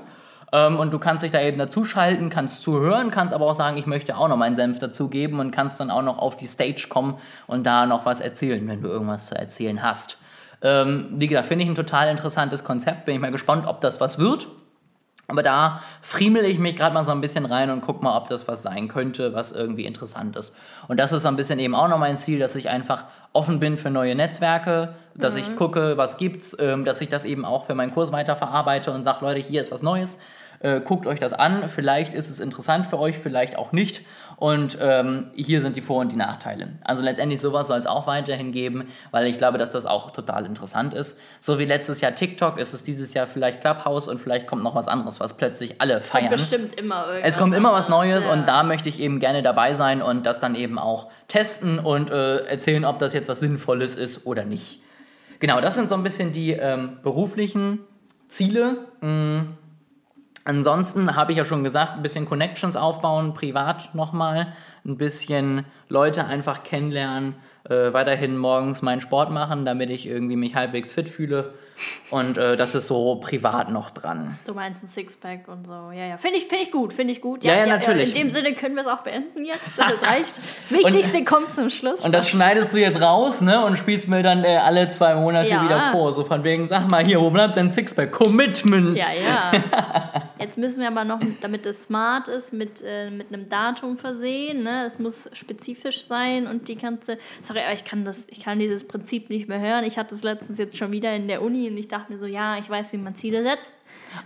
Ähm, 0.54 0.80
und 0.80 0.94
du 0.94 1.00
kannst 1.00 1.26
dich 1.26 1.32
da 1.32 1.42
eben 1.42 1.58
dazuschalten, 1.58 2.30
kannst 2.30 2.64
zuhören, 2.64 3.12
kannst 3.12 3.34
aber 3.34 3.46
auch 3.46 3.56
sagen, 3.56 3.76
ich 3.76 3.88
möchte 3.88 4.16
auch 4.16 4.30
noch 4.30 4.38
meinen 4.38 4.56
Senf 4.56 4.80
dazugeben 4.80 5.42
und 5.42 5.52
kannst 5.52 5.82
dann 5.82 5.92
auch 5.92 6.02
noch 6.02 6.18
auf 6.18 6.38
die 6.38 6.48
Stage 6.48 6.88
kommen 6.88 7.18
und 7.46 7.66
da 7.66 7.86
noch 7.86 8.06
was 8.06 8.22
erzählen, 8.22 8.66
wenn 8.70 8.82
du 8.82 8.88
irgendwas 8.88 9.28
zu 9.28 9.36
erzählen 9.36 9.84
hast. 9.84 10.18
Ähm, 10.62 11.08
wie 11.16 11.28
gesagt, 11.28 11.48
finde 11.48 11.64
ich 11.64 11.70
ein 11.70 11.76
total 11.76 12.10
interessantes 12.10 12.64
Konzept. 12.64 13.06
Bin 13.06 13.16
ich 13.16 13.22
mal 13.22 13.32
gespannt, 13.32 13.66
ob 13.68 13.82
das 13.82 14.00
was 14.00 14.18
wird. 14.20 14.48
Aber 15.30 15.44
da 15.44 15.84
friemel 16.02 16.44
ich 16.44 16.58
mich 16.58 16.76
gerade 16.76 16.94
mal 16.94 17.04
so 17.04 17.12
ein 17.12 17.22
bisschen 17.22 17.46
rein 17.46 17.70
und 17.70 17.82
guck 17.82 18.02
mal, 18.02 18.18
ob 18.18 18.30
das 18.30 18.48
was 18.48 18.64
sein 18.64 18.88
könnte, 18.88 19.34
was 19.36 19.52
irgendwie 19.52 19.86
interessant 19.86 20.36
ist. 20.36 20.56
Und 20.88 21.00
das 21.00 21.12
ist 21.12 21.22
so 21.22 21.28
ein 21.28 21.36
bisschen 21.36 21.60
eben 21.60 21.76
auch 21.76 21.88
noch 21.88 22.00
mein 22.00 22.18
Ziel, 22.18 22.40
dass 22.40 22.56
ich 22.56 22.68
einfach 22.68 23.06
offen 23.32 23.60
bin 23.60 23.78
für 23.78 23.92
neue 23.92 24.16
Netzwerke, 24.16 24.96
dass 25.14 25.36
ich 25.36 25.56
gucke, 25.56 25.98
was 25.98 26.18
gibt's, 26.18 26.58
ähm, 26.60 26.84
dass 26.84 27.00
ich 27.02 27.10
das 27.10 27.26
eben 27.26 27.46
auch 27.46 27.68
für 27.68 27.76
meinen 27.76 27.94
Kurs 27.94 28.12
weiterverarbeite 28.12 28.92
und 28.92 29.04
sage, 29.04 29.24
Leute, 29.24 29.40
hier 29.40 29.62
ist 29.62 29.72
was 29.72 29.84
Neues, 29.84 30.18
äh, 30.62 30.82
guckt 30.82 31.06
euch 31.06 31.20
das 31.20 31.34
an, 31.34 31.70
vielleicht 31.70 32.14
ist 32.14 32.30
es 32.30 32.40
interessant 32.40 32.88
für 32.88 32.98
euch, 32.98 33.18
vielleicht 33.18 33.56
auch 33.56 33.72
nicht. 33.72 34.02
Und 34.40 34.78
ähm, 34.80 35.32
hier 35.36 35.60
sind 35.60 35.76
die 35.76 35.82
Vor- 35.82 36.00
und 36.00 36.14
die 36.14 36.16
Nachteile. 36.16 36.70
Also 36.86 37.04
letztendlich 37.04 37.42
sowas 37.42 37.68
soll 37.68 37.78
es 37.78 37.86
auch 37.86 38.08
weiterhin 38.08 38.54
geben, 38.54 38.88
weil 39.12 39.28
ich 39.28 39.38
glaube, 39.38 39.58
dass 39.58 39.72
das 39.72 39.86
auch 39.86 40.12
total 40.12 40.46
interessant 40.46 40.94
ist. 40.94 41.20
So 41.42 41.60
wie 41.60 41.66
letztes 41.66 42.00
Jahr 42.00 42.16
TikTok 42.16 42.58
ist 42.58 42.74
es 42.74 42.82
dieses 42.82 43.14
Jahr 43.14 43.28
vielleicht 43.28 43.60
Clubhouse 43.60 44.08
und 44.08 44.18
vielleicht 44.18 44.48
kommt 44.48 44.64
noch 44.64 44.76
was 44.76 44.88
anderes, 44.88 45.20
was 45.20 45.36
plötzlich 45.36 45.82
alle 45.82 46.00
feiern. 46.00 46.30
Bestimmt 46.30 46.80
immer 46.80 47.08
irgendwas. 47.08 47.34
Es 47.34 47.38
kommt 47.38 47.54
immer 47.54 47.74
was 47.74 47.90
Neues 47.90 48.24
ja. 48.24 48.32
und 48.32 48.48
da 48.48 48.64
möchte 48.64 48.88
ich 48.88 49.02
eben 49.02 49.20
gerne 49.20 49.44
dabei 49.44 49.74
sein 49.74 50.02
und 50.02 50.26
das 50.26 50.40
dann 50.40 50.56
eben 50.56 50.80
auch 50.80 51.12
testen 51.28 51.78
und 51.78 52.10
äh, 52.10 52.46
erzählen, 52.46 52.86
ob 52.86 52.98
das 52.98 53.12
jetzt 53.12 53.28
was 53.28 53.42
Sinnvolles 53.42 53.96
ist 53.96 54.26
oder 54.26 54.46
nicht. 54.46 54.82
Genau, 55.40 55.60
das 55.60 55.76
sind 55.76 55.90
so 55.90 55.96
ein 55.96 56.04
bisschen 56.04 56.32
die 56.32 56.52
ähm, 56.52 57.00
beruflichen 57.04 57.80
Ziele. 58.30 58.78
Mm. 59.02 59.40
Ansonsten 60.50 61.16
habe 61.16 61.32
ich 61.32 61.38
ja 61.38 61.46
schon 61.46 61.64
gesagt, 61.64 61.94
ein 61.98 62.02
bisschen 62.02 62.26
Connections 62.26 62.76
aufbauen, 62.76 63.36
privat 63.36 63.94
nochmal, 63.94 64.48
ein 64.84 64.98
bisschen 64.98 65.64
Leute 65.90 66.26
einfach 66.26 66.64
kennenlernen, 66.64 67.36
äh, 67.70 67.94
weiterhin 67.94 68.36
morgens 68.36 68.82
meinen 68.82 69.00
Sport 69.00 69.30
machen, 69.30 69.64
damit 69.64 69.92
ich 69.92 70.08
irgendwie 70.08 70.36
mich 70.38 70.56
halbwegs 70.56 70.92
fit 70.92 71.08
fühle. 71.08 71.54
Und 72.10 72.40
äh, 72.40 72.56
das 72.56 72.74
ist 72.74 72.88
so 72.88 73.18
privat 73.18 73.70
noch 73.70 73.92
dran. 73.92 74.40
Du 74.48 74.56
meinst 74.56 74.84
ein 74.84 74.88
Sixpack 74.88 75.48
und 75.48 75.68
so. 75.68 75.92
Ja, 75.94 76.08
ja. 76.08 76.18
Finde 76.18 76.40
ich, 76.40 76.48
find 76.48 76.64
ich 76.64 76.72
gut, 76.72 76.94
finde 76.94 77.14
ich 77.14 77.22
gut. 77.22 77.44
Ja, 77.44 77.56
ja, 77.60 77.66
natürlich. 77.68 78.10
in 78.10 78.16
dem 78.24 78.30
Sinne 78.32 78.54
können 78.54 78.74
wir 78.74 78.82
es 78.82 78.88
auch 78.88 79.02
beenden 79.02 79.46
jetzt. 79.46 79.78
Das 79.78 80.02
reicht. 80.02 80.36
Das 80.36 80.72
Wichtigste 80.72 81.24
kommt 81.24 81.54
zum 81.54 81.70
Schluss. 81.70 82.04
Und 82.04 82.12
das 82.12 82.28
schneidest 82.28 82.74
du 82.74 82.80
jetzt 82.80 83.00
raus, 83.00 83.42
ne? 83.42 83.64
Und 83.64 83.78
spielst 83.78 84.08
mir 84.08 84.24
dann 84.24 84.44
äh, 84.44 84.58
alle 84.58 84.90
zwei 84.90 85.14
Monate 85.14 85.50
Ja. 85.52 85.64
wieder 85.64 85.92
vor. 85.92 86.12
So 86.14 86.24
von 86.24 86.44
wegen, 86.44 86.68
sag 86.68 86.90
mal 86.90 87.06
hier, 87.06 87.22
wo 87.22 87.30
bleibt 87.30 87.56
dein 87.56 87.72
Sixpack? 87.72 88.12
Commitment! 88.12 88.98
Ja, 88.98 89.06
ja. 89.14 89.52
Jetzt 90.40 90.58
müssen 90.58 90.80
wir 90.80 90.88
aber 90.88 91.04
noch, 91.04 91.20
damit 91.42 91.66
es 91.66 91.84
smart 91.84 92.28
ist, 92.30 92.54
mit, 92.54 92.82
äh, 92.86 93.10
mit 93.10 93.28
einem 93.34 93.50
Datum 93.50 93.98
versehen. 93.98 94.64
Ne? 94.64 94.86
Es 94.86 94.98
muss 94.98 95.16
spezifisch 95.34 96.06
sein 96.08 96.48
und 96.48 96.68
die 96.70 96.78
ganze. 96.78 97.18
Sorry, 97.42 97.60
aber 97.60 97.74
ich 97.74 97.84
kann 97.84 98.06
das, 98.06 98.26
ich 98.30 98.40
kann 98.40 98.58
dieses 98.60 98.86
Prinzip 98.88 99.30
nicht 99.30 99.48
mehr 99.50 99.60
hören. 99.60 99.84
Ich 99.84 99.98
hatte 99.98 100.16
es 100.16 100.24
letztens 100.24 100.58
jetzt 100.58 100.78
schon 100.78 100.92
wieder 100.94 101.14
in 101.16 101.28
der 101.28 101.42
Uni 101.42 101.70
und 101.70 101.78
ich 101.78 101.88
dachte 101.90 102.12
mir 102.14 102.20
so, 102.20 102.26
ja, 102.26 102.58
ich 102.58 102.70
weiß, 102.70 102.94
wie 102.94 102.98
man 102.98 103.16
Ziele 103.16 103.44
setzt. 103.44 103.76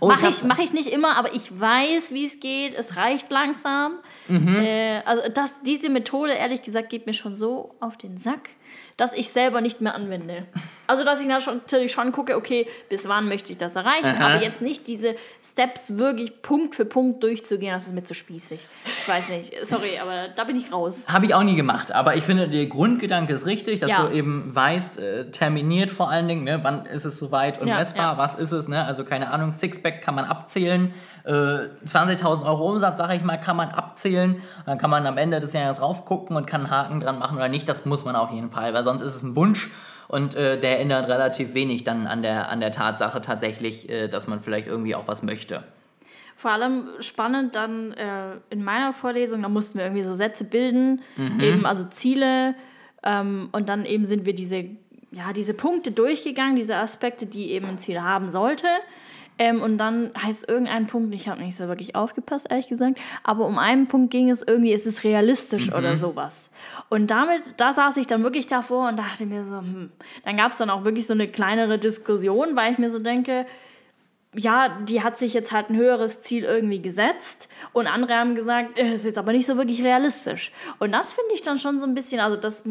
Oh, 0.00 0.08
Mache 0.08 0.28
ich 0.28 0.40
hab- 0.40 0.46
mach 0.48 0.58
ich 0.58 0.72
nicht 0.72 0.88
immer, 0.88 1.16
aber 1.16 1.34
ich 1.34 1.58
weiß, 1.58 2.14
wie 2.14 2.26
es 2.26 2.38
geht. 2.40 2.74
Es 2.74 2.96
reicht 2.96 3.30
langsam. 3.30 3.98
Mhm. 4.28 4.56
Äh, 4.56 5.00
also 5.04 5.22
das, 5.32 5.60
diese 5.62 5.90
Methode, 5.90 6.32
ehrlich 6.32 6.62
gesagt, 6.62 6.90
geht 6.90 7.06
mir 7.06 7.14
schon 7.14 7.34
so 7.36 7.74
auf 7.80 7.96
den 7.98 8.16
Sack, 8.18 8.50
dass 8.96 9.12
ich 9.12 9.28
selber 9.30 9.60
nicht 9.60 9.80
mehr 9.80 9.94
anwende. 9.94 10.46
Also, 10.86 11.04
dass 11.04 11.20
ich 11.20 11.26
natürlich 11.26 11.92
schon 11.92 12.12
gucke, 12.12 12.36
okay, 12.36 12.66
bis 12.88 13.08
wann 13.08 13.28
möchte 13.28 13.52
ich 13.52 13.58
das 13.58 13.74
erreichen, 13.76 14.06
Aha. 14.16 14.26
aber 14.34 14.42
jetzt 14.42 14.60
nicht 14.62 14.86
diese 14.86 15.14
Steps 15.42 15.96
wirklich 15.96 16.42
Punkt 16.42 16.74
für 16.74 16.84
Punkt 16.84 17.22
durchzugehen, 17.22 17.72
das 17.72 17.86
ist 17.86 17.94
mir 17.94 18.02
zu 18.04 18.14
spießig. 18.14 18.66
Ich 18.84 19.08
weiß 19.08 19.28
nicht, 19.30 19.66
sorry, 19.66 19.98
aber 20.00 20.28
da 20.34 20.44
bin 20.44 20.56
ich 20.56 20.72
raus. 20.72 21.04
Habe 21.08 21.26
ich 21.26 21.34
auch 21.34 21.42
nie 21.42 21.56
gemacht, 21.56 21.92
aber 21.92 22.16
ich 22.16 22.24
finde, 22.24 22.48
der 22.48 22.66
Grundgedanke 22.66 23.32
ist 23.32 23.46
richtig, 23.46 23.80
dass 23.80 23.90
Ja. 23.90 24.06
du 24.06 24.12
eben 24.14 24.54
weißt, 24.54 24.98
äh, 24.98 25.30
terminiert 25.30 25.90
vor 25.90 26.10
allen 26.10 26.28
Dingen, 26.28 26.44
ne, 26.44 26.60
wann 26.62 26.86
ist 26.86 27.04
es 27.04 27.18
soweit 27.18 27.60
und 27.60 27.68
Ja, 27.68 27.76
messbar, 27.78 28.12
ja. 28.12 28.18
was 28.18 28.34
ist 28.34 28.52
es, 28.52 28.68
ne? 28.68 28.84
also 28.84 29.04
keine 29.04 29.30
Ahnung, 29.30 29.52
Sixpack 29.52 30.02
kann 30.02 30.14
man 30.14 30.24
abzählen, 30.26 30.92
äh, 31.24 31.30
20.000 31.86 32.44
Euro 32.44 32.70
Umsatz, 32.70 32.98
sage 32.98 33.14
ich 33.14 33.22
mal, 33.22 33.38
kann 33.38 33.56
man 33.56 33.68
abzählen, 33.70 34.42
dann 34.66 34.78
kann 34.78 34.90
man 34.90 35.06
am 35.06 35.16
Ende 35.16 35.40
des 35.40 35.52
Jahres 35.54 35.80
raufgucken 35.80 36.36
und 36.36 36.46
kann 36.46 36.62
einen 36.62 36.70
Haken 36.70 37.00
dran 37.00 37.18
machen 37.18 37.36
oder 37.38 37.48
nicht, 37.48 37.68
das 37.68 37.84
muss 37.86 38.04
man 38.04 38.16
auf 38.16 38.30
jeden 38.32 38.50
Fall, 38.50 38.74
weil 38.74 38.84
sonst 38.84 39.00
ist 39.00 39.14
es 39.16 39.22
ein 39.22 39.34
Wunsch 39.36 39.70
und 40.08 40.34
äh, 40.34 40.60
der 40.60 40.80
ändert 40.80 41.08
relativ 41.08 41.54
wenig 41.54 41.84
dann 41.84 42.06
an 42.06 42.22
der, 42.22 42.50
an 42.50 42.60
der 42.60 42.72
Tatsache 42.72 43.20
tatsächlich, 43.20 43.88
äh, 43.88 44.08
dass 44.08 44.26
man 44.26 44.40
vielleicht 44.40 44.66
irgendwie 44.66 44.94
auch 44.94 45.08
was 45.08 45.22
möchte. 45.22 45.64
Vor 46.36 46.50
allem 46.50 46.88
spannend 47.00 47.54
dann 47.54 47.92
äh, 47.92 48.32
in 48.50 48.64
meiner 48.64 48.92
Vorlesung, 48.92 49.42
da 49.42 49.48
mussten 49.48 49.78
wir 49.78 49.86
irgendwie 49.86 50.02
so 50.02 50.14
Sätze 50.14 50.44
bilden, 50.44 51.02
Mhm. 51.16 51.40
eben 51.40 51.66
also 51.66 51.84
Ziele 51.84 52.54
ähm, 53.02 53.48
und 53.52 53.68
dann 53.68 53.84
eben 53.84 54.04
sind 54.04 54.26
wir 54.26 54.34
diese, 54.34 54.64
ja, 55.12 55.32
diese 55.34 55.54
Punkte 55.54 55.92
durchgegangen, 55.92 56.56
diese 56.56 56.76
Aspekte, 56.76 57.26
die 57.26 57.52
eben 57.52 57.66
ein 57.66 57.78
Ziel 57.78 58.00
haben 58.02 58.28
sollte. 58.28 58.66
Ähm, 59.38 59.62
und 59.62 59.78
dann 59.78 60.12
heißt 60.20 60.48
irgendein 60.48 60.86
Punkt, 60.86 61.12
ich 61.14 61.28
habe 61.28 61.42
nicht 61.42 61.56
so 61.56 61.66
wirklich 61.66 61.96
aufgepasst, 61.96 62.46
ehrlich 62.50 62.68
gesagt, 62.68 62.98
aber 63.24 63.46
um 63.46 63.58
einen 63.58 63.88
Punkt 63.88 64.12
ging 64.12 64.30
es 64.30 64.42
irgendwie, 64.46 64.72
ist 64.72 64.86
es 64.86 65.02
realistisch 65.02 65.70
Mhm. 65.70 65.76
oder 65.76 65.96
sowas. 65.96 66.48
Und 66.88 67.08
damit, 67.10 67.42
da 67.56 67.72
saß 67.72 67.96
ich 67.96 68.06
dann 68.06 68.22
wirklich 68.22 68.46
davor 68.46 68.88
und 68.88 68.96
dachte 68.96 69.26
mir 69.26 69.44
so, 69.44 69.58
hm. 69.58 69.90
Dann 70.24 70.36
gab 70.36 70.52
es 70.52 70.58
dann 70.58 70.70
auch 70.70 70.84
wirklich 70.84 71.06
so 71.06 71.14
eine 71.14 71.26
kleinere 71.26 71.78
Diskussion, 71.78 72.54
weil 72.54 72.72
ich 72.72 72.78
mir 72.78 72.90
so 72.90 73.00
denke, 73.00 73.46
ja, 74.36 74.68
die 74.84 75.02
hat 75.02 75.16
sich 75.16 75.32
jetzt 75.34 75.52
halt 75.52 75.70
ein 75.70 75.76
höheres 75.76 76.20
Ziel 76.20 76.44
irgendwie 76.44 76.80
gesetzt 76.82 77.48
und 77.72 77.86
andere 77.86 78.14
haben 78.14 78.34
gesagt, 78.34 78.78
es 78.78 79.00
ist 79.00 79.06
jetzt 79.06 79.18
aber 79.18 79.32
nicht 79.32 79.46
so 79.46 79.56
wirklich 79.56 79.82
realistisch. 79.82 80.52
Und 80.78 80.92
das 80.92 81.14
finde 81.14 81.30
ich 81.34 81.42
dann 81.42 81.58
schon 81.58 81.78
so 81.78 81.86
ein 81.86 81.94
bisschen, 81.94 82.18
also 82.20 82.36
das, 82.36 82.64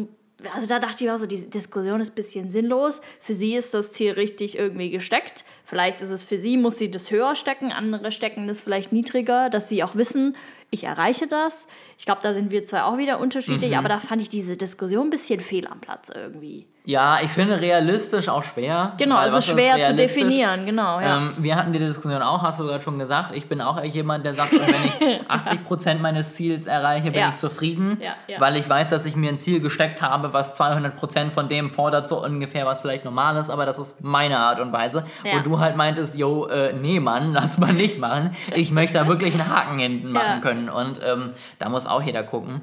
also 0.54 0.66
da 0.66 0.78
dachte 0.78 1.04
ich 1.04 1.10
auch 1.10 1.16
so, 1.16 1.24
diese 1.24 1.48
Diskussion 1.48 2.02
ist 2.02 2.12
ein 2.12 2.16
bisschen 2.16 2.50
sinnlos. 2.50 3.00
Für 3.20 3.32
sie 3.32 3.54
ist 3.54 3.72
das 3.72 3.92
Ziel 3.92 4.12
richtig 4.12 4.58
irgendwie 4.58 4.90
gesteckt. 4.90 5.44
Vielleicht 5.74 6.00
ist 6.02 6.10
es 6.10 6.22
für 6.22 6.38
sie, 6.38 6.56
muss 6.56 6.78
sie 6.78 6.88
das 6.88 7.10
höher 7.10 7.34
stecken, 7.34 7.72
andere 7.72 8.12
stecken 8.12 8.46
das 8.46 8.62
vielleicht 8.62 8.92
niedriger, 8.92 9.50
dass 9.50 9.68
sie 9.68 9.82
auch 9.82 9.96
wissen, 9.96 10.36
ich 10.70 10.84
erreiche 10.84 11.26
das. 11.26 11.66
Ich 11.98 12.04
glaube, 12.06 12.20
da 12.22 12.32
sind 12.34 12.50
wir 12.52 12.64
zwei 12.64 12.82
auch 12.82 12.96
wieder 12.96 13.18
unterschiedlich, 13.20 13.72
Mhm. 13.72 13.78
aber 13.78 13.88
da 13.88 13.98
fand 13.98 14.22
ich 14.22 14.28
diese 14.28 14.56
Diskussion 14.56 15.06
ein 15.08 15.10
bisschen 15.10 15.38
fehl 15.40 15.66
am 15.68 15.80
Platz 15.80 16.10
irgendwie. 16.12 16.66
Ja, 16.86 17.18
ich 17.22 17.30
finde 17.30 17.60
realistisch 17.60 18.28
auch 18.28 18.42
schwer. 18.42 18.92
Genau, 18.98 19.16
also 19.16 19.40
schwer 19.40 19.82
zu 19.84 19.94
definieren, 19.94 20.66
genau. 20.66 21.00
Ja. 21.00 21.16
Ähm, 21.16 21.34
wir 21.38 21.56
hatten 21.56 21.72
die 21.72 21.78
Diskussion 21.78 22.20
auch, 22.20 22.42
hast 22.42 22.60
du 22.60 22.64
gerade 22.64 22.82
schon 22.82 22.98
gesagt. 22.98 23.34
Ich 23.34 23.46
bin 23.48 23.60
auch 23.62 23.82
jemand, 23.84 24.26
der 24.26 24.34
sagt, 24.34 24.52
wenn 24.52 24.84
ich 24.84 25.20
80% 25.30 26.00
meines 26.00 26.34
Ziels 26.34 26.66
erreiche, 26.66 27.10
bin 27.10 27.20
Ja. 27.20 27.28
ich 27.30 27.36
zufrieden. 27.36 27.98
Ja. 28.02 28.14
Weil 28.40 28.56
ich 28.56 28.68
weiß, 28.68 28.90
dass 28.90 29.06
ich 29.06 29.16
mir 29.16 29.30
ein 29.30 29.38
Ziel 29.38 29.60
gesteckt 29.60 30.02
habe, 30.02 30.32
was 30.34 30.58
200% 30.60 31.30
von 31.30 31.48
dem 31.48 31.70
fordert, 31.70 32.08
so 32.08 32.22
ungefähr, 32.22 32.66
was 32.66 32.80
vielleicht 32.82 33.04
normal 33.06 33.36
ist. 33.36 33.48
Aber 33.48 33.64
das 33.64 33.78
ist 33.78 34.02
meine 34.02 34.38
Art 34.40 34.60
und 34.60 34.72
Weise. 34.72 35.04
Ja. 35.24 35.38
Wo 35.38 35.42
du 35.42 35.58
halt 35.64 35.76
meintest, 35.76 36.16
yo, 36.16 36.46
äh, 36.46 36.72
nee, 36.72 37.00
Mann, 37.00 37.32
lass 37.32 37.58
mal 37.58 37.72
nicht 37.72 37.98
machen. 37.98 38.30
Ich 38.54 38.70
möchte 38.70 38.94
da 38.94 39.08
wirklich 39.08 39.34
einen 39.34 39.48
Haken 39.48 39.78
hinten 39.80 40.12
machen 40.12 40.26
Ja. 40.36 40.38
können. 40.40 40.68
Und 40.68 41.00
ähm, 41.04 41.32
da 41.58 41.68
muss 41.68 41.86
auch 41.86 42.02
jeder 42.02 42.22
gucken. 42.22 42.60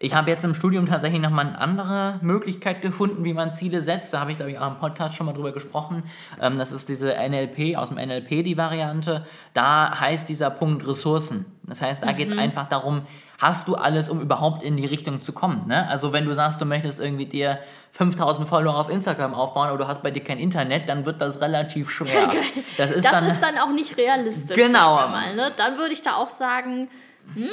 Ich 0.00 0.14
habe 0.14 0.30
jetzt 0.30 0.44
im 0.44 0.54
Studium 0.54 0.86
tatsächlich 0.86 1.20
nochmal 1.20 1.46
eine 1.48 1.60
andere 1.60 2.20
Möglichkeit 2.22 2.82
gefunden, 2.82 3.24
wie 3.24 3.34
man 3.34 3.52
Ziele 3.52 3.80
setzt. 3.80 4.14
Da 4.14 4.20
habe 4.20 4.30
ich, 4.30 4.36
glaube 4.36 4.52
ich, 4.52 4.58
auch 4.58 4.68
im 4.68 4.78
Podcast 4.78 5.16
schon 5.16 5.26
mal 5.26 5.32
drüber 5.32 5.50
gesprochen. 5.50 6.04
Ähm, 6.40 6.56
das 6.56 6.70
ist 6.72 6.88
diese 6.88 7.14
NLP, 7.14 7.76
aus 7.76 7.88
dem 7.88 7.98
NLP 7.98 8.44
die 8.44 8.56
Variante. 8.56 9.26
Da 9.54 9.98
heißt 10.00 10.28
dieser 10.28 10.50
Punkt 10.50 10.86
Ressourcen. 10.86 11.46
Das 11.64 11.82
heißt, 11.82 12.04
da 12.04 12.12
geht 12.12 12.30
es 12.30 12.38
einfach 12.38 12.68
darum, 12.68 13.02
hast 13.38 13.68
du 13.68 13.76
alles, 13.76 14.08
um 14.08 14.20
überhaupt 14.20 14.64
in 14.64 14.76
die 14.76 14.84
Richtung 14.84 15.20
zu 15.20 15.32
kommen. 15.32 15.68
Ne? 15.68 15.88
Also 15.88 16.12
wenn 16.12 16.26
du 16.26 16.34
sagst, 16.34 16.60
du 16.60 16.64
möchtest 16.64 16.98
irgendwie 16.98 17.26
dir 17.26 17.60
5000 17.92 18.48
Follower 18.48 18.76
auf 18.76 18.90
Instagram 18.90 19.32
aufbauen, 19.32 19.68
aber 19.68 19.78
du 19.78 19.86
hast 19.86 20.02
bei 20.02 20.10
dir 20.10 20.22
kein 20.22 20.38
Internet, 20.38 20.88
dann 20.88 21.06
wird 21.06 21.20
das 21.20 21.40
relativ 21.40 21.90
schwer. 21.90 22.30
Das 22.76 22.90
ist 22.90 23.04
das 23.04 23.12
dann... 23.12 23.26
ist 23.26 23.40
dann 23.40 23.58
auch 23.58 23.72
nicht 23.72 23.96
realistisch. 23.96 24.56
Genau. 24.56 24.96
Mal, 24.96 25.34
ne? 25.34 25.52
Dann 25.56 25.78
würde 25.78 25.92
ich 25.92 26.02
da 26.02 26.14
auch 26.14 26.28
sagen, 26.28 26.88
hm, 27.34 27.48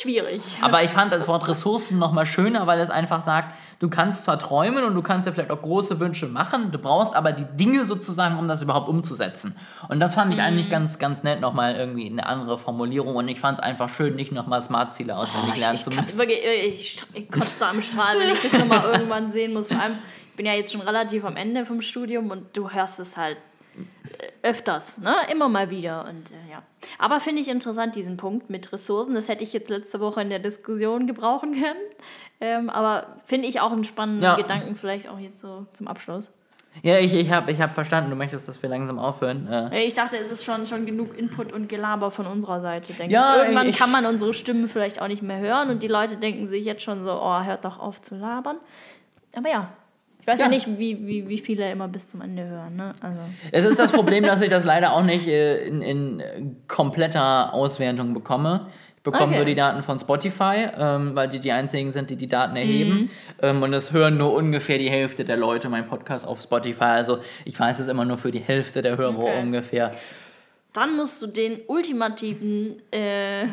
schwierig. 0.00 0.42
Aber 0.62 0.82
ich 0.82 0.90
fand 0.90 1.12
das 1.12 1.28
Wort 1.28 1.46
Ressourcen 1.48 1.98
nochmal 1.98 2.26
schöner, 2.26 2.66
weil 2.66 2.80
es 2.80 2.90
einfach 2.90 3.22
sagt, 3.22 3.54
du 3.80 3.88
kannst 3.88 4.24
zwar 4.24 4.38
träumen 4.38 4.84
und 4.84 4.94
du 4.94 5.02
kannst 5.02 5.26
dir 5.28 5.32
vielleicht 5.32 5.50
auch 5.50 5.62
große 5.62 6.00
Wünsche 6.00 6.26
machen, 6.26 6.72
du 6.72 6.78
brauchst 6.78 7.14
aber 7.14 7.32
die 7.32 7.44
Dinge 7.56 7.86
sozusagen, 7.86 8.38
um 8.38 8.48
das 8.48 8.62
überhaupt 8.62 8.88
umzusetzen. 8.88 9.56
Und 9.88 10.00
das 10.00 10.14
fand 10.14 10.32
ich 10.32 10.38
Mhm. 10.38 10.44
eigentlich 10.44 10.70
ganz, 10.70 10.98
ganz 10.98 11.22
nett, 11.22 11.40
nochmal 11.40 11.76
irgendwie 11.76 12.06
eine 12.10 12.26
andere 12.26 12.58
Formulierung. 12.58 13.16
Und 13.16 13.28
ich 13.28 13.40
fand 13.40 13.58
es 13.58 13.62
einfach 13.64 13.88
schön, 13.88 14.14
nicht 14.16 14.32
nochmal 14.32 14.60
Smart-Ziele 14.60 15.16
auswendig 15.16 15.54
ich, 15.54 15.60
lernen 15.60 15.74
ich, 15.76 15.82
zu 15.82 15.90
müssen. 15.90 16.18
wirklich, 16.18 16.40
ich, 16.44 17.02
ich 17.14 17.30
kotze 17.30 17.52
da 17.60 17.70
am 17.70 17.82
Strahl, 17.82 18.18
wenn 18.18 18.32
ich 18.32 18.40
das 18.40 18.52
nochmal 18.52 18.84
irgendwann 18.92 19.30
sehen 19.30 19.52
muss. 19.52 19.68
Vor 19.68 19.80
allem, 19.80 19.94
ich 20.30 20.36
bin 20.36 20.46
ja 20.46 20.52
jetzt 20.54 20.72
schon 20.72 20.80
relativ 20.82 21.24
am 21.24 21.36
Ende 21.36 21.66
vom 21.66 21.80
Studium 21.80 22.30
und 22.30 22.56
du 22.56 22.70
hörst 22.70 23.00
es 23.00 23.16
halt 23.16 23.36
äh, 23.36 23.40
öfters, 24.42 24.98
ne? 24.98 25.14
Immer 25.32 25.48
mal 25.48 25.70
wieder. 25.70 26.04
Und 26.08 26.30
äh, 26.30 26.50
ja. 26.52 26.62
Aber 26.98 27.20
finde 27.20 27.42
ich 27.42 27.48
interessant, 27.48 27.96
diesen 27.96 28.16
Punkt 28.16 28.50
mit 28.50 28.72
Ressourcen. 28.72 29.14
Das 29.14 29.28
hätte 29.28 29.44
ich 29.44 29.52
jetzt 29.52 29.68
letzte 29.68 30.00
Woche 30.00 30.20
in 30.22 30.30
der 30.30 30.38
Diskussion 30.38 31.06
gebrauchen 31.06 31.52
können. 31.52 31.76
Ähm, 32.40 32.70
aber 32.70 33.16
finde 33.26 33.48
ich 33.48 33.60
auch 33.60 33.72
einen 33.72 33.84
spannenden 33.84 34.22
Ja. 34.24 34.36
Gedanken, 34.36 34.76
vielleicht 34.76 35.08
auch 35.08 35.18
jetzt 35.18 35.40
so 35.40 35.66
zum 35.72 35.88
Abschluss. 35.88 36.30
Ja, 36.82 36.98
ich, 36.98 37.12
ich 37.12 37.32
habe 37.32 37.50
ich 37.50 37.60
hab 37.60 37.74
verstanden, 37.74 38.10
du 38.10 38.14
möchtest, 38.14 38.46
dass 38.46 38.62
wir 38.62 38.68
langsam 38.70 39.00
aufhören. 39.00 39.48
Äh, 39.50 39.84
Ich 39.84 39.94
dachte, 39.94 40.16
es 40.16 40.30
ist 40.30 40.44
schon, 40.44 40.64
schon 40.66 40.86
genug 40.86 41.18
Input 41.18 41.52
und 41.52 41.68
Gelaber 41.68 42.12
von 42.12 42.26
unserer 42.28 42.60
Seite, 42.60 42.92
denke 42.92 43.12
Ja, 43.12 43.34
ich. 43.34 43.42
Irgendwann 43.42 43.68
ich- 43.68 43.76
kann 43.78 43.90
man 43.90 44.06
unsere 44.06 44.32
Stimmen 44.32 44.68
vielleicht 44.68 45.02
auch 45.02 45.08
nicht 45.08 45.22
mehr 45.22 45.38
hören 45.40 45.70
und 45.70 45.82
die 45.82 45.88
Leute 45.88 46.16
denken 46.16 46.46
sich 46.46 46.64
jetzt 46.64 46.82
schon 46.82 47.02
so, 47.02 47.10
oh, 47.20 47.42
hört 47.42 47.64
doch 47.64 47.80
auf 47.80 48.00
zu 48.00 48.14
labern. 48.14 48.58
Aber 49.36 49.50
ja, 49.50 49.68
weiß 50.28 50.38
ja, 50.38 50.44
Ja. 50.44 50.50
nicht, 50.50 50.78
wie, 50.78 51.06
wie, 51.06 51.28
wie 51.28 51.38
viele 51.38 51.70
immer 51.72 51.88
bis 51.88 52.06
zum 52.06 52.20
Ende 52.20 52.44
hören. 52.46 52.76
Ne? 52.76 52.92
Also, 53.00 53.18
Es 53.50 53.64
ist 53.64 53.80
das 53.80 53.90
Problem, 53.90 54.22
dass 54.24 54.40
ich 54.42 54.50
das 54.50 54.64
leider 54.72 54.92
auch 54.92 55.02
nicht 55.02 55.26
äh, 55.26 55.66
in, 55.66 55.82
in 55.82 56.20
äh, 56.20 56.42
kompletter 56.68 57.52
Auswertung 57.52 58.14
bekomme. 58.14 58.68
Ich 58.98 59.02
bekomme 59.02 59.26
Okay. 59.28 59.36
nur 59.36 59.44
die 59.46 59.54
Daten 59.54 59.82
von 59.82 59.98
Spotify, 59.98 60.66
ähm, 60.78 61.14
weil 61.16 61.28
die 61.28 61.38
die 61.40 61.50
einzigen 61.52 61.90
sind, 61.90 62.10
die 62.10 62.16
die 62.16 62.28
Daten 62.28 62.56
erheben. 62.56 62.90
Mhm. 63.02 63.10
Ähm, 63.40 63.62
und 63.62 63.72
es 63.72 63.92
hören 63.92 64.18
nur 64.18 64.34
ungefähr 64.34 64.76
die 64.78 64.90
Hälfte 64.90 65.24
der 65.24 65.36
Leute 65.38 65.68
meinen 65.68 65.86
Podcast 65.86 66.26
auf 66.26 66.42
Spotify. 66.42 66.84
Also 66.84 67.18
ich 67.44 67.58
weiß 67.58 67.78
es 67.78 67.88
immer 67.88 68.04
nur 68.04 68.18
für 68.18 68.30
die 68.30 68.40
Hälfte 68.40 68.82
der 68.82 68.96
Hörer 68.98 69.18
Okay. 69.18 69.40
ungefähr. 69.40 69.92
Dann 70.72 70.96
musst 70.96 71.20
du 71.22 71.26
den 71.26 71.60
ultimativen 71.66 72.76
äh, 72.92 73.46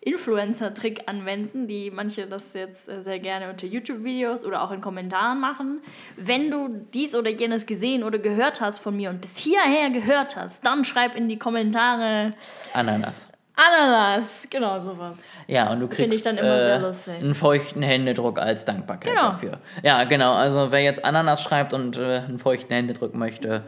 Influencer-Trick 0.00 1.02
anwenden, 1.08 1.66
die 1.66 1.90
manche 1.90 2.26
das 2.26 2.52
jetzt 2.54 2.88
äh, 2.88 3.02
sehr 3.02 3.18
gerne 3.18 3.48
unter 3.50 3.66
YouTube-Videos 3.66 4.44
oder 4.44 4.62
auch 4.62 4.70
in 4.70 4.80
Kommentaren 4.80 5.40
machen. 5.40 5.80
Wenn 6.16 6.50
du 6.50 6.68
dies 6.92 7.14
oder 7.14 7.30
jenes 7.30 7.66
gesehen 7.66 8.02
oder 8.04 8.18
gehört 8.18 8.60
hast 8.60 8.80
von 8.80 8.96
mir 8.96 9.10
und 9.10 9.20
bis 9.20 9.36
hierher 9.36 9.90
gehört 9.90 10.36
hast, 10.36 10.64
dann 10.66 10.84
schreib 10.84 11.16
in 11.16 11.28
die 11.28 11.38
Kommentare 11.38 12.32
Ananas. 12.72 13.28
Ananas, 13.56 14.46
genau 14.50 14.80
sowas. 14.80 15.18
Ja, 15.46 15.70
und 15.70 15.78
du 15.80 15.86
kriegst 15.88 16.12
ich 16.18 16.22
dann 16.24 16.36
immer 16.38 16.60
sehr 16.60 17.14
äh, 17.14 17.18
einen 17.20 17.34
feuchten 17.36 17.82
Händedruck 17.82 18.38
als 18.40 18.64
Dankbarkeit 18.64 19.12
Genau. 19.12 19.28
dafür. 19.28 19.58
Ja, 19.82 20.04
genau. 20.04 20.32
Also 20.34 20.72
wer 20.72 20.80
jetzt 20.82 21.04
Ananas 21.04 21.40
schreibt 21.42 21.72
und 21.72 21.96
äh, 21.96 22.18
einen 22.26 22.40
feuchten 22.40 22.74
Händedruck 22.74 23.14
möchte, 23.14 23.62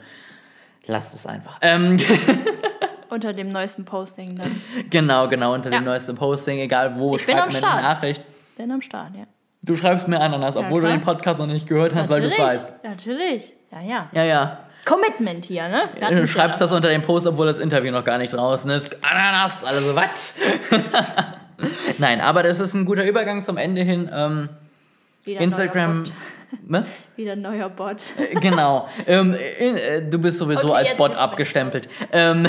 lasst 0.86 1.14
es 1.14 1.24
einfach. 1.24 1.58
Ähm, 1.62 1.98
Unter 3.16 3.32
dem 3.32 3.48
neuesten 3.48 3.86
Posting 3.86 4.36
dann. 4.36 4.60
genau, 4.90 5.26
genau, 5.26 5.54
unter 5.54 5.70
dem 5.70 5.76
Ja. 5.76 5.80
neuesten 5.80 6.16
Posting, 6.16 6.58
egal 6.58 6.96
wo, 6.98 7.16
Ich 7.16 7.24
bin 7.24 7.34
schreibt 7.34 7.46
am 7.48 7.52
mir 7.54 7.58
Start. 7.58 7.72
eine 7.78 7.82
Nachricht. 7.88 8.22
Bin 8.58 8.70
am 8.70 8.82
Start, 8.82 9.16
ja. 9.16 9.24
Du 9.62 9.74
schreibst 9.74 10.06
mir 10.06 10.20
Ananas, 10.20 10.54
obwohl 10.54 10.82
du 10.82 10.86
klar. 10.88 10.98
den 10.98 11.02
Podcast 11.02 11.40
noch 11.40 11.46
nicht 11.46 11.66
gehört 11.66 11.94
hast, 11.94 12.10
weil 12.10 12.20
du 12.20 12.26
es 12.26 12.36
Natürlich, 12.36 12.54
weißt. 12.58 12.84
Natürlich. 12.84 13.52
Ja, 13.72 13.80
ja. 13.80 14.08
Ja, 14.12 14.24
ja. 14.24 14.58
Commitment 14.84 15.46
hier, 15.46 15.66
ne? 15.66 15.88
Du 16.10 16.26
schreibst 16.28 16.60
da. 16.60 16.64
das 16.66 16.72
unter 16.72 16.90
dem 16.90 17.00
Post, 17.00 17.26
obwohl 17.26 17.46
das 17.46 17.58
Interview 17.58 17.90
noch 17.90 18.04
gar 18.04 18.18
nicht 18.18 18.34
draußen 18.34 18.70
ist. 18.70 18.94
Ananas, 19.02 19.64
also 19.64 19.96
was? 19.96 20.36
Nein, 21.98 22.20
aber 22.20 22.42
das 22.42 22.60
ist 22.60 22.74
ein 22.74 22.84
guter 22.84 23.04
Übergang 23.06 23.42
zum 23.42 23.56
Ende 23.56 23.80
hin. 23.80 24.10
Ähm, 24.12 24.50
Instagram. 25.24 26.04
Was? 26.62 26.90
Wieder 27.16 27.32
ein 27.32 27.42
neuer 27.42 27.68
Bot. 27.68 27.96
Äh, 28.18 28.34
Genau. 28.40 28.88
ähm, 29.06 29.34
äh, 29.34 30.00
du 30.02 30.18
bist 30.18 30.38
sowieso 30.38 30.68
Okay, 30.68 30.76
als 30.76 30.96
Bot 30.96 31.14
abgestempelt. 31.14 31.88
Ähm, 32.12 32.46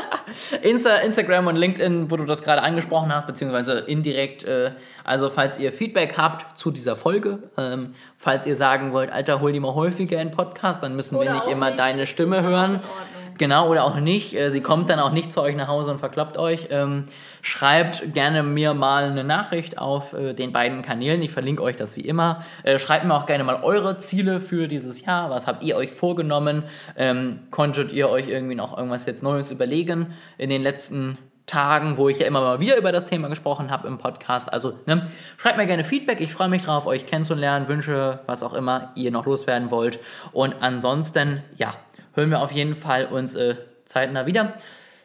Insta, 0.62 0.96
Instagram 0.96 1.46
und 1.48 1.56
LinkedIn, 1.56 2.10
wo 2.10 2.16
du 2.16 2.24
das 2.24 2.42
gerade 2.42 2.62
angesprochen 2.62 3.12
hast, 3.14 3.26
beziehungsweise 3.26 3.78
indirekt. 3.80 4.44
Äh, 4.44 4.72
also, 5.04 5.28
falls 5.28 5.58
ihr 5.58 5.72
Feedback 5.72 6.16
habt 6.16 6.58
zu 6.58 6.70
dieser 6.70 6.96
Folge, 6.96 7.38
ähm, 7.58 7.94
falls 8.18 8.46
ihr 8.46 8.56
sagen 8.56 8.92
wollt, 8.92 9.10
Alter, 9.10 9.40
hol 9.40 9.52
die 9.52 9.60
mal 9.60 9.74
häufiger 9.74 10.20
in 10.20 10.30
Podcast, 10.30 10.82
dann 10.82 10.94
müssen 10.94 11.14
wir 11.16 11.22
Oder 11.22 11.34
nicht 11.34 11.46
auch 11.46 11.50
immer 11.50 11.66
nicht, 11.66 11.78
deine 11.80 12.06
Stimme 12.06 12.42
hören. 12.42 12.74
in 12.74 12.76
Ordnung. 12.76 13.19
Genau, 13.40 13.70
oder 13.70 13.84
auch 13.84 13.98
nicht. 13.98 14.34
Äh, 14.34 14.50
Sie 14.50 14.60
kommt 14.60 14.90
dann 14.90 15.00
auch 15.00 15.12
nicht 15.12 15.32
zu 15.32 15.40
euch 15.40 15.56
nach 15.56 15.66
Hause 15.66 15.90
und 15.90 15.98
verkloppt 15.98 16.36
euch. 16.36 16.66
Ähm, 16.68 17.06
schreibt 17.40 18.12
gerne 18.12 18.42
mir 18.42 18.74
mal 18.74 19.04
eine 19.04 19.24
Nachricht 19.24 19.78
auf 19.78 20.12
äh, 20.12 20.34
den 20.34 20.52
beiden 20.52 20.82
Kanälen. 20.82 21.22
Ich 21.22 21.30
verlinke 21.30 21.62
euch 21.62 21.76
das 21.76 21.96
wie 21.96 22.02
immer. 22.02 22.44
Äh, 22.64 22.78
schreibt 22.78 23.06
mir 23.06 23.14
auch 23.14 23.24
gerne 23.24 23.42
mal 23.42 23.62
eure 23.62 23.96
Ziele 23.96 24.40
für 24.40 24.68
dieses 24.68 25.06
Jahr. 25.06 25.30
Was 25.30 25.46
habt 25.46 25.62
ihr 25.62 25.74
euch 25.76 25.90
vorgenommen? 25.90 26.64
Ähm, 26.98 27.38
konntet 27.50 27.94
ihr 27.94 28.10
euch 28.10 28.28
irgendwie 28.28 28.56
noch 28.56 28.76
irgendwas 28.76 29.06
jetzt 29.06 29.22
Neues 29.22 29.50
überlegen 29.50 30.12
in 30.36 30.50
den 30.50 30.62
letzten 30.62 31.16
Tagen, 31.46 31.96
wo 31.96 32.10
ich 32.10 32.18
ja 32.18 32.26
immer 32.26 32.42
mal 32.42 32.60
wieder 32.60 32.76
über 32.76 32.92
das 32.92 33.06
Thema 33.06 33.28
gesprochen 33.28 33.70
habe 33.70 33.88
im 33.88 33.96
Podcast. 33.96 34.52
Also 34.52 34.74
ne, 34.84 35.08
schreibt 35.38 35.56
mir 35.56 35.66
gerne 35.66 35.84
Feedback. 35.84 36.20
Ich 36.20 36.34
freue 36.34 36.50
mich 36.50 36.64
drauf, 36.64 36.86
euch 36.86 37.06
kennenzulernen. 37.06 37.68
Wünsche, 37.68 38.20
was 38.26 38.42
auch 38.42 38.52
immer 38.52 38.92
ihr 38.96 39.10
noch 39.10 39.24
loswerden 39.24 39.70
wollt. 39.70 39.98
Und 40.32 40.56
ansonsten, 40.60 41.42
ja, 41.56 41.72
hören 42.20 42.30
wir 42.30 42.42
auf 42.42 42.52
jeden 42.52 42.74
Fall 42.74 43.06
uns 43.06 43.34
äh, 43.34 43.56
zeitnah 43.86 44.26
wieder. 44.26 44.54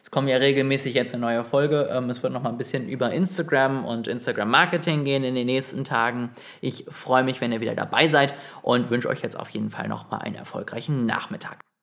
Es 0.04 0.12
kommen 0.12 0.28
ja 0.28 0.38
regelmäßig 0.38 0.94
jetzt 0.94 1.14
eine 1.14 1.22
neue 1.22 1.44
Folge. 1.44 1.90
Ähm, 1.92 2.10
es 2.10 2.22
wird 2.22 2.34
noch 2.34 2.44
mal 2.44 2.50
ein 2.50 2.58
bisschen 2.58 2.88
über 2.90 3.12
Instagram 3.12 3.86
und 3.86 4.08
Instagram 4.08 4.52
Marketing 4.52 5.06
gehen 5.06 5.24
in 5.24 5.34
den 5.34 5.48
nächsten 5.48 5.84
Tagen. 5.84 6.32
Ich 6.62 6.86
freue 6.90 7.24
mich, 7.24 7.42
wenn 7.42 7.52
ihr 7.52 7.62
wieder 7.62 7.74
dabei 7.74 8.08
seid 8.08 8.34
und 8.62 8.90
wünsche 8.90 9.10
euch 9.10 9.22
jetzt 9.22 9.40
auf 9.40 9.50
jeden 9.50 9.70
Fall 9.70 9.88
noch 9.88 10.12
mal 10.12 10.18
einen 10.18 10.36
erfolgreichen 10.36 11.06
Nachmittag. 11.06 11.75